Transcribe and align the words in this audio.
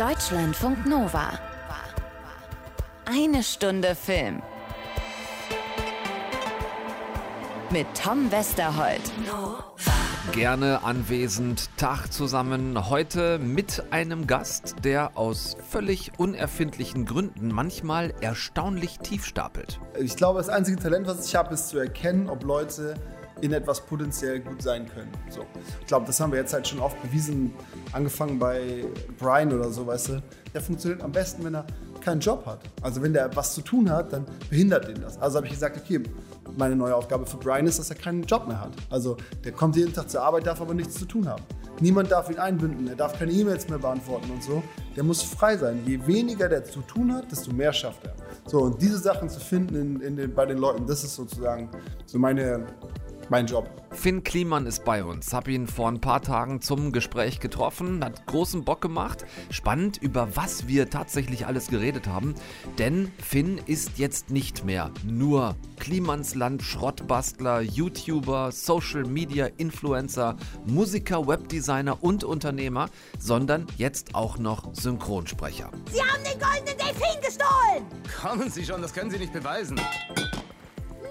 Deutschlandfunk 0.00 0.86
Nova. 0.86 1.38
Eine 3.04 3.42
Stunde 3.42 3.94
Film. 3.94 4.40
Mit 7.68 7.86
Tom 8.02 8.32
Westerholt. 8.32 9.02
Gerne 10.32 10.84
anwesend, 10.84 11.68
Tag 11.76 12.10
zusammen. 12.10 12.88
Heute 12.88 13.38
mit 13.40 13.82
einem 13.90 14.26
Gast, 14.26 14.76
der 14.84 15.18
aus 15.18 15.58
völlig 15.68 16.12
unerfindlichen 16.16 17.04
Gründen 17.04 17.48
manchmal 17.48 18.14
erstaunlich 18.22 19.00
tief 19.00 19.26
stapelt. 19.26 19.80
Ich 19.98 20.16
glaube, 20.16 20.38
das 20.38 20.48
einzige 20.48 20.78
Talent, 20.78 21.08
was 21.08 21.26
ich 21.26 21.36
habe, 21.36 21.52
ist 21.52 21.68
zu 21.68 21.78
erkennen, 21.78 22.30
ob 22.30 22.42
Leute 22.44 22.94
in 23.40 23.52
etwas 23.52 23.80
potenziell 23.80 24.40
gut 24.40 24.62
sein 24.62 24.86
können. 24.88 25.10
So. 25.28 25.46
Ich 25.80 25.86
glaube, 25.86 26.06
das 26.06 26.20
haben 26.20 26.32
wir 26.32 26.38
jetzt 26.38 26.52
halt 26.52 26.66
schon 26.66 26.80
oft 26.80 27.00
bewiesen, 27.02 27.52
angefangen 27.92 28.38
bei 28.38 28.84
Brian 29.18 29.52
oder 29.52 29.70
so, 29.70 29.86
weißt 29.86 30.08
du. 30.10 30.22
Der 30.52 30.60
funktioniert 30.60 31.02
am 31.02 31.12
besten, 31.12 31.44
wenn 31.44 31.54
er 31.54 31.66
keinen 32.00 32.20
Job 32.20 32.46
hat. 32.46 32.60
Also 32.82 33.02
wenn 33.02 33.12
der 33.12 33.34
was 33.36 33.54
zu 33.54 33.60
tun 33.62 33.90
hat, 33.90 34.12
dann 34.12 34.24
behindert 34.48 34.88
ihn 34.88 35.00
das. 35.00 35.20
Also 35.20 35.36
habe 35.36 35.46
ich 35.46 35.52
gesagt, 35.52 35.76
okay, 35.76 36.02
meine 36.56 36.74
neue 36.74 36.94
Aufgabe 36.94 37.26
für 37.26 37.36
Brian 37.36 37.66
ist, 37.66 37.78
dass 37.78 37.90
er 37.90 37.96
keinen 37.96 38.22
Job 38.24 38.48
mehr 38.48 38.60
hat. 38.60 38.72
Also 38.88 39.16
der 39.44 39.52
kommt 39.52 39.76
jeden 39.76 39.92
Tag 39.92 40.10
zur 40.10 40.22
Arbeit, 40.22 40.46
darf 40.46 40.60
aber 40.60 40.74
nichts 40.74 40.94
zu 40.94 41.04
tun 41.04 41.28
haben. 41.28 41.42
Niemand 41.80 42.10
darf 42.10 42.28
ihn 42.28 42.38
einbinden, 42.38 42.88
er 42.88 42.96
darf 42.96 43.18
keine 43.18 43.32
E-Mails 43.32 43.68
mehr 43.68 43.78
beantworten 43.78 44.30
und 44.30 44.42
so. 44.42 44.62
Der 44.96 45.04
muss 45.04 45.22
frei 45.22 45.56
sein. 45.56 45.80
Je 45.86 45.98
weniger 46.06 46.48
der 46.48 46.64
zu 46.64 46.80
tun 46.80 47.14
hat, 47.14 47.30
desto 47.30 47.52
mehr 47.52 47.72
schafft 47.72 48.04
er. 48.04 48.14
So, 48.46 48.60
und 48.60 48.82
diese 48.82 48.98
Sachen 48.98 49.30
zu 49.30 49.40
finden 49.40 49.76
in, 49.76 50.00
in 50.00 50.16
den, 50.16 50.34
bei 50.34 50.44
den 50.44 50.58
Leuten, 50.58 50.86
das 50.86 51.04
ist 51.04 51.14
sozusagen 51.14 51.70
so 52.04 52.18
meine 52.18 52.66
mein 53.30 53.46
Job. 53.46 53.70
Finn 53.92 54.22
Kliman 54.22 54.66
ist 54.66 54.84
bei 54.84 55.02
uns. 55.02 55.32
Hab 55.32 55.48
ihn 55.48 55.66
vor 55.66 55.88
ein 55.88 56.00
paar 56.00 56.22
Tagen 56.22 56.60
zum 56.60 56.92
Gespräch 56.92 57.40
getroffen, 57.40 58.04
hat 58.04 58.26
großen 58.26 58.64
Bock 58.64 58.80
gemacht. 58.80 59.24
Spannend, 59.50 59.98
über 59.98 60.36
was 60.36 60.68
wir 60.68 60.90
tatsächlich 60.90 61.46
alles 61.46 61.68
geredet 61.68 62.06
haben. 62.06 62.34
Denn 62.78 63.10
Finn 63.18 63.60
ist 63.66 63.98
jetzt 63.98 64.30
nicht 64.30 64.64
mehr 64.64 64.90
nur 65.04 65.56
Klimansland, 65.78 66.62
Schrottbastler, 66.62 67.60
YouTuber, 67.60 68.52
Social 68.52 69.04
Media 69.04 69.46
Influencer, 69.56 70.36
Musiker, 70.66 71.26
Webdesigner 71.26 72.02
und 72.02 72.22
Unternehmer, 72.24 72.90
sondern 73.18 73.66
jetzt 73.76 74.14
auch 74.14 74.38
noch 74.38 74.74
Synchronsprecher. 74.74 75.70
Sie 75.90 76.00
haben 76.00 76.22
den 76.24 76.38
goldenen 76.38 76.78
Delfin 76.78 77.20
gestohlen! 77.20 77.86
Kommen 78.20 78.50
Sie 78.50 78.64
schon, 78.64 78.82
das 78.82 78.92
können 78.92 79.10
Sie 79.10 79.18
nicht 79.18 79.32
beweisen. 79.32 79.80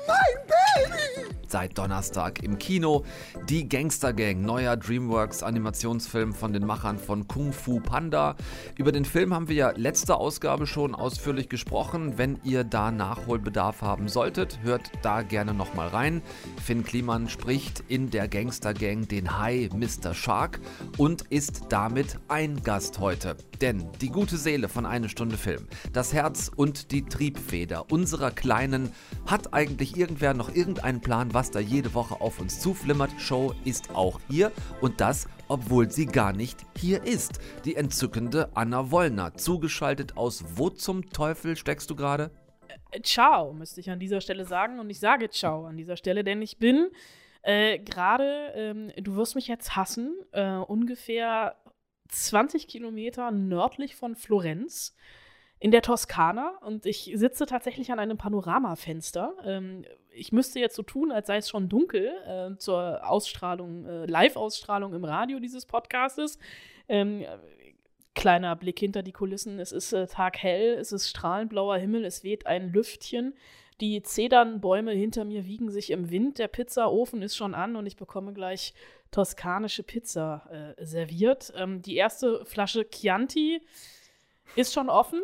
Mein 0.08 0.47
Baby! 0.47 1.30
Seit 1.52 1.80
Donnerstag 1.80 2.44
im 2.44 2.59
Kino 2.59 3.03
die 3.47 3.67
Gangster 3.67 4.14
Gang, 4.14 4.41
neuer 4.41 4.78
DreamWorks 4.78 5.41
Animationsfilm 5.41 6.31
von 6.31 6.53
den 6.53 6.64
Machern 6.64 7.00
von 7.00 7.28
Kung 7.28 7.53
Fu 7.53 7.80
Panda. 7.80 8.36
Über 8.78 8.91
den 8.91 9.03
Film 9.03 9.33
haben 9.33 9.47
wir 9.47 9.56
ja 9.56 9.72
letzte 9.72 10.17
Ausgabe 10.17 10.67
schon 10.67 10.94
ausführlich 10.94 11.50
gesprochen. 11.50 12.19
Wenn 12.19 12.39
ihr 12.44 12.64
da 12.64 12.91
Nachholbedarf 12.91 13.81
haben 13.81 14.09
solltet, 14.09 14.59
hört 14.61 14.91
da 15.02 15.23
gerne 15.23 15.56
nochmal 15.56 15.88
rein. 15.88 16.22
Finn 16.63 16.84
Kliman 16.84 17.28
spricht 17.28 17.84
in 17.88 18.11
der 18.11 18.28
Gangster 18.28 18.75
Gang 18.75 19.09
den 19.09 19.39
Hai 19.39 19.69
Mr. 19.73 20.13
Shark 20.13 20.59
und 20.97 21.23
ist 21.31 21.63
damit 21.69 22.19
ein 22.28 22.61
Gast 22.61 23.00
heute. 23.00 23.36
Denn 23.59 23.89
die 24.02 24.09
gute 24.09 24.38
Seele 24.38 24.69
von 24.69 24.86
Eine 24.86 25.09
Stunde 25.09 25.36
Film, 25.36 25.67
das 25.91 26.13
Herz 26.13 26.52
und 26.56 26.91
die 26.91 27.06
Triebfeder 27.06 27.91
unserer 27.91 28.30
Kleinen, 28.30 28.91
hat 29.25 29.53
eigentlich 29.53 29.97
irgendwer 30.00 30.33
noch 30.33 30.55
irgendeinen 30.55 31.02
Plan, 31.02 31.33
was 31.33 31.52
da 31.52 31.59
jede 31.59 31.94
Woche 31.94 32.22
auf 32.22 32.39
uns 32.39 32.59
zuflimmert. 32.59 33.11
Show 33.19 33.53
ist 33.66 33.94
auch 33.94 34.19
hier 34.30 34.52
und 34.81 35.02
das, 35.02 35.28
obwohl 35.50 35.91
sie 35.91 36.06
gar 36.06 36.31
nicht 36.31 36.66
hier 36.78 37.03
ist. 37.03 37.39
Die 37.66 37.75
entzückende 37.75 38.50
Anna 38.56 38.91
Wollner, 38.91 39.33
zugeschaltet 39.36 40.16
aus 40.16 40.45
Wo 40.56 40.69
zum 40.69 41.09
Teufel 41.09 41.58
steckst 41.58 41.89
du 41.89 41.95
gerade? 41.95 42.31
Äh, 42.91 43.02
ciao, 43.02 43.53
müsste 43.53 43.81
ich 43.81 43.89
an 43.89 44.00
dieser 44.00 44.22
Stelle 44.22 44.45
sagen. 44.45 44.80
Und 44.80 44.89
ich 44.89 45.00
sage 45.00 45.29
Ciao 45.29 45.66
an 45.66 45.78
dieser 45.78 45.97
Stelle, 45.97 46.24
denn 46.24 46.41
ich 46.41 46.57
bin 46.57 46.90
äh, 47.41 47.79
gerade, 47.79 48.53
ähm, 48.56 48.91
du 48.97 49.16
wirst 49.16 49.35
mich 49.35 49.47
jetzt 49.47 49.75
hassen, 49.75 50.16
äh, 50.31 50.56
ungefähr 50.56 51.56
20 52.09 52.68
Kilometer 52.68 53.31
nördlich 53.31 53.95
von 53.95 54.16
Florenz 54.16 54.95
in 55.59 55.72
der 55.72 55.81
Toskana 55.81 56.58
und 56.66 56.86
ich 56.86 57.12
sitze 57.16 57.46
tatsächlich 57.46 57.92
an 57.92 58.00
einem 58.00 58.18
Panoramafenster. 58.18 59.36
Ähm, 59.44 59.84
ich 60.12 60.31
müsste 60.31 60.59
jetzt 60.59 60.75
so 60.75 60.84
tun, 60.84 61.12
als 61.12 61.28
sei 61.28 61.38
es 61.38 61.50
schon 61.50 61.68
dunkel 61.70 62.12
äh, 62.25 62.58
zur 62.58 63.08
Ausstrahlung, 63.08 63.86
äh, 63.86 64.06
Live-Ausstrahlung 64.06 64.94
im 64.94 65.03
Radio 65.03 65.40
dieses 65.40 65.66
Podcastes. 65.66 66.40
Ähm, 66.88 67.25
kleiner 68.16 68.56
Blick 68.56 68.80
hinter 68.80 69.03
die 69.03 69.12
Kulissen. 69.12 69.59
Es 69.59 69.72
ist 69.72 69.92
äh, 69.94 70.08
taghell, 70.08 70.75
es 70.75 70.92
ist 70.92 71.09
strahlend 71.09 71.50
blauer 71.50 71.78
Himmel, 71.78 72.06
es 72.06 72.24
weht 72.24 72.48
ein 72.48 72.72
Lüftchen. 72.72 73.34
Die 73.81 74.02
Zedernbäume 74.02 74.92
hinter 74.92 75.24
mir 75.24 75.46
wiegen 75.46 75.72
sich 75.72 75.92
im 75.92 76.09
Wind. 76.09 76.38
Der 76.38 76.50
Pizzaofen 76.50 77.22
ist 77.22 77.38
schon 77.38 77.53
an 77.53 77.75
und 77.75 77.86
ich 77.86 77.96
bekomme 77.96 78.34
gleich 78.34 78.74
toskanische 79.12 79.84
Pizza 79.84 80.75
äh, 80.78 80.86
serviert. 80.86 81.53
Ähm, 81.56 81.81
die 81.81 81.96
erste 81.96 82.46
Flasche 82.46 82.90
Chianti 82.90 83.62
ist 84.56 84.74
schon 84.74 84.90
offen, 84.90 85.22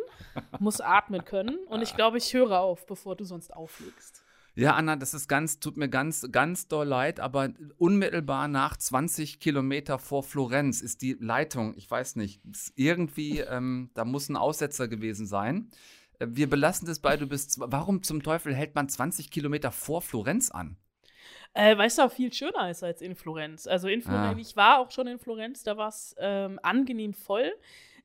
muss 0.58 0.80
atmen 0.80 1.24
können 1.24 1.58
und 1.68 1.82
ich 1.82 1.94
glaube, 1.94 2.18
ich 2.18 2.32
höre 2.32 2.60
auf, 2.60 2.86
bevor 2.86 3.16
du 3.16 3.24
sonst 3.24 3.52
auflegst. 3.52 4.22
Ja, 4.58 4.74
Anna, 4.74 4.96
das 4.96 5.12
ist 5.12 5.28
ganz, 5.28 5.60
tut 5.60 5.76
mir 5.76 5.90
ganz, 5.90 6.26
ganz 6.32 6.66
doll 6.66 6.86
leid, 6.86 7.20
aber 7.20 7.50
unmittelbar 7.76 8.48
nach 8.48 8.78
20 8.78 9.38
Kilometer 9.38 9.98
vor 9.98 10.22
Florenz 10.22 10.80
ist 10.80 11.02
die 11.02 11.12
Leitung, 11.20 11.74
ich 11.76 11.90
weiß 11.90 12.16
nicht, 12.16 12.40
irgendwie, 12.74 13.40
ähm, 13.40 13.90
da 13.92 14.06
muss 14.06 14.30
ein 14.30 14.36
Aussetzer 14.36 14.88
gewesen 14.88 15.26
sein. 15.26 15.70
Äh, 16.18 16.28
wir 16.30 16.48
belassen 16.48 16.88
das 16.88 17.00
bei, 17.00 17.18
du 17.18 17.26
bist, 17.26 17.58
warum 17.60 18.02
zum 18.02 18.22
Teufel 18.22 18.54
hält 18.54 18.74
man 18.74 18.88
20 18.88 19.30
Kilometer 19.30 19.72
vor 19.72 20.00
Florenz 20.00 20.50
an? 20.50 20.78
Äh, 21.52 21.76
weil 21.76 21.88
es 21.88 21.96
da 21.96 22.08
viel 22.08 22.32
schöner 22.32 22.70
ist 22.70 22.82
als 22.82 23.02
in 23.02 23.14
Florenz. 23.14 23.66
Also 23.66 23.88
in 23.88 24.00
Florenz, 24.00 24.36
ah. 24.36 24.40
ich 24.40 24.56
war 24.56 24.78
auch 24.78 24.90
schon 24.90 25.06
in 25.06 25.18
Florenz, 25.18 25.64
da 25.64 25.76
war 25.76 25.88
es 25.88 26.14
ähm, 26.18 26.58
angenehm 26.62 27.12
voll. 27.12 27.52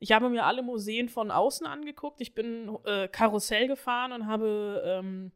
Ich 0.04 0.12
habe 0.12 0.30
mir 0.30 0.46
alle 0.48 0.64
Museen 0.64 1.10
von 1.10 1.30
außen 1.30 1.68
angeguckt. 1.68 2.22
Ich 2.22 2.34
bin 2.34 2.76
äh, 2.86 3.08
Karussell 3.08 3.68
gefahren 3.68 4.14
und 4.14 4.26
habe 4.26 4.82
ähm, 4.84 5.32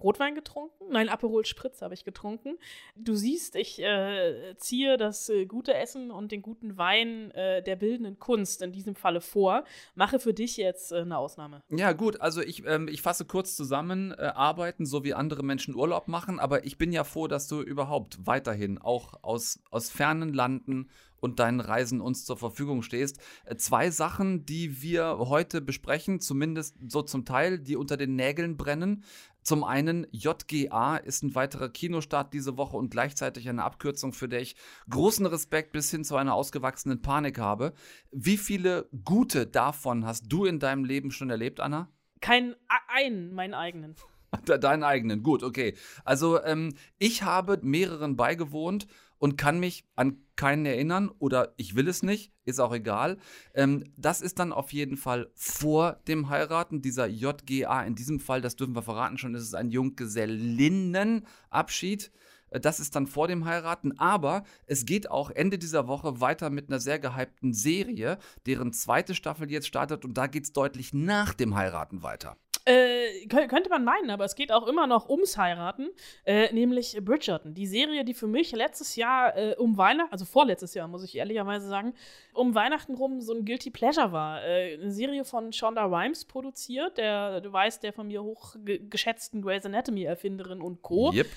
Rotwein 0.00 0.34
getrunken? 0.34 0.84
Nein, 0.90 1.08
Aperol 1.08 1.46
Spritz 1.46 1.80
habe 1.82 1.94
ich 1.94 2.04
getrunken. 2.04 2.58
Du 2.96 3.14
siehst, 3.14 3.56
ich 3.56 3.80
äh, 3.80 4.54
ziehe 4.56 4.96
das 4.96 5.28
äh, 5.28 5.46
gute 5.46 5.74
Essen 5.74 6.10
und 6.10 6.32
den 6.32 6.42
guten 6.42 6.76
Wein 6.76 7.30
äh, 7.30 7.62
der 7.62 7.76
bildenden 7.76 8.18
Kunst 8.18 8.62
in 8.62 8.72
diesem 8.72 8.94
Falle 8.94 9.20
vor. 9.20 9.64
Mache 9.94 10.18
für 10.18 10.34
dich 10.34 10.56
jetzt 10.56 10.92
äh, 10.92 10.96
eine 10.96 11.18
Ausnahme. 11.18 11.62
Ja, 11.70 11.92
gut, 11.92 12.20
also 12.20 12.42
ich, 12.42 12.64
ähm, 12.66 12.88
ich 12.88 13.02
fasse 13.02 13.24
kurz 13.24 13.56
zusammen, 13.56 14.12
äh, 14.12 14.32
arbeiten, 14.34 14.84
so 14.84 15.02
wie 15.04 15.14
andere 15.14 15.42
Menschen 15.42 15.74
Urlaub 15.74 16.08
machen, 16.08 16.38
aber 16.38 16.64
ich 16.64 16.78
bin 16.78 16.92
ja 16.92 17.04
froh, 17.04 17.26
dass 17.26 17.48
du 17.48 17.62
überhaupt 17.62 18.26
weiterhin 18.26 18.78
auch 18.78 19.22
aus, 19.22 19.60
aus 19.70 19.90
fernen 19.90 20.32
Landen 20.34 20.88
und 21.20 21.38
deinen 21.38 21.60
Reisen 21.60 22.00
uns 22.00 22.24
zur 22.24 22.36
Verfügung 22.36 22.82
stehst. 22.82 23.18
Äh, 23.44 23.56
zwei 23.56 23.90
Sachen, 23.90 24.46
die 24.46 24.82
wir 24.82 25.18
heute 25.18 25.60
besprechen, 25.60 26.20
zumindest 26.20 26.76
so 26.86 27.02
zum 27.02 27.24
Teil, 27.24 27.58
die 27.58 27.76
unter 27.76 27.96
den 27.96 28.16
Nägeln 28.16 28.56
brennen. 28.56 29.04
Zum 29.46 29.62
einen 29.62 30.08
JGA 30.10 30.96
ist 30.96 31.22
ein 31.22 31.36
weiterer 31.36 31.68
Kinostart 31.68 32.32
diese 32.32 32.56
Woche 32.56 32.76
und 32.76 32.90
gleichzeitig 32.90 33.48
eine 33.48 33.62
Abkürzung, 33.62 34.12
für 34.12 34.28
der 34.28 34.40
ich 34.40 34.56
großen 34.90 35.24
Respekt 35.24 35.70
bis 35.70 35.88
hin 35.88 36.02
zu 36.02 36.16
einer 36.16 36.34
ausgewachsenen 36.34 37.00
Panik 37.00 37.38
habe. 37.38 37.72
Wie 38.10 38.38
viele 38.38 38.88
gute 39.04 39.46
davon 39.46 40.04
hast 40.04 40.24
du 40.32 40.46
in 40.46 40.58
deinem 40.58 40.84
Leben 40.84 41.12
schon 41.12 41.30
erlebt, 41.30 41.60
Anna? 41.60 41.88
Kein 42.20 42.56
einen, 42.88 43.34
meinen 43.34 43.54
eigenen. 43.54 43.94
Deinen 44.44 44.82
eigenen, 44.82 45.22
gut, 45.22 45.44
okay. 45.44 45.76
Also 46.04 46.42
ähm, 46.42 46.74
ich 46.98 47.22
habe 47.22 47.60
mehreren 47.62 48.16
beigewohnt 48.16 48.88
und 49.18 49.38
kann 49.38 49.60
mich 49.60 49.84
an 49.94 50.18
keinen 50.36 50.66
erinnern 50.66 51.10
oder 51.18 51.54
ich 51.56 51.74
will 51.74 51.88
es 51.88 52.02
nicht, 52.02 52.30
ist 52.44 52.60
auch 52.60 52.74
egal. 52.74 53.16
Ähm, 53.54 53.84
das 53.96 54.20
ist 54.20 54.38
dann 54.38 54.52
auf 54.52 54.70
jeden 54.72 54.98
Fall 54.98 55.30
vor 55.34 55.98
dem 56.06 56.28
Heiraten. 56.28 56.82
Dieser 56.82 57.06
JGA 57.06 57.82
in 57.82 57.94
diesem 57.94 58.20
Fall, 58.20 58.42
das 58.42 58.56
dürfen 58.56 58.76
wir 58.76 58.82
verraten 58.82 59.16
schon, 59.18 59.34
ist 59.34 59.42
es 59.42 59.54
ein 59.54 59.70
Junggesellinnenabschied. 59.70 62.12
Äh, 62.50 62.60
das 62.60 62.80
ist 62.80 62.96
dann 62.96 63.06
vor 63.06 63.28
dem 63.28 63.44
Heiraten, 63.44 63.98
aber 63.98 64.44
es 64.66 64.84
geht 64.86 65.10
auch 65.10 65.30
Ende 65.30 65.58
dieser 65.58 65.88
Woche 65.88 66.20
weiter 66.20 66.50
mit 66.50 66.68
einer 66.68 66.80
sehr 66.80 66.98
gehypten 66.98 67.52
Serie, 67.52 68.18
deren 68.46 68.72
zweite 68.72 69.14
Staffel 69.14 69.50
jetzt 69.50 69.66
startet 69.66 70.04
und 70.04 70.14
da 70.14 70.26
geht 70.26 70.44
es 70.44 70.52
deutlich 70.52 70.92
nach 70.92 71.34
dem 71.34 71.56
Heiraten 71.56 72.02
weiter. 72.02 72.36
Äh, 72.68 73.28
könnte 73.28 73.70
man 73.70 73.84
meinen, 73.84 74.10
aber 74.10 74.24
es 74.24 74.34
geht 74.34 74.50
auch 74.50 74.66
immer 74.66 74.88
noch 74.88 75.08
ums 75.08 75.38
Heiraten, 75.38 75.88
äh, 76.24 76.52
nämlich 76.52 76.98
Bridgerton. 77.00 77.54
Die 77.54 77.66
Serie, 77.66 78.04
die 78.04 78.12
für 78.12 78.26
mich 78.26 78.50
letztes 78.50 78.96
Jahr 78.96 79.36
äh, 79.36 79.54
um 79.56 79.76
Weihnachten, 79.78 80.10
also 80.10 80.24
vorletztes 80.24 80.74
Jahr, 80.74 80.88
muss 80.88 81.04
ich 81.04 81.14
ehrlicherweise 81.14 81.68
sagen, 81.68 81.94
um 82.34 82.56
Weihnachten 82.56 82.96
rum 82.96 83.20
so 83.20 83.34
ein 83.34 83.44
Guilty 83.44 83.70
Pleasure 83.70 84.10
war. 84.10 84.42
Äh, 84.44 84.80
eine 84.80 84.90
Serie 84.90 85.24
von 85.24 85.52
Shonda 85.52 85.84
Rhimes 85.84 86.24
produziert, 86.24 86.98
der, 86.98 87.40
du 87.40 87.52
weißt, 87.52 87.84
der 87.84 87.92
von 87.92 88.08
mir 88.08 88.24
hochgeschätzten 88.24 89.42
Grey's 89.42 89.64
Anatomy-Erfinderin 89.64 90.60
und 90.60 90.82
Co. 90.82 91.12
Yep. 91.12 91.28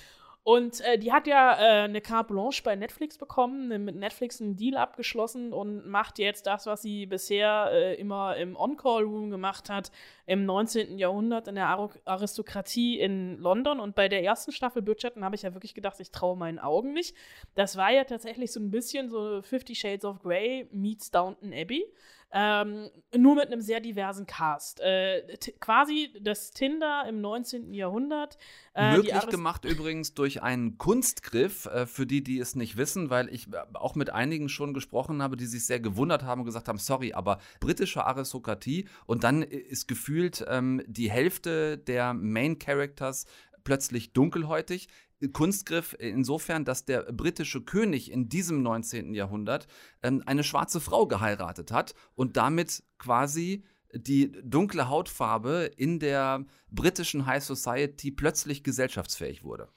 Und 0.50 0.80
äh, 0.80 0.98
die 0.98 1.12
hat 1.12 1.28
ja 1.28 1.52
äh, 1.52 1.84
eine 1.84 2.00
Carte 2.00 2.32
Blanche 2.32 2.64
bei 2.64 2.74
Netflix 2.74 3.16
bekommen, 3.16 3.68
ne, 3.68 3.78
mit 3.78 3.94
Netflix 3.94 4.42
einen 4.42 4.56
Deal 4.56 4.76
abgeschlossen 4.76 5.52
und 5.52 5.86
macht 5.86 6.18
jetzt 6.18 6.44
das, 6.48 6.66
was 6.66 6.82
sie 6.82 7.06
bisher 7.06 7.68
äh, 7.70 7.94
immer 7.94 8.36
im 8.36 8.56
On-Call-Room 8.56 9.30
gemacht 9.30 9.70
hat, 9.70 9.92
im 10.26 10.44
19. 10.46 10.98
Jahrhundert 10.98 11.46
in 11.46 11.54
der 11.54 11.68
Ar 11.68 11.90
Aristokratie 12.04 12.98
in 12.98 13.38
London. 13.38 13.78
Und 13.78 13.94
bei 13.94 14.08
der 14.08 14.24
ersten 14.24 14.50
Staffel 14.50 14.82
Bridgerton 14.82 15.22
habe 15.22 15.36
ich 15.36 15.42
ja 15.42 15.54
wirklich 15.54 15.72
gedacht, 15.72 16.00
ich 16.00 16.10
traue 16.10 16.36
meinen 16.36 16.58
Augen 16.58 16.94
nicht. 16.94 17.14
Das 17.54 17.76
war 17.76 17.92
ja 17.92 18.02
tatsächlich 18.02 18.50
so 18.50 18.58
ein 18.58 18.72
bisschen 18.72 19.08
so 19.08 19.42
Fifty 19.42 19.76
Shades 19.76 20.04
of 20.04 20.18
Grey 20.18 20.68
meets 20.72 21.12
Downton 21.12 21.52
Abbey. 21.52 21.84
Ähm, 22.32 22.90
nur 23.16 23.34
mit 23.34 23.46
einem 23.46 23.60
sehr 23.60 23.80
diversen 23.80 24.26
Cast. 24.26 24.80
Äh, 24.80 25.36
quasi 25.58 26.10
das 26.20 26.52
Tinder 26.52 27.04
im 27.08 27.20
19. 27.20 27.74
Jahrhundert. 27.74 28.38
Äh, 28.74 28.96
Möglich 28.96 29.26
gemacht 29.28 29.64
übrigens 29.64 30.14
durch 30.14 30.42
einen 30.42 30.78
Kunstgriff, 30.78 31.66
äh, 31.66 31.86
für 31.86 32.06
die, 32.06 32.22
die 32.22 32.38
es 32.38 32.54
nicht 32.54 32.76
wissen, 32.76 33.10
weil 33.10 33.28
ich 33.34 33.52
äh, 33.52 33.56
auch 33.74 33.96
mit 33.96 34.10
einigen 34.10 34.48
schon 34.48 34.74
gesprochen 34.74 35.22
habe, 35.22 35.36
die 35.36 35.46
sich 35.46 35.66
sehr 35.66 35.80
gewundert 35.80 36.22
haben 36.22 36.42
und 36.42 36.46
gesagt 36.46 36.68
haben, 36.68 36.78
sorry, 36.78 37.12
aber 37.12 37.40
britische 37.58 38.04
Aristokratie 38.04 38.86
und 39.06 39.24
dann 39.24 39.42
ist 39.42 39.88
gefühlt 39.88 40.44
ähm, 40.48 40.82
die 40.86 41.10
Hälfte 41.10 41.78
der 41.78 42.14
Main 42.14 42.58
Characters 42.58 43.26
plötzlich 43.64 44.12
dunkelhäutig. 44.12 44.88
Kunstgriff 45.28 45.94
insofern, 45.98 46.64
dass 46.64 46.84
der 46.84 47.12
britische 47.12 47.60
König 47.60 48.10
in 48.10 48.28
diesem 48.28 48.62
19. 48.62 49.14
Jahrhundert 49.14 49.66
ähm, 50.02 50.22
eine 50.26 50.44
schwarze 50.44 50.80
Frau 50.80 51.06
geheiratet 51.06 51.72
hat 51.72 51.94
und 52.14 52.36
damit 52.36 52.82
quasi 52.98 53.64
die 53.92 54.32
dunkle 54.42 54.88
Hautfarbe 54.88 55.70
in 55.76 55.98
der 55.98 56.44
britischen 56.70 57.26
High 57.26 57.42
Society 57.42 58.10
plötzlich 58.10 58.62
gesellschaftsfähig 58.62 59.42
wurde. 59.42 59.68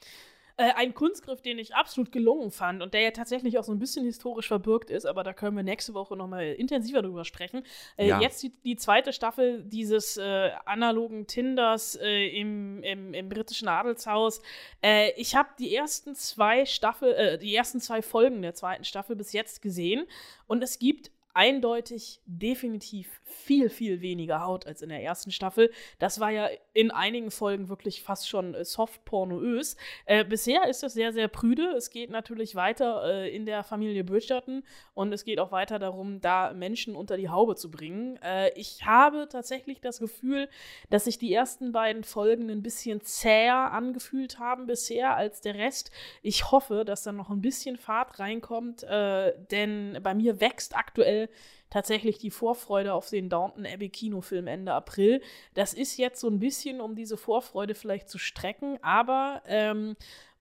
Äh, 0.56 0.72
ein 0.76 0.94
Kunstgriff, 0.94 1.42
den 1.42 1.58
ich 1.58 1.74
absolut 1.74 2.12
gelungen 2.12 2.52
fand 2.52 2.84
und 2.84 2.94
der 2.94 3.02
ja 3.02 3.12
tatsächlich 3.12 3.58
auch 3.58 3.64
so 3.64 3.72
ein 3.72 3.80
bisschen 3.80 4.06
historisch 4.06 4.48
verbürgt 4.48 4.92
ist, 4.92 5.06
aber 5.06 5.24
da 5.24 5.34
können 5.34 5.56
wir 5.56 5.64
nächste 5.64 5.96
Woche 5.96 6.16
nochmal 6.16 6.46
intensiver 6.54 7.02
drüber 7.02 7.26
sprechen. 7.26 7.64
Äh, 7.98 8.10
ja. 8.10 8.22
Jetzt 8.22 8.44
die, 8.44 8.52
die, 8.64 8.76
zweite 8.76 9.14
Staffel 9.14 9.64
dieses 9.64 10.18
äh, 10.18 10.52
analogen 10.66 11.26
Tinders 11.26 11.96
äh, 11.96 12.28
im, 12.28 12.84
im, 12.84 13.16
im, 13.16 13.30
britischen 13.30 13.68
Adelshaus. 13.68 14.44
Äh, 14.84 15.12
ich 15.20 15.36
habe 15.36 15.50
die 15.58 15.76
ersten 15.76 16.14
zwei 16.14 16.68
Staffel, 16.68 17.14
äh, 17.14 17.38
die 17.40 17.56
ersten 17.56 17.82
zwei 17.82 18.04
Folgen 18.04 18.44
der 18.44 18.54
zweiten 18.54 18.84
Staffel 18.84 19.16
bis 19.16 19.34
jetzt 19.34 19.64
gesehen 19.64 20.06
und 20.46 20.64
es 20.64 20.78
gibt 20.78 21.10
eindeutig 21.34 22.22
definitiv 22.26 23.08
viel, 23.24 23.70
viel 23.70 24.02
weniger 24.02 24.46
Haut 24.46 24.68
als 24.68 24.82
in 24.82 24.90
der 24.90 25.02
ersten 25.02 25.32
Staffel. 25.32 25.72
Das 26.00 26.20
war 26.20 26.30
ja 26.30 26.48
in 26.74 26.92
einigen 26.92 27.32
Folgen 27.32 27.70
wirklich 27.70 28.04
fast 28.04 28.30
schon 28.30 28.54
äh, 28.54 28.64
soft-pornoös. 28.64 29.76
Äh, 30.06 30.24
bisher 30.24 30.68
ist 30.68 30.84
es 30.84 30.94
sehr, 30.94 31.12
sehr 31.12 31.28
prüde. 31.28 31.74
Es 31.76 31.90
geht 31.90 32.12
natürlich 32.12 32.56
weiter 32.56 33.04
äh, 33.06 33.36
in 33.36 33.46
der 33.46 33.64
Familie 33.64 34.04
Bridgerton 34.04 34.64
und 34.94 35.12
es 35.12 35.26
geht 35.26 35.40
auch 35.40 35.52
weiter 35.52 35.80
darum, 35.80 36.22
da 36.22 36.54
Menschen 36.54 36.96
unter 36.96 37.18
die 37.18 37.30
Haube 37.30 37.56
zu 37.56 37.72
bringen. 37.72 38.18
Äh, 38.22 38.52
ich 38.56 38.86
habe 38.86 39.28
tatsächlich 39.30 39.82
das 39.82 40.00
Gefühl, 40.00 40.48
dass 40.90 41.06
sich 41.06 41.18
die 41.18 41.34
ersten 41.34 41.72
beiden 41.72 42.04
Folgen 42.04 42.50
ein 42.50 42.62
bisschen 42.62 43.02
zäher 43.02 43.72
angefühlt 43.72 44.40
haben 44.40 44.68
bisher 44.68 45.16
als 45.16 45.42
der 45.42 45.56
Rest. 45.56 45.92
Ich 46.22 46.52
hoffe, 46.52 46.86
dass 46.86 47.04
da 47.04 47.12
noch 47.12 47.32
ein 47.32 47.42
bisschen 47.42 47.78
Fahrt 47.78 48.20
reinkommt, 48.20 48.84
äh, 48.84 49.34
denn 49.50 49.98
bei 50.04 50.14
mir 50.14 50.40
wächst 50.40 50.76
aktuell 50.76 51.23
tatsächlich 51.70 52.18
die 52.18 52.32
Vorfreude 52.32 52.94
auf 52.94 53.10
den 53.10 53.30
Downton 53.30 53.66
Abbey 53.66 53.90
Kinofilm 53.90 54.48
Ende 54.48 54.74
April. 54.74 55.22
Das 55.54 55.74
ist 55.74 55.98
jetzt 55.98 56.20
so 56.20 56.30
ein 56.30 56.40
bisschen, 56.40 56.82
um 56.82 56.96
diese 56.96 57.18
Vorfreude 57.18 57.76
vielleicht 57.76 58.10
zu 58.10 58.18
strecken, 58.18 58.78
aber 58.82 59.42
ähm, 59.48 59.96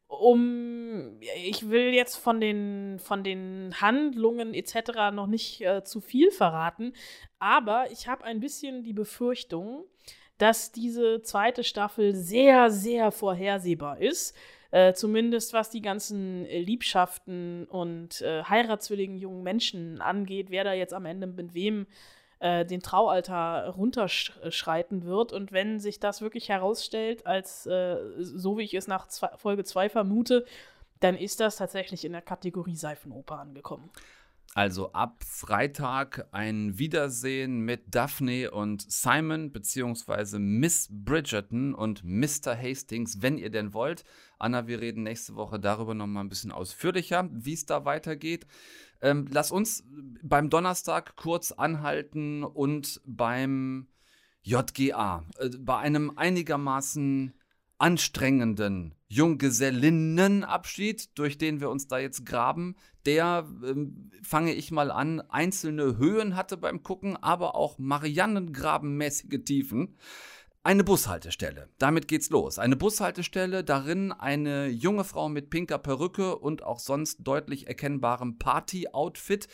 um, 0.09 1.19
ich 1.47 1.71
will 1.71 1.95
jetzt 1.95 2.17
von 2.17 2.39
den, 2.39 2.99
von 2.99 3.25
den 3.25 3.75
Handlungen 3.81 4.53
etc. 4.53 5.11
noch 5.13 5.27
nicht 5.27 5.63
äh, 5.63 5.85
zu 5.85 6.03
viel 6.03 6.31
verraten, 6.31 6.93
aber 7.39 7.91
ich 7.91 8.09
habe 8.09 8.25
ein 8.25 8.41
bisschen 8.41 8.83
die 8.83 8.93
Befürchtung, 8.93 9.85
dass 10.37 10.73
diese 10.73 11.23
zweite 11.23 11.65
Staffel 11.65 12.15
sehr, 12.15 12.71
sehr 12.71 13.11
vorhersehbar 13.11 14.01
ist. 14.01 14.37
Äh, 14.73 14.95
zumindest 14.95 15.53
was 15.53 15.69
die 15.69 15.83
ganzen 15.83 16.47
äh, 16.47 16.59
Liebschaften 16.59 17.67
und 17.67 18.23
äh, 18.23 18.43
heiratswilligen 18.43 19.19
jungen 19.19 19.43
Menschen 19.43 20.01
angeht, 20.01 20.51
wer 20.51 20.65
da 20.65 20.73
jetzt 20.73 20.95
am 20.95 21.05
Ende 21.05 21.27
mit 21.27 21.53
wem 21.53 21.87
äh, 22.41 22.65
den 22.65 22.81
Traualter 22.81 23.69
runterschreiten 23.69 25.05
wird. 25.05 25.33
Und 25.33 25.53
wenn 25.53 25.79
sich 25.79 26.01
das 26.01 26.23
wirklich 26.23 26.49
herausstellt, 26.49 27.27
als 27.27 27.67
äh, 27.67 27.99
so 28.19 28.57
wie 28.57 28.63
ich 28.63 28.73
es 28.73 28.89
nach 28.89 29.09
zwei, 29.09 29.29
Folge 29.37 29.63
2 29.63 29.91
vermute, 29.91 30.47
dann 31.01 31.19
ist 31.19 31.41
das 31.41 31.57
tatsächlich 31.57 32.07
in 32.07 32.13
der 32.13 32.23
Kategorie 32.23 32.75
Seifenoper 32.75 33.39
angekommen. 33.39 33.91
Also 34.55 34.93
ab 34.93 35.25
Freitag 35.25 36.29
ein 36.31 36.79
Wiedersehen 36.79 37.61
mit 37.61 37.95
Daphne 37.95 38.51
und 38.51 38.85
Simon, 38.91 39.51
beziehungsweise 39.51 40.39
Miss 40.39 40.89
Bridgerton 40.91 41.75
und 41.75 42.05
Mr. 42.05 42.55
Hastings, 42.55 43.23
wenn 43.23 43.39
ihr 43.39 43.49
denn 43.49 43.73
wollt. 43.73 44.05
Anna, 44.43 44.67
wir 44.67 44.81
reden 44.81 45.05
nächste 45.05 45.37
Woche 45.37 45.61
darüber 45.61 45.95
nochmal 45.95 46.25
ein 46.25 46.29
bisschen 46.29 46.51
ausführlicher, 46.51 47.29
wie 47.33 47.53
es 47.53 47.65
da 47.65 47.85
weitergeht. 47.85 48.47
Ähm, 49.01 49.29
lass 49.31 49.53
uns 49.53 49.85
beim 50.23 50.51
Donnerstag 50.51 51.15
kurz 51.17 51.53
anhalten 51.53 52.43
und 52.43 53.01
beim 53.07 53.87
JGA, 54.43 55.25
äh, 55.39 55.51
bei 55.59 55.79
einem 55.79 56.11
einigermaßen 56.17 57.35
anstrengenden 57.79 58.97
Junggesellinnenabschied, 59.09 61.17
durch 61.19 61.39
den 61.39 61.61
wir 61.61 61.71
uns 61.71 61.87
da 61.87 61.99
jetzt 61.99 62.27
graben, 62.27 62.75
der, 63.07 63.47
ähm, 63.65 64.11
fange 64.23 64.55
ich 64.55 64.73
mal 64.73 64.91
an, 64.91 65.21
einzelne 65.21 65.99
Höhen 65.99 66.35
hatte 66.35 66.57
beim 66.57 66.83
Gucken, 66.83 67.17
aber 67.17 67.55
auch 67.55 67.79
Mariannengrabenmäßige 67.79 69.45
Tiefen. 69.45 69.97
Eine 70.65 70.85
Bushaltestelle. 70.85 71.69
Damit 71.79 72.07
geht's 72.07 72.31
los. 72.31 72.61
Eine 72.61 72.77
Bushaltestelle, 72.77 73.65
darin 73.65 74.13
eine 74.13 74.69
junge 74.69 75.03
Frau 75.03 75.29
mit 75.29 75.51
pinker 75.51 75.79
Perücke 75.79 76.39
und 76.39 76.63
auch 76.63 76.79
sonst 76.79 77.19
deutlich 77.25 77.67
erkennbarem 77.67 78.39
Party-Outfit. 78.39 79.49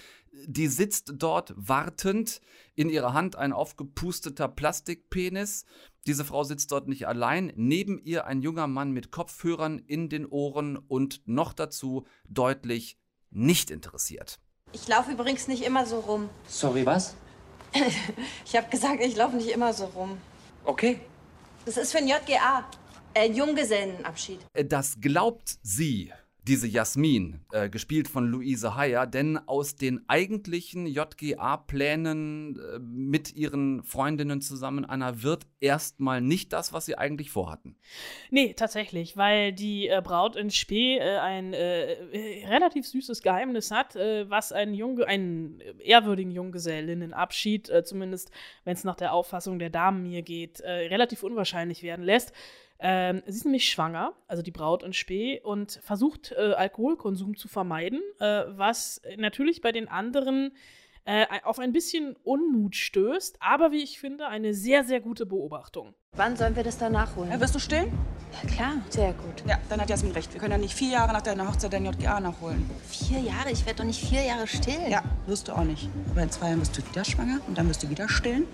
Die 0.47 0.67
sitzt 0.67 1.15
dort 1.17 1.55
wartend, 1.57 2.43
in 2.75 2.91
ihrer 2.91 3.15
Hand 3.15 3.37
ein 3.37 3.55
aufgepusteter 3.55 4.49
Plastikpenis. 4.49 5.65
Diese 6.07 6.27
Frau 6.27 6.45
sitzt 6.45 6.73
dort 6.73 6.89
nicht 6.89 7.09
allein. 7.09 7.55
Neben 7.57 7.99
ihr 7.99 8.27
ein 8.27 8.43
junger 8.43 8.67
Mann 8.67 8.91
mit 8.93 9.11
Kopfhörern 9.11 9.79
in 9.79 10.11
den 10.11 10.27
Ohren 10.27 10.77
und 10.77 11.23
noch 11.25 11.55
dazu 11.55 12.07
deutlich 12.29 12.99
nicht 13.31 13.71
interessiert. 13.71 14.41
Ich 14.73 14.87
laufe 14.87 15.11
übrigens 15.11 15.49
nicht 15.49 15.65
immer 15.65 15.87
so 15.87 16.01
rum. 16.01 16.29
Sorry, 16.47 16.85
was? 16.85 17.15
ich 18.45 18.55
habe 18.55 18.69
gesagt, 18.69 19.01
ich 19.03 19.17
laufe 19.17 19.37
nicht 19.37 19.49
immer 19.49 19.73
so 19.73 19.87
rum. 19.87 20.19
Okay. 20.69 21.01
Das 21.65 21.79
ist 21.79 21.93
für 21.93 21.99
ein 21.99 22.07
JGA. 22.07 22.69
Äh, 23.15 23.31
Junggesellenabschied. 23.31 24.41
Das 24.53 25.01
glaubt 25.01 25.57
sie 25.63 26.13
diese 26.49 26.67
Jasmin, 26.67 27.41
äh, 27.53 27.69
gespielt 27.69 28.09
von 28.09 28.27
Luise 28.27 28.75
Heyer, 28.75 29.07
denn 29.07 29.37
aus 29.37 29.77
den 29.77 30.09
eigentlichen 30.09 30.87
JGA-Plänen 30.87 32.59
äh, 32.59 32.79
mit 32.79 33.37
ihren 33.37 33.83
Freundinnen 33.85 34.41
zusammen, 34.41 34.85
Anna, 34.85 35.23
wird 35.23 35.47
erstmal 35.61 36.21
nicht 36.21 36.53
das, 36.53 36.73
was 36.73 36.87
sie 36.87 36.97
eigentlich 36.97 37.31
vorhatten. 37.31 37.77
Nee, 38.31 38.55
tatsächlich, 38.55 39.17
weil 39.17 39.53
die 39.53 39.89
äh, 39.89 40.01
Braut 40.03 40.37
in 40.37 40.51
Spee 40.51 40.97
äh, 40.99 41.19
ein 41.19 41.53
äh, 41.53 42.47
relativ 42.47 42.87
süßes 42.87 43.23
Geheimnis 43.23 43.71
hat, 43.71 43.95
äh, 43.97 44.29
was 44.31 44.51
einen, 44.53 44.75
Jung 44.75 45.03
einen 45.03 45.61
ehrwürdigen 45.81 46.33
Junggesellinnenabschied, 46.33 47.71
zumindest 47.85 48.31
wenn 48.65 48.73
es 48.75 48.85
nach 48.85 48.97
der 48.97 49.13
Auffassung 49.13 49.59
der 49.59 49.71
Damen 49.71 50.05
hier 50.07 50.23
geht, 50.23 50.61
relativ 50.61 51.23
unwahrscheinlich 51.23 51.83
werden 51.83 52.05
lässt. 52.05 52.33
Ähm, 52.81 53.23
sie 53.27 53.39
ist 53.39 53.45
nämlich 53.45 53.69
schwanger, 53.69 54.15
also 54.29 54.43
die 54.43 54.51
Braut 54.51 54.83
in 54.83 54.93
Spee, 54.93 55.41
und 55.41 55.81
versucht, 55.83 56.33
äh, 56.33 56.53
Alkoholkonsum 56.53 57.37
zu 57.37 57.49
vermeiden, 57.49 58.01
äh, 58.21 58.45
was 58.49 59.01
natürlich 59.17 59.61
bei 59.61 59.73
den 59.73 59.89
anderen 59.89 60.53
äh, 61.05 61.27
auf 61.43 61.59
ein 61.59 61.73
bisschen 61.73 62.17
Unmut 62.23 62.77
stößt, 62.77 63.39
aber 63.41 63.73
wie 63.73 63.83
ich 63.83 63.99
finde, 63.99 64.29
eine 64.29 64.53
sehr, 64.53 64.85
sehr 64.85 65.01
gute 65.01 65.25
Beobachtung. 65.27 65.95
Wann 66.13 66.37
sollen 66.37 66.55
wir 66.55 66.65
das 66.65 66.77
da 66.77 66.91
nachholen? 66.91 67.31
Ja, 67.31 67.41
wirst 67.41 67.55
du 67.55 67.59
stillen? 67.59 67.91
Ja, 68.43 68.49
klar. 68.51 68.73
Sehr 68.91 69.13
gut. 69.15 69.43
Ja, 69.47 69.59
dann 69.71 69.81
hat 69.81 69.89
Jasmin 69.89 70.13
recht. 70.13 70.33
Wir 70.35 70.41
können 70.41 70.53
ja 70.53 70.59
nicht 70.59 70.75
vier 70.75 70.91
Jahre 70.91 71.13
nach 71.13 71.23
deiner 71.23 71.49
Hochzeit 71.49 71.73
dein 71.73 71.87
JGA 71.87 72.21
nachholen. 72.21 72.69
Vier 72.89 73.21
Jahre? 73.21 73.51
Ich 73.51 73.65
werde 73.65 73.79
doch 73.79 73.85
nicht 73.85 74.05
vier 74.05 74.23
Jahre 74.23 74.47
stillen. 74.47 74.91
Ja, 74.91 75.03
wirst 75.27 75.49
du 75.49 75.53
auch 75.53 75.65
nicht. 75.65 75.89
Aber 76.11 76.23
in 76.23 76.31
zwei 76.31 76.49
Jahren 76.49 76.61
wirst 76.61 76.77
du 76.77 76.87
wieder 76.87 77.05
schwanger 77.05 77.41
und 77.47 77.57
dann 77.57 77.69
wirst 77.69 77.83
du 77.83 77.89
wieder 77.89 78.09
stillen 78.09 78.47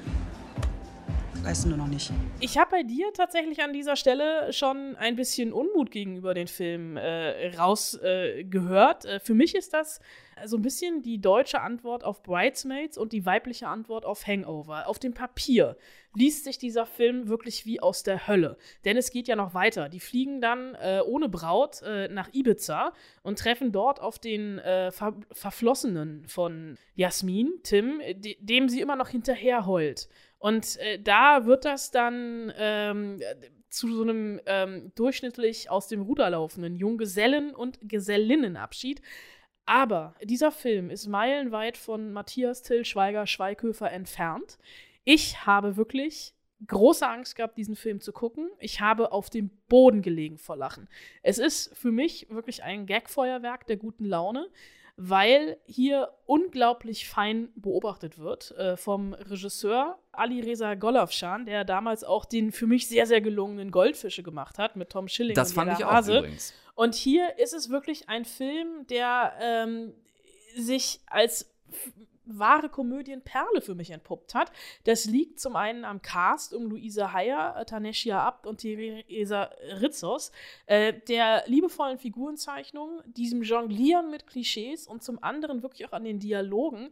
weißt 1.44 1.66
du 1.66 1.76
noch 1.76 1.86
nicht. 1.86 2.10
Ich 2.40 2.56
habe 2.56 2.70
bei 2.70 2.82
dir 2.82 3.12
tatsächlich 3.12 3.62
an 3.62 3.72
dieser 3.72 3.96
Stelle 3.96 4.52
schon 4.52 4.96
ein 4.96 5.14
bisschen 5.14 5.52
Unmut 5.52 5.90
gegenüber 5.90 6.32
den 6.32 6.46
Film 6.46 6.96
äh, 6.96 7.54
rausgehört. 7.56 9.04
Äh, 9.04 9.16
äh, 9.16 9.20
für 9.20 9.34
mich 9.34 9.54
ist 9.54 9.74
das 9.74 10.00
so 10.46 10.56
ein 10.56 10.62
bisschen 10.62 11.02
die 11.02 11.20
deutsche 11.20 11.60
Antwort 11.60 12.02
auf 12.02 12.22
Bridesmaids 12.22 12.98
und 12.98 13.12
die 13.12 13.24
weibliche 13.24 13.68
Antwort 13.68 14.04
auf 14.04 14.26
Hangover. 14.26 14.88
Auf 14.88 14.98
dem 14.98 15.14
Papier 15.14 15.76
liest 16.14 16.44
sich 16.44 16.58
dieser 16.58 16.86
Film 16.86 17.28
wirklich 17.28 17.66
wie 17.66 17.80
aus 17.80 18.02
der 18.02 18.26
Hölle. 18.26 18.56
Denn 18.84 18.96
es 18.96 19.10
geht 19.10 19.28
ja 19.28 19.36
noch 19.36 19.54
weiter. 19.54 19.88
Die 19.88 20.00
fliegen 20.00 20.40
dann 20.40 20.74
äh, 20.76 21.00
ohne 21.04 21.28
Braut 21.28 21.82
äh, 21.82 22.08
nach 22.08 22.32
Ibiza 22.32 22.92
und 23.22 23.38
treffen 23.38 23.72
dort 23.72 24.00
auf 24.00 24.18
den 24.18 24.58
äh, 24.58 24.90
Ver 24.90 25.14
Verflossenen 25.32 26.26
von 26.26 26.76
Jasmin, 26.94 27.52
Tim, 27.62 28.00
de 28.16 28.36
dem 28.40 28.68
sie 28.68 28.80
immer 28.80 28.96
noch 28.96 29.08
hinterher 29.08 29.66
heult. 29.66 30.08
Und 30.44 30.76
äh, 30.76 30.98
da 31.00 31.46
wird 31.46 31.64
das 31.64 31.90
dann 31.90 32.52
ähm, 32.58 33.18
zu 33.70 33.90
so 33.90 34.02
einem 34.02 34.38
ähm, 34.44 34.92
durchschnittlich 34.94 35.70
aus 35.70 35.88
dem 35.88 36.02
Ruder 36.02 36.28
laufenden 36.28 36.76
Junggesellen- 36.76 37.54
und 37.54 37.78
Gesellinnenabschied. 37.80 39.00
Aber 39.64 40.14
dieser 40.22 40.52
Film 40.52 40.90
ist 40.90 41.06
meilenweit 41.06 41.78
von 41.78 42.12
Matthias 42.12 42.60
Till 42.60 42.84
Schweiger 42.84 43.26
Schweighöfer 43.26 43.90
entfernt. 43.90 44.58
Ich 45.04 45.46
habe 45.46 45.78
wirklich 45.78 46.34
große 46.66 47.08
Angst 47.08 47.36
gehabt, 47.36 47.56
diesen 47.56 47.74
Film 47.74 48.02
zu 48.02 48.12
gucken. 48.12 48.50
Ich 48.58 48.82
habe 48.82 49.12
auf 49.12 49.30
dem 49.30 49.48
Boden 49.70 50.02
gelegen 50.02 50.36
vor 50.36 50.58
Lachen. 50.58 50.90
Es 51.22 51.38
ist 51.38 51.74
für 51.74 51.90
mich 51.90 52.28
wirklich 52.28 52.62
ein 52.62 52.84
Gagfeuerwerk 52.84 53.66
der 53.66 53.78
guten 53.78 54.04
Laune 54.04 54.50
weil 54.96 55.58
hier 55.66 56.10
unglaublich 56.26 57.08
fein 57.08 57.48
beobachtet 57.56 58.18
wird 58.18 58.52
äh, 58.52 58.76
vom 58.76 59.12
Regisseur 59.12 59.98
Ali 60.12 60.40
Reza 60.40 60.74
Golafshan, 60.74 61.46
der 61.46 61.64
damals 61.64 62.04
auch 62.04 62.24
den 62.24 62.52
für 62.52 62.66
mich 62.66 62.86
sehr, 62.86 63.06
sehr 63.06 63.20
gelungenen 63.20 63.70
Goldfische 63.70 64.22
gemacht 64.22 64.58
hat 64.58 64.76
mit 64.76 64.90
Tom 64.90 65.08
Schilling 65.08 65.34
das 65.34 65.50
und 65.50 65.54
fand 65.56 65.78
ich 65.78 65.84
auch 65.84 65.90
Hase. 65.90 66.18
übrigens. 66.18 66.54
Und 66.76 66.94
hier 66.94 67.38
ist 67.38 67.54
es 67.54 67.70
wirklich 67.70 68.08
ein 68.08 68.24
Film, 68.24 68.86
der 68.88 69.32
ähm, 69.40 69.94
sich 70.56 71.00
als 71.06 71.52
wahre 72.26 72.68
Komödienperle 72.68 73.60
für 73.60 73.74
mich 73.74 73.90
entpuppt 73.90 74.34
hat. 74.34 74.52
Das 74.84 75.04
liegt 75.04 75.40
zum 75.40 75.56
einen 75.56 75.84
am 75.84 76.02
Cast 76.02 76.54
um 76.54 76.66
Luisa 76.66 77.12
Heyer, 77.12 77.64
Taneshia 77.66 78.22
Abt 78.22 78.46
und 78.46 78.58
Teresa 78.58 79.50
Ritzos, 79.80 80.32
äh, 80.66 80.92
der 81.08 81.44
liebevollen 81.46 81.98
Figurenzeichnung, 81.98 83.02
diesem 83.06 83.42
Jonglieren 83.42 84.10
mit 84.10 84.26
Klischees 84.26 84.86
und 84.86 85.02
zum 85.02 85.22
anderen 85.22 85.62
wirklich 85.62 85.86
auch 85.86 85.92
an 85.92 86.04
den 86.04 86.18
Dialogen, 86.18 86.90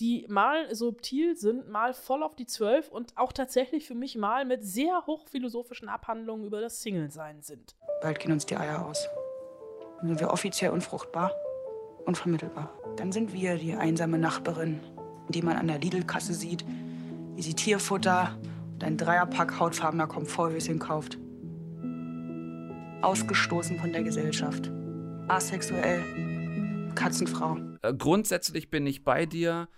die 0.00 0.26
mal 0.28 0.74
subtil 0.74 1.36
sind, 1.36 1.68
mal 1.68 1.94
voll 1.94 2.22
auf 2.22 2.34
die 2.34 2.46
Zwölf 2.46 2.88
und 2.88 3.16
auch 3.16 3.32
tatsächlich 3.32 3.86
für 3.86 3.94
mich 3.94 4.16
mal 4.16 4.44
mit 4.44 4.64
sehr 4.64 5.06
hochphilosophischen 5.06 5.88
Abhandlungen 5.88 6.44
über 6.44 6.60
das 6.60 6.82
Single-Sein 6.82 7.42
sind. 7.42 7.76
Bald 8.02 8.18
gehen 8.18 8.32
uns 8.32 8.46
die 8.46 8.56
Eier 8.56 8.84
aus. 8.84 9.08
Dann 9.98 10.08
sind 10.08 10.20
wir 10.20 10.30
offiziell 10.30 10.72
unfruchtbar, 10.72 11.32
unvermittelbar. 12.06 12.72
Dann 12.96 13.12
sind 13.12 13.32
wir 13.32 13.56
die 13.56 13.74
einsame 13.74 14.18
Nachbarin, 14.18 14.80
die 15.28 15.42
man 15.42 15.56
an 15.56 15.68
der 15.68 15.78
Lidl-Kasse 15.78 16.34
sieht, 16.34 16.64
wie 17.34 17.42
sie 17.42 17.54
Tierfutter 17.54 18.38
und 18.74 18.84
ein 18.84 18.96
Dreierpack 18.96 19.58
hautfarbener 19.58 20.06
Komforthöschen 20.06 20.78
kauft. 20.78 21.18
Ausgestoßen 23.02 23.78
von 23.78 23.92
der 23.92 24.02
Gesellschaft. 24.02 24.70
Asexuell. 25.28 26.02
Katzenfrau. 26.94 27.58
Äh, 27.82 27.94
grundsätzlich 27.94 28.70
bin 28.70 28.86
ich 28.86 29.04
bei 29.04 29.26
dir. 29.26 29.68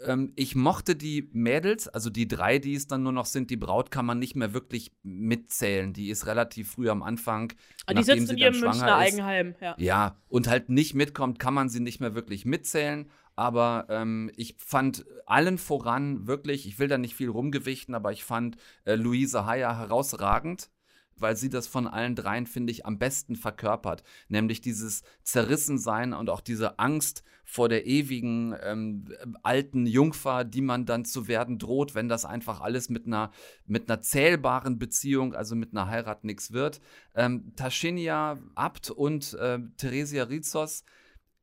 Ähm, 0.00 0.32
ich 0.36 0.54
mochte 0.54 0.96
die 0.96 1.28
Mädels, 1.32 1.88
also 1.88 2.10
die 2.10 2.26
drei, 2.28 2.58
die 2.58 2.74
es 2.74 2.86
dann 2.86 3.02
nur 3.02 3.12
noch 3.12 3.26
sind. 3.26 3.50
Die 3.50 3.56
Braut 3.56 3.90
kann 3.90 4.06
man 4.06 4.18
nicht 4.18 4.34
mehr 4.34 4.52
wirklich 4.52 4.92
mitzählen. 5.02 5.92
Die 5.92 6.10
ist 6.10 6.26
relativ 6.26 6.72
früh 6.72 6.88
am 6.88 7.02
Anfang. 7.02 7.50
Die 7.88 7.94
nachdem 7.94 8.04
sitzt 8.04 8.28
sie 8.28 8.34
in 8.34 8.38
ihrem 8.38 8.60
Münchner 8.60 9.04
ist. 9.04 9.12
Eigenheim. 9.12 9.54
Ja. 9.60 9.74
Ja, 9.78 10.16
und 10.28 10.48
halt 10.48 10.68
nicht 10.68 10.94
mitkommt, 10.94 11.38
kann 11.38 11.54
man 11.54 11.68
sie 11.68 11.80
nicht 11.80 12.00
mehr 12.00 12.14
wirklich 12.14 12.44
mitzählen. 12.44 13.10
Aber 13.36 13.86
ähm, 13.88 14.30
ich 14.36 14.54
fand 14.58 15.04
allen 15.26 15.58
voran 15.58 16.26
wirklich, 16.26 16.68
ich 16.68 16.78
will 16.78 16.88
da 16.88 16.98
nicht 16.98 17.16
viel 17.16 17.28
rumgewichten, 17.28 17.94
aber 17.94 18.12
ich 18.12 18.22
fand 18.22 18.56
äh, 18.84 18.94
Luise 18.94 19.44
Heyer 19.44 19.76
herausragend, 19.76 20.70
weil 21.18 21.36
sie 21.36 21.50
das 21.50 21.66
von 21.66 21.86
allen 21.86 22.14
dreien, 22.14 22.46
finde 22.46 22.70
ich, 22.72 22.86
am 22.86 22.98
besten 22.98 23.36
verkörpert. 23.36 24.02
Nämlich 24.28 24.60
dieses 24.60 25.02
Zerrissensein 25.22 26.12
und 26.12 26.30
auch 26.30 26.40
diese 26.40 26.78
Angst 26.78 27.22
vor 27.44 27.68
der 27.68 27.86
ewigen 27.86 28.54
ähm, 28.62 29.12
alten 29.42 29.86
Jungfer, 29.86 30.44
die 30.44 30.62
man 30.62 30.86
dann 30.86 31.04
zu 31.04 31.28
werden 31.28 31.58
droht, 31.58 31.94
wenn 31.94 32.08
das 32.08 32.24
einfach 32.24 32.60
alles 32.60 32.88
mit 32.88 33.06
einer, 33.06 33.30
mit 33.66 33.90
einer 33.90 34.00
zählbaren 34.00 34.78
Beziehung, 34.78 35.34
also 35.34 35.54
mit 35.54 35.72
einer 35.72 35.88
Heirat 35.88 36.24
nichts 36.24 36.52
wird. 36.52 36.80
Ähm, 37.14 37.52
Taschinia 37.56 38.38
Abt 38.54 38.90
und 38.90 39.34
äh, 39.34 39.58
Theresia 39.76 40.24
Rizos 40.24 40.84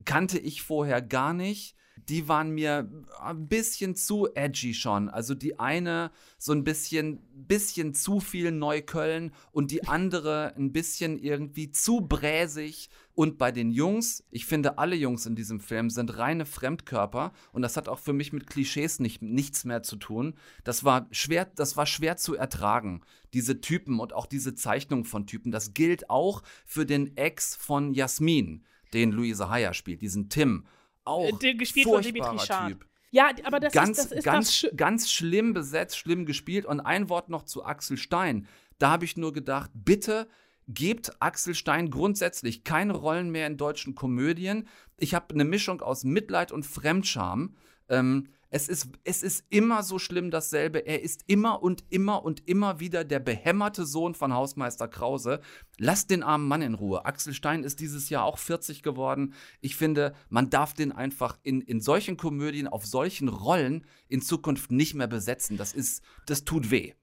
kannte 0.05 0.39
ich 0.39 0.63
vorher 0.63 1.01
gar 1.01 1.33
nicht. 1.33 1.75
Die 2.09 2.27
waren 2.27 2.51
mir 2.51 2.89
ein 3.19 3.47
bisschen 3.47 3.95
zu 3.95 4.27
edgy 4.33 4.73
schon. 4.73 5.09
Also 5.09 5.35
die 5.35 5.59
eine 5.59 6.11
so 6.37 6.51
ein 6.51 6.63
bisschen, 6.63 7.19
bisschen 7.33 7.93
zu 7.93 8.19
viel 8.19 8.51
Neukölln 8.51 9.31
und 9.51 9.71
die 9.71 9.87
andere 9.87 10.53
ein 10.55 10.71
bisschen 10.71 11.17
irgendwie 11.17 11.71
zu 11.71 12.01
bräsig. 12.01 12.89
Und 13.13 13.37
bei 13.37 13.51
den 13.51 13.71
Jungs, 13.71 14.23
ich 14.31 14.45
finde, 14.45 14.77
alle 14.77 14.95
Jungs 14.95 15.25
in 15.25 15.35
diesem 15.35 15.59
Film 15.59 15.89
sind 15.89 16.17
reine 16.17 16.45
Fremdkörper 16.45 17.33
und 17.51 17.61
das 17.61 17.77
hat 17.77 17.89
auch 17.89 17.99
für 17.99 18.13
mich 18.13 18.31
mit 18.33 18.47
Klischees 18.47 18.99
nicht, 18.99 19.21
nichts 19.21 19.65
mehr 19.65 19.83
zu 19.83 19.97
tun. 19.97 20.33
Das 20.63 20.83
war 20.83 21.07
schwer, 21.11 21.45
das 21.45 21.75
war 21.75 21.85
schwer 21.85 22.17
zu 22.17 22.35
ertragen, 22.35 23.01
diese 23.33 23.59
Typen 23.61 23.99
und 23.99 24.13
auch 24.13 24.25
diese 24.25 24.55
Zeichnung 24.55 25.03
von 25.03 25.27
Typen. 25.27 25.51
Das 25.51 25.73
gilt 25.73 26.09
auch 26.09 26.41
für 26.65 26.85
den 26.85 27.15
Ex 27.17 27.55
von 27.55 27.93
Jasmin, 27.93 28.63
den 28.93 29.11
Luise 29.11 29.49
Heyer 29.49 29.73
spielt, 29.73 30.01
diesen 30.01 30.29
Tim. 30.29 30.65
Auch 31.11 31.27
Äh, 31.29 31.33
der 31.41 31.53
gespielt 31.55 31.87
von 31.87 32.01
Dimitri 32.01 32.39
Schad. 32.39 32.69
Typ. 32.69 32.85
Ja, 33.11 33.29
aber 33.43 33.59
das 33.59 33.73
ganz, 33.73 33.97
ist 33.97 34.11
das, 34.11 34.17
ist 34.19 34.23
ganz, 34.23 34.47
das 34.47 34.71
Sch- 34.71 34.75
ganz 34.75 35.11
schlimm 35.11 35.53
besetzt, 35.53 35.97
schlimm 35.97 36.25
gespielt. 36.25 36.65
Und 36.65 36.79
ein 36.79 37.09
Wort 37.09 37.29
noch 37.29 37.43
zu 37.43 37.65
Axel 37.65 37.97
Stein. 37.97 38.47
Da 38.79 38.89
habe 38.91 39.05
ich 39.05 39.17
nur 39.17 39.33
gedacht, 39.33 39.69
bitte 39.73 40.27
gebt 40.67 41.11
Axel 41.19 41.53
Stein 41.53 41.89
grundsätzlich 41.89 42.63
keine 42.63 42.93
Rollen 42.93 43.29
mehr 43.29 43.47
in 43.47 43.57
deutschen 43.57 43.95
Komödien. 43.95 44.67
Ich 44.97 45.13
habe 45.13 45.33
eine 45.33 45.43
Mischung 45.43 45.81
aus 45.81 46.03
Mitleid 46.05 46.51
und 46.51 46.65
Fremdscham. 46.65 47.55
Ähm, 47.89 48.29
es 48.53 48.67
ist, 48.67 48.89
es 49.05 49.23
ist 49.23 49.45
immer 49.49 49.81
so 49.81 49.97
schlimm 49.97 50.29
dasselbe. 50.29 50.79
Er 50.79 51.01
ist 51.01 51.23
immer 51.27 51.63
und 51.63 51.85
immer 51.89 52.25
und 52.25 52.47
immer 52.49 52.81
wieder 52.81 53.05
der 53.05 53.19
behämmerte 53.19 53.85
Sohn 53.85 54.13
von 54.13 54.33
Hausmeister 54.33 54.89
Krause. 54.89 55.39
Lasst 55.77 56.09
den 56.09 56.21
armen 56.21 56.49
Mann 56.49 56.61
in 56.61 56.73
Ruhe. 56.73 57.05
Axel 57.05 57.33
Stein 57.33 57.63
ist 57.63 57.79
dieses 57.79 58.09
Jahr 58.09 58.25
auch 58.25 58.37
40 58.37 58.83
geworden. 58.83 59.33
Ich 59.61 59.77
finde, 59.77 60.13
man 60.29 60.49
darf 60.49 60.73
den 60.73 60.91
einfach 60.91 61.39
in, 61.43 61.61
in 61.61 61.79
solchen 61.79 62.17
Komödien, 62.17 62.67
auf 62.67 62.85
solchen 62.85 63.29
Rollen 63.29 63.85
in 64.09 64.21
Zukunft 64.21 64.69
nicht 64.69 64.95
mehr 64.95 65.07
besetzen. 65.07 65.55
Das 65.55 65.73
ist, 65.73 66.03
das 66.25 66.43
tut 66.43 66.71
weh. 66.71 66.93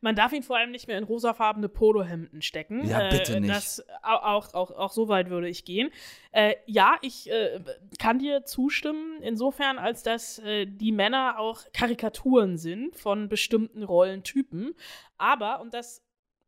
Man 0.00 0.14
darf 0.16 0.32
ihn 0.32 0.42
vor 0.42 0.56
allem 0.56 0.70
nicht 0.70 0.88
mehr 0.88 0.98
in 0.98 1.04
rosafarbene 1.04 1.68
Polohemden 1.68 2.42
stecken. 2.42 2.86
Ja, 2.88 3.08
bitte 3.10 3.40
nicht. 3.40 3.52
Das, 3.54 3.84
au- 4.02 4.16
auch, 4.36 4.54
auch, 4.54 4.70
auch 4.70 4.92
so 4.92 5.08
weit 5.08 5.30
würde 5.30 5.48
ich 5.48 5.64
gehen. 5.64 5.90
Äh, 6.32 6.54
ja, 6.66 6.96
ich 7.02 7.30
äh, 7.30 7.60
kann 7.98 8.18
dir 8.18 8.44
zustimmen, 8.44 9.20
insofern, 9.22 9.78
als 9.78 10.02
dass 10.02 10.38
äh, 10.40 10.66
die 10.66 10.92
Männer 10.92 11.38
auch 11.38 11.62
Karikaturen 11.72 12.56
sind 12.56 12.96
von 12.96 13.28
bestimmten 13.28 13.82
Rollentypen. 13.82 14.74
Aber, 15.18 15.60
und 15.60 15.74
das 15.74 16.02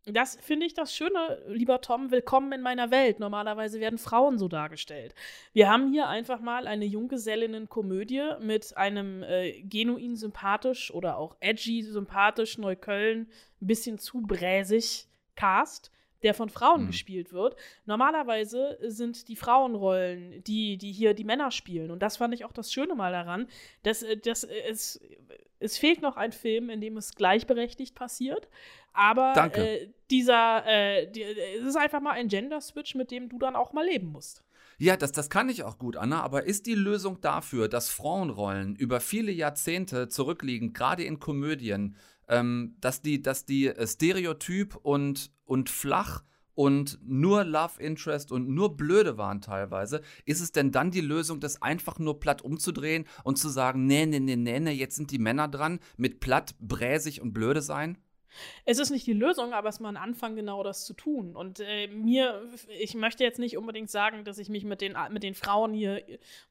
das 0.06 0.36
finde 0.40 0.66
ich 0.66 0.74
das 0.74 0.94
Schöne, 0.94 1.42
lieber 1.46 1.80
Tom, 1.80 2.10
willkommen 2.10 2.50
in 2.52 2.60
meiner 2.60 2.90
Welt. 2.90 3.20
Normalerweise 3.20 3.78
werden 3.78 3.98
Frauen 3.98 4.36
so 4.36 4.48
dargestellt. 4.48 5.14
Wir 5.52 5.70
haben 5.70 5.92
hier 5.92 6.08
einfach 6.08 6.40
mal 6.40 6.66
eine 6.66 6.84
Junggesellinnen-Komödie 6.86 8.22
mit 8.40 8.76
einem 8.76 9.22
äh, 9.22 9.62
genuin 9.62 10.16
sympathisch 10.16 10.92
oder 10.92 11.18
auch 11.18 11.36
edgy 11.38 11.82
sympathisch 11.82 12.58
Neukölln, 12.58 13.28
ein 13.60 13.66
bisschen 13.66 13.98
zu 13.98 14.22
bräsig 14.22 15.06
Cast, 15.36 15.92
der 16.24 16.34
von 16.34 16.48
Frauen 16.48 16.82
Mhm. 16.82 16.86
gespielt 16.88 17.32
wird. 17.32 17.56
Normalerweise 17.84 18.78
sind 18.82 19.28
die 19.28 19.36
Frauenrollen 19.36 20.42
die, 20.44 20.78
die 20.78 20.92
hier 20.92 21.14
die 21.14 21.24
Männer 21.24 21.50
spielen. 21.52 21.90
Und 21.92 22.00
das 22.00 22.16
fand 22.16 22.34
ich 22.34 22.44
auch 22.44 22.52
das 22.52 22.72
Schöne 22.72 22.94
mal 22.96 23.12
daran, 23.12 23.46
dass, 23.84 24.02
äh, 24.02 24.16
dass 24.16 24.44
äh, 24.44 24.62
es, 24.68 25.00
es 25.62 25.78
fehlt 25.78 26.02
noch 26.02 26.16
ein 26.16 26.32
Film, 26.32 26.70
in 26.70 26.80
dem 26.80 26.96
es 26.96 27.14
gleichberechtigt 27.14 27.94
passiert. 27.94 28.48
Aber 28.92 29.34
äh, 29.54 29.88
dieser, 30.10 30.64
äh, 30.66 31.10
die, 31.10 31.22
es 31.22 31.66
ist 31.66 31.76
einfach 31.76 32.00
mal 32.00 32.12
ein 32.12 32.28
Gender-Switch, 32.28 32.94
mit 32.94 33.10
dem 33.10 33.28
du 33.28 33.38
dann 33.38 33.56
auch 33.56 33.72
mal 33.72 33.86
leben 33.86 34.08
musst. 34.08 34.44
Ja, 34.78 34.96
das, 34.96 35.12
das 35.12 35.30
kann 35.30 35.48
ich 35.48 35.62
auch 35.62 35.78
gut, 35.78 35.96
Anna, 35.96 36.22
aber 36.22 36.44
ist 36.44 36.66
die 36.66 36.74
Lösung 36.74 37.20
dafür, 37.20 37.68
dass 37.68 37.88
Frauenrollen 37.88 38.74
über 38.74 39.00
viele 39.00 39.30
Jahrzehnte 39.30 40.08
zurückliegen, 40.08 40.72
gerade 40.72 41.04
in 41.04 41.20
Komödien, 41.20 41.96
ähm, 42.28 42.76
dass 42.80 43.02
die, 43.02 43.22
dass 43.22 43.44
die 43.44 43.68
äh, 43.68 43.86
Stereotyp 43.86 44.76
und, 44.82 45.30
und 45.44 45.70
flach 45.70 46.24
und 46.54 46.98
nur 47.02 47.44
Love 47.44 47.80
Interest 47.80 48.32
und 48.32 48.48
nur 48.48 48.76
blöde 48.76 49.16
waren 49.18 49.40
teilweise, 49.40 50.02
ist 50.24 50.40
es 50.40 50.52
denn 50.52 50.72
dann 50.72 50.90
die 50.90 51.00
Lösung, 51.00 51.40
das 51.40 51.62
einfach 51.62 51.98
nur 51.98 52.20
platt 52.20 52.42
umzudrehen 52.42 53.06
und 53.24 53.38
zu 53.38 53.48
sagen, 53.48 53.86
nee, 53.86 54.06
nee, 54.06 54.20
nee, 54.20 54.36
nee, 54.36 54.60
nee, 54.60 54.72
jetzt 54.72 54.96
sind 54.96 55.10
die 55.10 55.18
Männer 55.18 55.48
dran 55.48 55.80
mit 55.96 56.20
platt, 56.20 56.54
bräsig 56.60 57.20
und 57.20 57.32
blöde 57.32 57.62
sein? 57.62 57.98
Es 58.64 58.78
ist 58.78 58.90
nicht 58.90 59.06
die 59.06 59.12
Lösung, 59.12 59.52
aber 59.52 59.68
es 59.68 59.76
ist 59.76 59.80
mal 59.80 59.90
ein 59.90 59.96
Anfang, 59.96 60.36
genau 60.36 60.62
das 60.62 60.84
zu 60.84 60.94
tun. 60.94 61.36
Und 61.36 61.60
äh, 61.60 61.88
mir, 61.88 62.42
ich 62.80 62.94
möchte 62.94 63.24
jetzt 63.24 63.38
nicht 63.38 63.56
unbedingt 63.56 63.90
sagen, 63.90 64.24
dass 64.24 64.38
ich 64.38 64.48
mich 64.48 64.64
mit 64.64 64.80
den, 64.80 64.96
mit 65.10 65.22
den 65.22 65.34
Frauen 65.34 65.72
hier 65.72 66.02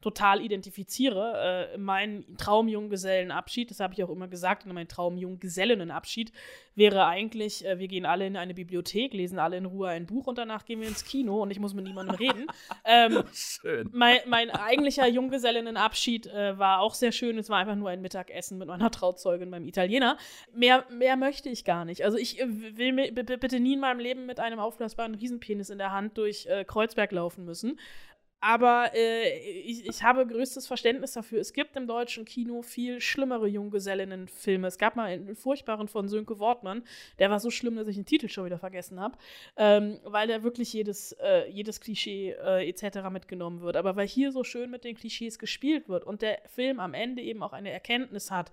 total 0.02 0.42
identifiziere. 0.42 1.70
Äh, 1.74 1.78
mein 1.78 2.26
Traumjunggesellenabschied, 2.38 3.72
das 3.72 3.80
habe 3.80 3.94
ich 3.94 4.04
auch 4.04 4.10
immer 4.10 4.28
gesagt, 4.28 4.66
mein 4.66 4.88
Traumjunggesellinnenabschied 4.88 6.32
wäre 6.76 7.06
eigentlich, 7.06 7.66
äh, 7.66 7.80
wir 7.80 7.88
gehen 7.88 8.06
alle 8.06 8.28
in 8.28 8.38
eine 8.38 8.54
Bibliothek, 8.54 9.14
lesen 9.14 9.40
alle 9.40 9.58
in 9.58 9.66
Ruhe 9.66 9.90
ein 9.90 10.06
Buch 10.06 10.28
und 10.28 10.38
danach 10.38 10.66
gehen 10.66 10.82
wir 10.82 10.88
ins 10.88 11.06
Kino 11.06 11.42
und 11.42 11.52
ich 11.52 11.60
muss 11.60 11.74
mit 11.74 11.86
niemandem 11.86 12.16
reden. 12.16 12.48
ähm, 12.86 13.24
schön. 13.34 13.90
Mein, 13.92 14.20
mein 14.28 14.50
eigentlicher 14.50 15.08
Junggesellinnenabschied 15.08 16.28
äh, 16.28 16.58
war 16.58 16.80
auch 16.80 16.94
sehr 16.94 17.12
schön. 17.12 17.38
Es 17.38 17.50
war 17.50 17.58
einfach 17.58 17.76
nur 17.76 17.90
ein 17.90 18.02
Mittagessen 18.02 18.58
mit 18.58 18.68
meiner 18.68 18.92
Trauzeugin 18.92 19.52
beim 19.52 19.66
Italiener. 19.66 20.18
Mehr, 20.54 20.86
mehr 20.90 21.18
möchte 21.18 21.50
ich 21.50 21.66
gar 21.66 21.71
nicht. 21.86 22.04
Also 22.04 22.18
ich 22.18 22.40
äh, 22.40 22.48
will 22.78 23.12
bitte 23.12 23.60
nie 23.60 23.74
in 23.74 23.80
meinem 23.80 24.00
Leben 24.00 24.26
mit 24.26 24.40
einem 24.40 24.60
aufblasbaren 24.60 25.16
Riesenpenis 25.16 25.70
in 25.70 25.78
der 25.78 25.92
Hand 25.92 26.18
durch 26.18 26.46
äh, 26.48 26.64
Kreuzberg 26.66 27.12
laufen 27.12 27.46
müssen. 27.46 27.80
Aber 28.44 28.90
äh, 28.96 29.38
ich, 29.40 29.86
ich, 29.86 30.02
habe 30.02 30.26
größtes 30.26 30.66
Verständnis 30.66 31.14
dafür. 31.14 31.40
Es 31.40 31.54
gibt 31.54 31.76
im 31.76 31.86
deutschen 31.86 32.26
Kino 32.26 32.64
viel 32.64 33.00
schlimmere 33.00 33.48
Junggesellinnen-Filme. 33.48 34.68
Es 34.68 34.80
gab 34.80 34.96
mal 34.96 35.06
einen 35.06 35.36
furchtbaren 35.36 35.88
von 35.88 36.08
Sönke 36.08 36.40
Wortmann. 36.40 36.84
Der 37.20 37.30
war 37.30 37.40
so 37.40 37.52
schlimm, 37.52 37.76
dass 37.76 37.88
ich 37.88 37.98
den 37.98 38.06
Titel 38.06 38.30
schon 38.30 38.46
wieder 38.46 38.58
vergessen 38.58 39.00
habe. 39.00 39.16
Ähm, 39.58 40.00
weil 40.06 40.28
der 40.28 40.42
wirklich 40.42 40.74
jedes, 40.74 41.12
äh, 41.22 41.52
jedes 41.52 41.82
Klischee 41.82 42.32
äh, 42.32 42.68
etc. 42.68 43.12
mitgenommen 43.12 43.62
wird. 43.62 43.78
Aber 43.78 43.96
weil 43.96 44.08
hier 44.08 44.32
so 44.32 44.44
schön 44.44 44.72
mit 44.72 44.86
den 44.86 44.96
Klischees 44.96 45.38
gespielt 45.38 45.88
wird 45.88 46.04
und 46.04 46.24
der 46.24 46.42
Film 46.48 46.80
am 46.80 46.96
Ende 46.96 47.22
eben 47.22 47.44
auch 47.44 47.54
eine 47.54 47.70
Erkenntnis 47.70 48.32
hat, 48.32 48.52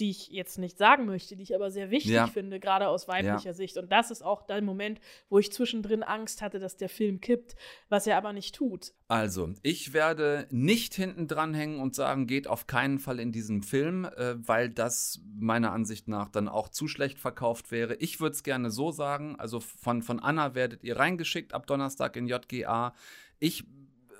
die 0.00 0.10
ich 0.10 0.28
jetzt 0.28 0.58
nicht 0.58 0.78
sagen 0.78 1.06
möchte, 1.06 1.36
die 1.36 1.42
ich 1.42 1.54
aber 1.54 1.70
sehr 1.70 1.90
wichtig 1.90 2.12
ja. 2.12 2.26
finde, 2.26 2.60
gerade 2.60 2.88
aus 2.88 3.08
weiblicher 3.08 3.50
ja. 3.50 3.52
Sicht. 3.52 3.76
Und 3.76 3.90
das 3.90 4.10
ist 4.10 4.22
auch 4.22 4.42
der 4.42 4.62
Moment, 4.62 5.00
wo 5.28 5.38
ich 5.38 5.52
zwischendrin 5.52 6.02
Angst 6.02 6.42
hatte, 6.42 6.58
dass 6.58 6.76
der 6.76 6.88
Film 6.88 7.20
kippt, 7.20 7.56
was 7.88 8.06
er 8.06 8.16
aber 8.16 8.32
nicht 8.32 8.54
tut. 8.54 8.92
Also, 9.08 9.54
ich 9.62 9.92
werde 9.92 10.46
nicht 10.50 10.94
hinten 10.94 11.26
dran 11.26 11.54
hängen 11.54 11.80
und 11.80 11.94
sagen, 11.94 12.26
geht 12.26 12.46
auf 12.46 12.66
keinen 12.66 12.98
Fall 12.98 13.18
in 13.18 13.32
diesen 13.32 13.62
Film, 13.62 14.04
äh, 14.04 14.34
weil 14.46 14.68
das 14.68 15.20
meiner 15.38 15.72
Ansicht 15.72 16.08
nach 16.08 16.28
dann 16.28 16.48
auch 16.48 16.68
zu 16.68 16.88
schlecht 16.88 17.18
verkauft 17.18 17.70
wäre. 17.70 17.94
Ich 17.96 18.20
würde 18.20 18.34
es 18.34 18.42
gerne 18.42 18.70
so 18.70 18.92
sagen, 18.92 19.36
also 19.38 19.60
von, 19.60 20.02
von 20.02 20.20
Anna 20.20 20.54
werdet 20.54 20.84
ihr 20.84 20.96
reingeschickt 20.96 21.54
ab 21.54 21.66
Donnerstag 21.66 22.16
in 22.16 22.26
JGA. 22.26 22.94
Ich 23.40 23.64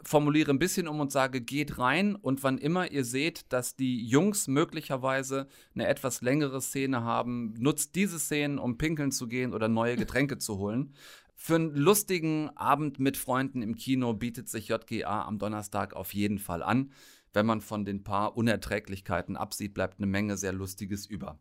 formuliere 0.09 0.51
ein 0.51 0.59
bisschen 0.59 0.89
um 0.89 1.01
und 1.01 1.13
sage, 1.13 1.41
geht 1.41 1.79
rein 1.79 2.17
und 2.17 2.43
wann 2.43 2.59
immer 2.59 2.91
ihr 2.91 3.05
seht, 3.05 3.53
dass 3.53 3.77
die 3.77 4.05
Jungs 4.05 4.49
möglicherweise 4.49 5.47
eine 5.75 5.87
etwas 5.87 6.23
längere 6.23 6.61
Szene 6.61 7.03
haben, 7.03 7.55
nutzt 7.59 7.95
diese 7.95 8.19
Szenen, 8.19 8.59
um 8.59 8.79
pinkeln 8.79 9.13
zu 9.13 9.29
gehen 9.29 9.53
oder 9.53 9.69
neue 9.69 9.97
Getränke 9.97 10.39
zu 10.39 10.59
holen. 10.59 10.95
Für 11.37 11.57
einen 11.57 11.77
lustigen 11.77 12.51
Abend 12.57 12.99
mit 12.99 13.17
Freunden 13.17 13.63
im 13.63 13.77
Kino 13.77 14.15
bietet 14.15 14.49
sich 14.49 14.69
JGA 14.69 15.25
am 15.25 15.39
Donnerstag 15.39 15.95
auf 15.95 16.15
jeden 16.15 16.39
Fall 16.39 16.63
an. 16.63 16.91
Wenn 17.35 17.47
man 17.47 17.61
von 17.61 17.85
den 17.85 18.03
paar 18.03 18.37
Unerträglichkeiten 18.37 19.37
absieht, 19.37 19.75
bleibt 19.75 19.99
eine 19.99 20.07
Menge 20.07 20.37
sehr 20.37 20.53
Lustiges 20.53 21.07
über. 21.07 21.39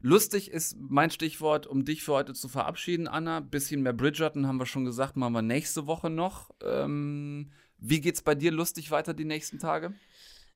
Lustig 0.00 0.50
ist 0.50 0.76
mein 0.80 1.12
Stichwort, 1.12 1.68
um 1.68 1.84
dich 1.84 2.02
für 2.02 2.14
heute 2.14 2.34
zu 2.34 2.48
verabschieden, 2.48 3.06
Anna. 3.06 3.38
Bisschen 3.38 3.82
mehr 3.82 3.92
Bridgerton 3.92 4.48
haben 4.48 4.58
wir 4.58 4.66
schon 4.66 4.84
gesagt, 4.84 5.16
machen 5.16 5.32
wir 5.32 5.42
nächste 5.42 5.86
Woche 5.86 6.10
noch. 6.10 6.50
Ähm, 6.60 7.52
wie 7.82 8.00
geht's 8.00 8.22
bei 8.22 8.34
dir 8.34 8.52
lustig 8.52 8.90
weiter 8.90 9.12
die 9.12 9.24
nächsten 9.24 9.58
Tage? 9.58 9.92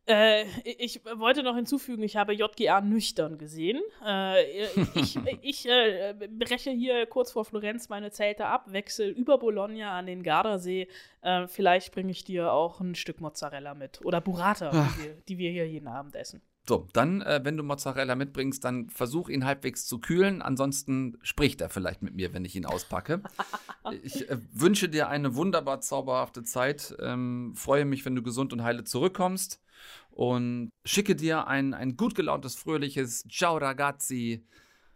Äh, 0.08 0.44
ich 0.62 1.04
wollte 1.04 1.42
noch 1.42 1.56
hinzufügen, 1.56 2.04
ich 2.04 2.16
habe 2.16 2.32
JGA 2.32 2.80
nüchtern 2.80 3.38
gesehen. 3.38 3.82
Äh, 4.06 4.66
ich 4.94 5.16
ich 5.42 5.68
äh, 5.68 6.14
breche 6.30 6.70
hier 6.70 7.06
kurz 7.06 7.32
vor 7.32 7.44
Florenz 7.44 7.88
meine 7.88 8.12
Zelte 8.12 8.46
ab, 8.46 8.72
wechsle 8.72 9.08
über 9.08 9.38
Bologna 9.38 9.98
an 9.98 10.06
den 10.06 10.22
Gardasee. 10.22 10.86
Äh, 11.22 11.48
vielleicht 11.48 11.92
bringe 11.92 12.12
ich 12.12 12.22
dir 12.22 12.52
auch 12.52 12.80
ein 12.80 12.94
Stück 12.94 13.20
Mozzarella 13.20 13.74
mit 13.74 14.04
oder 14.04 14.20
Burrata, 14.20 14.70
die 14.70 15.02
wir, 15.02 15.14
die 15.28 15.38
wir 15.38 15.50
hier 15.50 15.68
jeden 15.68 15.88
Abend 15.88 16.14
essen. 16.14 16.40
So, 16.68 16.88
dann, 16.92 17.22
äh, 17.22 17.40
wenn 17.44 17.56
du 17.56 17.62
Mozzarella 17.62 18.16
mitbringst, 18.16 18.64
dann 18.64 18.90
versuch 18.90 19.28
ihn 19.28 19.44
halbwegs 19.44 19.86
zu 19.86 20.00
kühlen. 20.00 20.42
Ansonsten 20.42 21.16
spricht 21.22 21.60
er 21.60 21.68
vielleicht 21.68 22.02
mit 22.02 22.14
mir, 22.14 22.34
wenn 22.34 22.44
ich 22.44 22.56
ihn 22.56 22.66
auspacke. 22.66 23.22
ich 24.02 24.28
äh, 24.28 24.38
wünsche 24.52 24.88
dir 24.88 25.08
eine 25.08 25.36
wunderbar 25.36 25.80
zauberhafte 25.80 26.42
Zeit. 26.42 26.96
Ähm, 27.00 27.52
freue 27.54 27.84
mich, 27.84 28.04
wenn 28.04 28.16
du 28.16 28.22
gesund 28.22 28.52
und 28.52 28.64
heile 28.64 28.82
zurückkommst. 28.82 29.62
Und 30.10 30.70
schicke 30.84 31.14
dir 31.14 31.46
ein, 31.46 31.72
ein 31.72 31.96
gut 31.96 32.14
gelauntes, 32.14 32.56
fröhliches 32.56 33.22
Ciao 33.28 33.58
ragazzi 33.58 34.44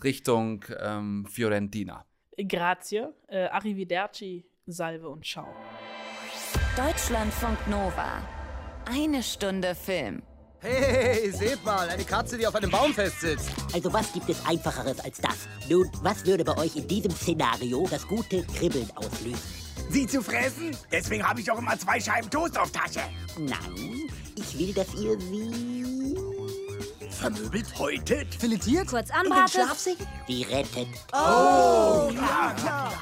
Richtung 0.02 0.64
ähm, 0.80 1.26
Fiorentina. 1.26 2.04
Grazie, 2.49 3.08
äh, 3.28 3.45
arrivederci, 3.47 4.47
salve 4.66 5.08
und 5.08 5.25
ciao. 5.25 5.54
Deutschlandfunk 6.76 7.68
Nova. 7.68 8.23
Eine 8.86 9.23
Stunde 9.23 9.75
Film. 9.75 10.23
Hey, 10.62 11.32
seht 11.32 11.64
mal, 11.64 11.88
eine 11.88 12.04
Katze, 12.04 12.36
die 12.36 12.46
auf 12.46 12.54
einem 12.54 12.70
Baum 12.70 12.92
festsitzt. 12.92 13.49
Also 13.73 13.90
was 13.92 14.12
gibt 14.12 14.28
es 14.28 14.44
Einfacheres 14.44 15.00
als 15.00 15.18
das? 15.18 15.49
Nun, 15.70 15.90
was 16.02 16.26
würde 16.26 16.44
bei 16.44 16.56
euch 16.58 16.76
in 16.76 16.86
diesem 16.86 17.12
Szenario 17.12 17.86
das 17.90 18.06
gute 18.06 18.42
Kribbeln 18.44 18.90
auslösen? 18.94 19.40
Sie 19.88 20.06
zu 20.06 20.23
fressen? 20.23 20.76
Deswegen 20.92 21.26
habe 21.26 21.40
ich 21.40 21.50
auch 21.50 21.58
immer 21.58 21.78
zwei 21.78 21.99
Scheiben 21.99 22.28
Toast 22.28 22.58
auf 22.58 22.70
Tasche. 22.70 23.00
Nein, 23.38 24.10
ich 24.36 24.58
will, 24.58 24.75
dass 24.75 24.92
ihr 24.94 25.18
sie... 25.18 26.16
Vermöbelt, 27.10 27.66
häutet, 27.78 28.34
filetiert, 28.34 28.86
kurz 28.88 29.10
anbratet, 29.10 29.66
sie 30.26 30.42
rettet. 30.42 30.88
Oh, 31.12 32.10
ja, 32.14 32.54
klar. 32.56 32.92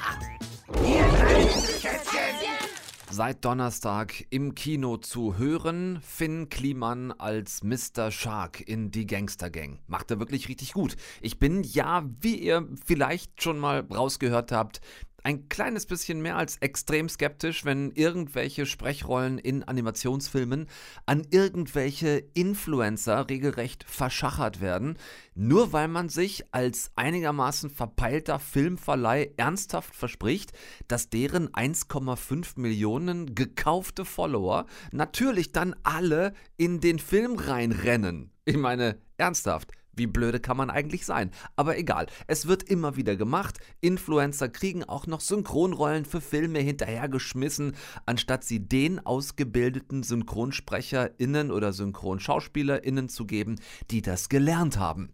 Ihr 0.83 1.03
kleinen 1.03 1.49
Kätzchen. 1.81 2.68
Seit 3.11 3.43
Donnerstag 3.43 4.27
im 4.29 4.53
Kino 4.53 4.97
zu 4.97 5.39
hören, 5.39 5.99
Finn 6.03 6.47
Kliman 6.47 7.11
als 7.11 7.63
Mr. 7.63 8.11
Shark 8.11 8.61
in 8.61 8.91
Die 8.91 9.07
Gangster 9.07 9.49
Gang. 9.49 9.79
Macht 9.87 10.11
er 10.11 10.19
wirklich 10.19 10.47
richtig 10.47 10.73
gut. 10.73 10.95
Ich 11.19 11.39
bin 11.39 11.63
ja, 11.63 12.07
wie 12.21 12.35
ihr 12.35 12.67
vielleicht 12.85 13.41
schon 13.41 13.57
mal 13.57 13.79
rausgehört 13.91 14.51
habt, 14.51 14.81
ein 15.23 15.49
kleines 15.49 15.85
bisschen 15.85 16.21
mehr 16.21 16.37
als 16.37 16.57
extrem 16.57 17.09
skeptisch, 17.09 17.65
wenn 17.65 17.91
irgendwelche 17.91 18.65
Sprechrollen 18.65 19.37
in 19.37 19.63
Animationsfilmen 19.63 20.67
an 21.05 21.25
irgendwelche 21.29 22.23
Influencer 22.33 23.29
regelrecht 23.29 23.83
verschachert 23.83 24.61
werden, 24.61 24.97
nur 25.35 25.73
weil 25.73 25.87
man 25.87 26.09
sich 26.09 26.43
als 26.53 26.91
einigermaßen 26.95 27.69
verpeilter 27.69 28.39
Filmverleih 28.39 29.31
ernsthaft 29.37 29.95
verspricht, 29.95 30.51
dass 30.87 31.09
deren 31.09 31.49
1,5 31.49 32.59
Millionen 32.59 33.35
gekaufte 33.35 34.05
Follower 34.05 34.65
natürlich 34.91 35.51
dann 35.51 35.75
alle 35.83 36.33
in 36.57 36.79
den 36.79 36.99
Film 36.99 37.35
reinrennen. 37.35 38.31
Ich 38.45 38.57
meine, 38.57 38.99
ernsthaft. 39.17 39.71
Wie 39.99 40.07
blöde 40.07 40.39
kann 40.39 40.55
man 40.55 40.69
eigentlich 40.69 41.05
sein? 41.05 41.29
Aber 41.57 41.77
egal, 41.77 42.07
es 42.25 42.47
wird 42.47 42.63
immer 42.63 42.95
wieder 42.95 43.17
gemacht. 43.17 43.59
Influencer 43.81 44.47
kriegen 44.47 44.85
auch 44.85 45.07
noch 45.07 45.19
Synchronrollen 45.19 46.05
für 46.05 46.21
Filme 46.21 46.59
hinterhergeschmissen, 46.59 47.75
anstatt 48.05 48.45
sie 48.45 48.61
den 48.61 49.05
ausgebildeten 49.05 50.03
SynchronsprecherInnen 50.03 51.51
oder 51.51 51.73
SynchronschauspielerInnen 51.73 53.09
zu 53.09 53.27
geben, 53.27 53.59
die 53.91 54.01
das 54.01 54.29
gelernt 54.29 54.79
haben. 54.79 55.09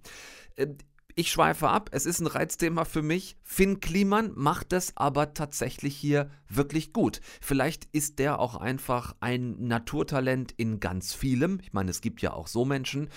Ich 1.17 1.32
schweife 1.32 1.69
ab, 1.69 1.91
es 1.93 2.06
ist 2.06 2.19
ein 2.19 2.28
Reizthema 2.28 2.84
für 2.84 3.01
mich. 3.01 3.38
Finn 3.41 3.80
Kliman 3.80 4.34
macht 4.36 4.73
es 4.73 4.97
aber 4.97 5.34
tatsächlich 5.34 5.95
hier 5.95 6.30
wirklich 6.49 6.91
gut. 6.91 7.21
Vielleicht 7.39 7.88
ist 7.93 8.19
der 8.19 8.38
auch 8.38 8.56
einfach 8.56 9.15
ein 9.21 9.65
Naturtalent 9.65 10.51
in 10.58 10.82
ganz 10.82 11.13
vielem. 11.13 11.62
Ich 11.62 11.71
meine, 11.71 11.89
es 11.89 12.01
gibt 12.01 12.21
ja 12.21 12.34
auch 12.34 12.47
so 12.47 12.65
Menschen. 12.65 13.08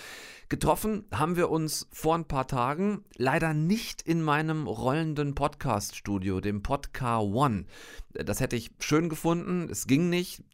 Getroffen 0.49 1.07
haben 1.13 1.35
wir 1.35 1.51
uns 1.51 1.89
vor 1.91 2.15
ein 2.15 2.29
paar 2.29 2.47
Tagen, 2.47 3.05
leider 3.17 3.53
nicht 3.53 4.03
in 4.03 4.23
meinem 4.23 4.69
rollenden 4.69 5.35
Podcast-Studio, 5.35 6.41
dem 6.41 6.63
Podcar 6.63 7.25
One. 7.25 7.65
Das 8.13 8.39
hätte 8.39 8.55
ich 8.55 8.71
schön 8.79 9.09
gefunden, 9.09 9.69
es 9.69 9.89
ging 9.89 10.09
nicht 10.09 10.45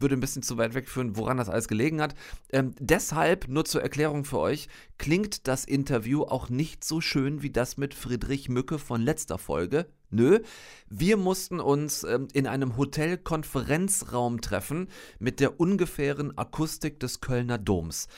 würde 0.00 0.16
ein 0.16 0.20
bisschen 0.20 0.42
zu 0.42 0.56
weit 0.56 0.74
wegführen, 0.74 1.16
woran 1.16 1.36
das 1.36 1.48
alles 1.48 1.68
gelegen 1.68 2.00
hat. 2.00 2.14
Ähm, 2.50 2.74
deshalb, 2.78 3.48
nur 3.48 3.64
zur 3.64 3.82
Erklärung 3.82 4.24
für 4.24 4.38
euch, 4.38 4.68
klingt 4.98 5.46
das 5.48 5.64
Interview 5.64 6.22
auch 6.22 6.48
nicht 6.48 6.84
so 6.84 7.00
schön 7.00 7.42
wie 7.42 7.50
das 7.50 7.76
mit 7.76 7.94
Friedrich 7.94 8.48
Mücke 8.48 8.78
von 8.78 9.02
letzter 9.02 9.38
Folge. 9.38 9.86
Nö, 10.10 10.40
wir 10.88 11.16
mussten 11.16 11.60
uns 11.60 12.04
ähm, 12.04 12.28
in 12.32 12.46
einem 12.46 12.76
Hotel-Konferenzraum 12.76 14.40
treffen 14.40 14.88
mit 15.18 15.40
der 15.40 15.60
ungefähren 15.60 16.36
Akustik 16.38 16.98
des 17.00 17.20
Kölner 17.20 17.58
Doms. 17.58 18.08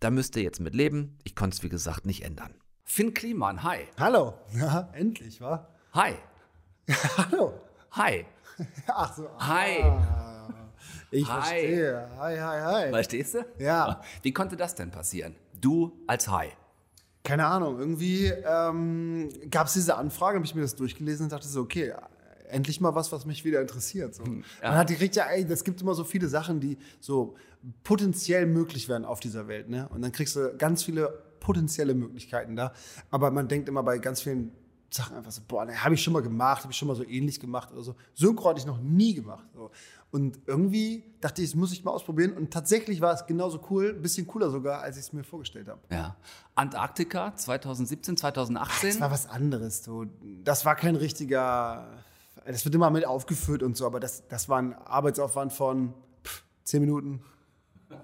Da 0.00 0.10
müsst 0.10 0.36
ihr 0.36 0.42
jetzt 0.42 0.60
mit 0.60 0.74
leben. 0.74 1.18
Ich 1.24 1.34
konnte 1.34 1.56
es, 1.56 1.62
wie 1.62 1.68
gesagt, 1.68 2.04
nicht 2.04 2.24
ändern. 2.24 2.54
Finn 2.84 3.14
Kliman, 3.14 3.62
hi. 3.62 3.78
Hallo. 3.98 4.34
Ja, 4.54 4.90
endlich, 4.92 5.40
wa? 5.40 5.68
Hi. 5.92 6.14
Hallo. 7.16 7.60
Hi. 7.92 8.26
Ach 8.88 9.16
so. 9.16 9.28
Hi. 9.38 10.24
Ich 11.16 11.26
hi. 11.28 11.32
verstehe. 11.40 12.08
Hi, 12.18 12.36
hi, 12.38 12.60
hi. 12.60 12.90
Verstehst 12.90 13.34
du? 13.34 13.38
Ja. 13.58 14.00
Wie 14.22 14.32
konnte 14.32 14.56
das 14.56 14.74
denn 14.74 14.90
passieren? 14.90 15.34
Du 15.58 15.92
als 16.06 16.28
Hi. 16.28 16.48
keine 17.24 17.46
Ahnung, 17.46 17.78
irgendwie 17.78 18.26
ähm, 18.26 19.30
gab 19.50 19.66
es 19.66 19.72
diese 19.72 19.96
Anfrage, 19.96 20.36
habe 20.36 20.46
ich 20.46 20.54
mir 20.54 20.60
das 20.60 20.76
durchgelesen 20.76 21.24
und 21.26 21.32
dachte 21.32 21.48
so, 21.48 21.62
okay, 21.62 21.92
endlich 22.48 22.80
mal 22.80 22.94
was, 22.94 23.10
was 23.10 23.24
mich 23.26 23.44
wieder 23.44 23.60
interessiert. 23.60 24.14
So. 24.14 24.24
Hm, 24.24 24.44
Ja. 24.62 24.68
Man 24.68 24.78
hat 24.78 24.88
gekriegt, 24.88 25.16
ja, 25.16 25.24
ey, 25.24 25.44
es 25.44 25.64
gibt 25.64 25.80
immer 25.80 25.94
so 25.94 26.04
viele 26.04 26.28
Sachen, 26.28 26.60
die 26.60 26.76
so 27.00 27.34
potenziell 27.82 28.46
möglich 28.46 28.88
wären 28.88 29.04
auf 29.04 29.18
dieser 29.20 29.48
Welt, 29.48 29.68
ne? 29.68 29.88
Und 29.88 30.02
dann 30.02 30.12
kriegst 30.12 30.36
du 30.36 30.54
ganz 30.56 30.84
viele 30.84 31.08
potenzielle 31.40 31.94
Möglichkeiten 31.94 32.54
da. 32.54 32.72
Aber 33.10 33.30
man 33.30 33.48
denkt 33.48 33.68
immer 33.68 33.82
bei 33.82 33.98
ganz 33.98 34.20
vielen 34.22 34.52
Sachen 34.92 35.16
einfach 35.16 35.32
so, 35.32 35.42
boah, 35.48 35.64
ne, 35.64 35.82
habe 35.82 35.94
ich 35.96 36.02
schon 36.02 36.12
mal 36.12 36.22
gemacht, 36.22 36.62
habe 36.62 36.72
ich 36.72 36.78
schon 36.78 36.86
mal 36.88 36.94
so 36.94 37.04
ähnlich 37.04 37.40
gemacht 37.40 37.72
oder 37.72 37.82
so. 37.82 37.96
Synchro 38.14 38.50
hatte 38.50 38.60
ich 38.60 38.66
noch 38.66 38.78
nie 38.80 39.14
gemacht. 39.14 39.46
So. 39.52 39.70
Und 40.10 40.38
irgendwie 40.46 41.04
dachte 41.20 41.42
ich, 41.42 41.50
das 41.50 41.56
muss 41.56 41.72
ich 41.72 41.84
mal 41.84 41.90
ausprobieren. 41.90 42.32
Und 42.32 42.52
tatsächlich 42.52 43.00
war 43.00 43.12
es 43.12 43.26
genauso 43.26 43.60
cool, 43.70 43.94
ein 43.96 44.02
bisschen 44.02 44.26
cooler 44.26 44.50
sogar, 44.50 44.80
als 44.80 44.96
ich 44.96 45.02
es 45.06 45.12
mir 45.12 45.24
vorgestellt 45.24 45.68
habe. 45.68 45.80
Ja. 45.90 46.16
Antarktika 46.54 47.34
2017, 47.36 48.16
2018. 48.16 48.90
Das 48.90 49.00
war 49.00 49.10
was 49.10 49.28
anderes. 49.28 49.84
So. 49.84 50.06
Das 50.44 50.64
war 50.64 50.74
kein 50.76 50.96
richtiger. 50.96 51.86
Das 52.46 52.64
wird 52.64 52.74
immer 52.74 52.90
mit 52.90 53.04
aufgeführt 53.06 53.62
und 53.62 53.76
so, 53.76 53.84
aber 53.86 53.98
das, 54.00 54.26
das 54.28 54.48
war 54.48 54.58
ein 54.62 54.74
Arbeitsaufwand 54.74 55.52
von 55.52 55.92
pff, 56.24 56.44
zehn 56.62 56.80
Minuten, 56.80 57.20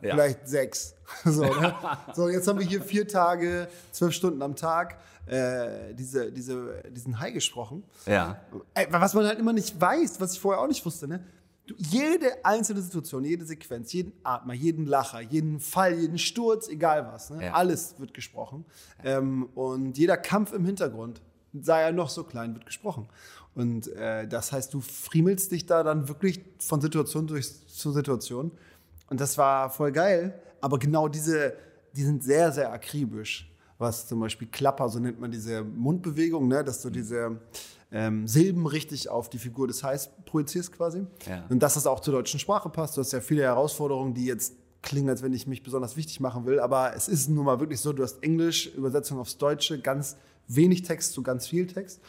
Ja. 0.03 0.15
vielleicht 0.15 0.49
sechs. 0.49 0.95
So, 1.25 1.43
ne? 1.45 1.75
so, 2.15 2.29
jetzt 2.29 2.49
haben 2.49 2.59
wir 2.59 2.67
hier 2.67 2.83
vier 2.83 3.07
Tage, 3.07 3.69
zwölf 3.93 4.15
Stunden 4.15 4.41
am 4.43 4.57
Tag 4.57 4.99
äh, 5.27 5.95
diese, 5.95 6.33
diese, 6.33 6.83
diesen 6.91 7.21
Hai 7.21 7.31
gesprochen. 7.31 7.85
Ja. 8.07 8.41
Ey, 8.75 8.87
was 8.91 9.15
man 9.15 9.27
halt 9.27 9.39
immer 9.39 9.53
nicht 9.53 9.79
weiß, 9.81 10.21
was 10.21 10.33
ich 10.33 10.41
vorher 10.41 10.61
auch 10.63 10.69
nicht 10.69 10.85
wusste, 10.85 11.07
ne? 11.07 11.23
Du, 11.67 11.75
jede 11.79 12.45
einzelne 12.45 12.83
Situation, 12.83 13.25
jede 13.25 13.45
Sequenz, 13.45 13.93
jeden 13.93 14.13
Atmer, 14.25 14.55
jeden 14.55 14.87
Lacher, 14.87 15.21
jeden 15.21 15.61
Fall, 15.61 15.95
jeden 15.95 16.19
Sturz, 16.19 16.69
egal 16.69 17.07
was, 17.13 17.31
ne? 17.31 17.47
Ja. 17.47 17.53
alles 17.53 17.95
wird 17.99 18.15
gesprochen. 18.15 18.65
Ähm, 19.05 19.49
und 19.55 19.97
jeder 19.97 20.17
Kampf 20.17 20.53
im 20.53 20.65
Hintergrund, 20.65 21.23
sei 21.53 21.83
er 21.83 21.93
noch 21.93 22.09
so 22.09 22.25
klein, 22.25 22.55
wird 22.55 22.67
gesprochen. 22.67 23.09
Und 23.55 23.89
äh, 23.89 24.27
das 24.27 24.51
heißt, 24.51 24.73
du 24.75 24.81
friemelst 24.81 25.53
dich 25.53 25.67
da 25.67 25.83
dann 25.83 26.09
wirklich 26.09 26.41
von 26.59 26.81
Situation 26.81 27.27
durch 27.27 27.67
zu 27.69 27.93
Situation. 27.93 28.51
Und 29.09 29.21
das 29.21 29.37
war 29.39 29.71
voll 29.71 29.93
geil. 29.93 30.41
Aber 30.61 30.79
genau 30.79 31.09
diese, 31.09 31.55
die 31.95 32.03
sind 32.03 32.25
sehr, 32.25 32.51
sehr 32.51 32.73
akribisch. 32.73 33.49
Was 33.79 34.07
zum 34.07 34.21
Beispiel 34.21 34.49
Klapper, 34.49 34.89
so 34.89 34.99
nennt 34.99 35.21
man 35.21 35.31
diese 35.31 35.63
Mundbewegung, 35.63 36.49
ne? 36.49 36.65
dass 36.65 36.81
du 36.83 36.89
diese 36.89 37.41
ähm, 37.93 38.27
Silben 38.27 38.67
richtig 38.67 39.09
auf 39.09 39.29
die 39.29 39.39
Figur 39.39 39.67
des 39.67 39.85
Hais 39.85 40.11
projizierst 40.25 40.73
quasi. 40.73 41.07
Ja. 41.27 41.45
Und 41.49 41.63
dass 41.63 41.75
das 41.75 41.87
auch 41.87 42.01
zur 42.01 42.15
deutschen 42.15 42.41
Sprache 42.41 42.69
passt. 42.69 42.97
Du 42.97 43.01
hast 43.01 43.13
ja 43.13 43.21
viele 43.21 43.43
Herausforderungen, 43.43 44.15
die 44.15 44.25
jetzt 44.25 44.55
klingen, 44.81 45.09
als 45.09 45.23
wenn 45.23 45.33
ich 45.33 45.47
mich 45.47 45.63
besonders 45.63 45.97
wichtig 45.97 46.21
machen 46.21 46.47
will. 46.47 46.59
Aber 46.59 46.95
es 46.97 47.09
ist 47.09 47.29
nun 47.29 47.45
mal 47.45 47.61
wirklich 47.61 47.81
so, 47.81 47.93
du 47.93 48.03
hast 48.03 48.23
Englisch, 48.23 48.75
Übersetzung 48.75 49.19
aufs 49.19 49.39
Deutsche, 49.39 49.79
ganz 49.81 50.17
wenig 50.49 50.83
Text 50.83 51.13
zu 51.13 51.23
ganz 51.23 51.47
viel 51.47 51.67
Text. 51.67 52.01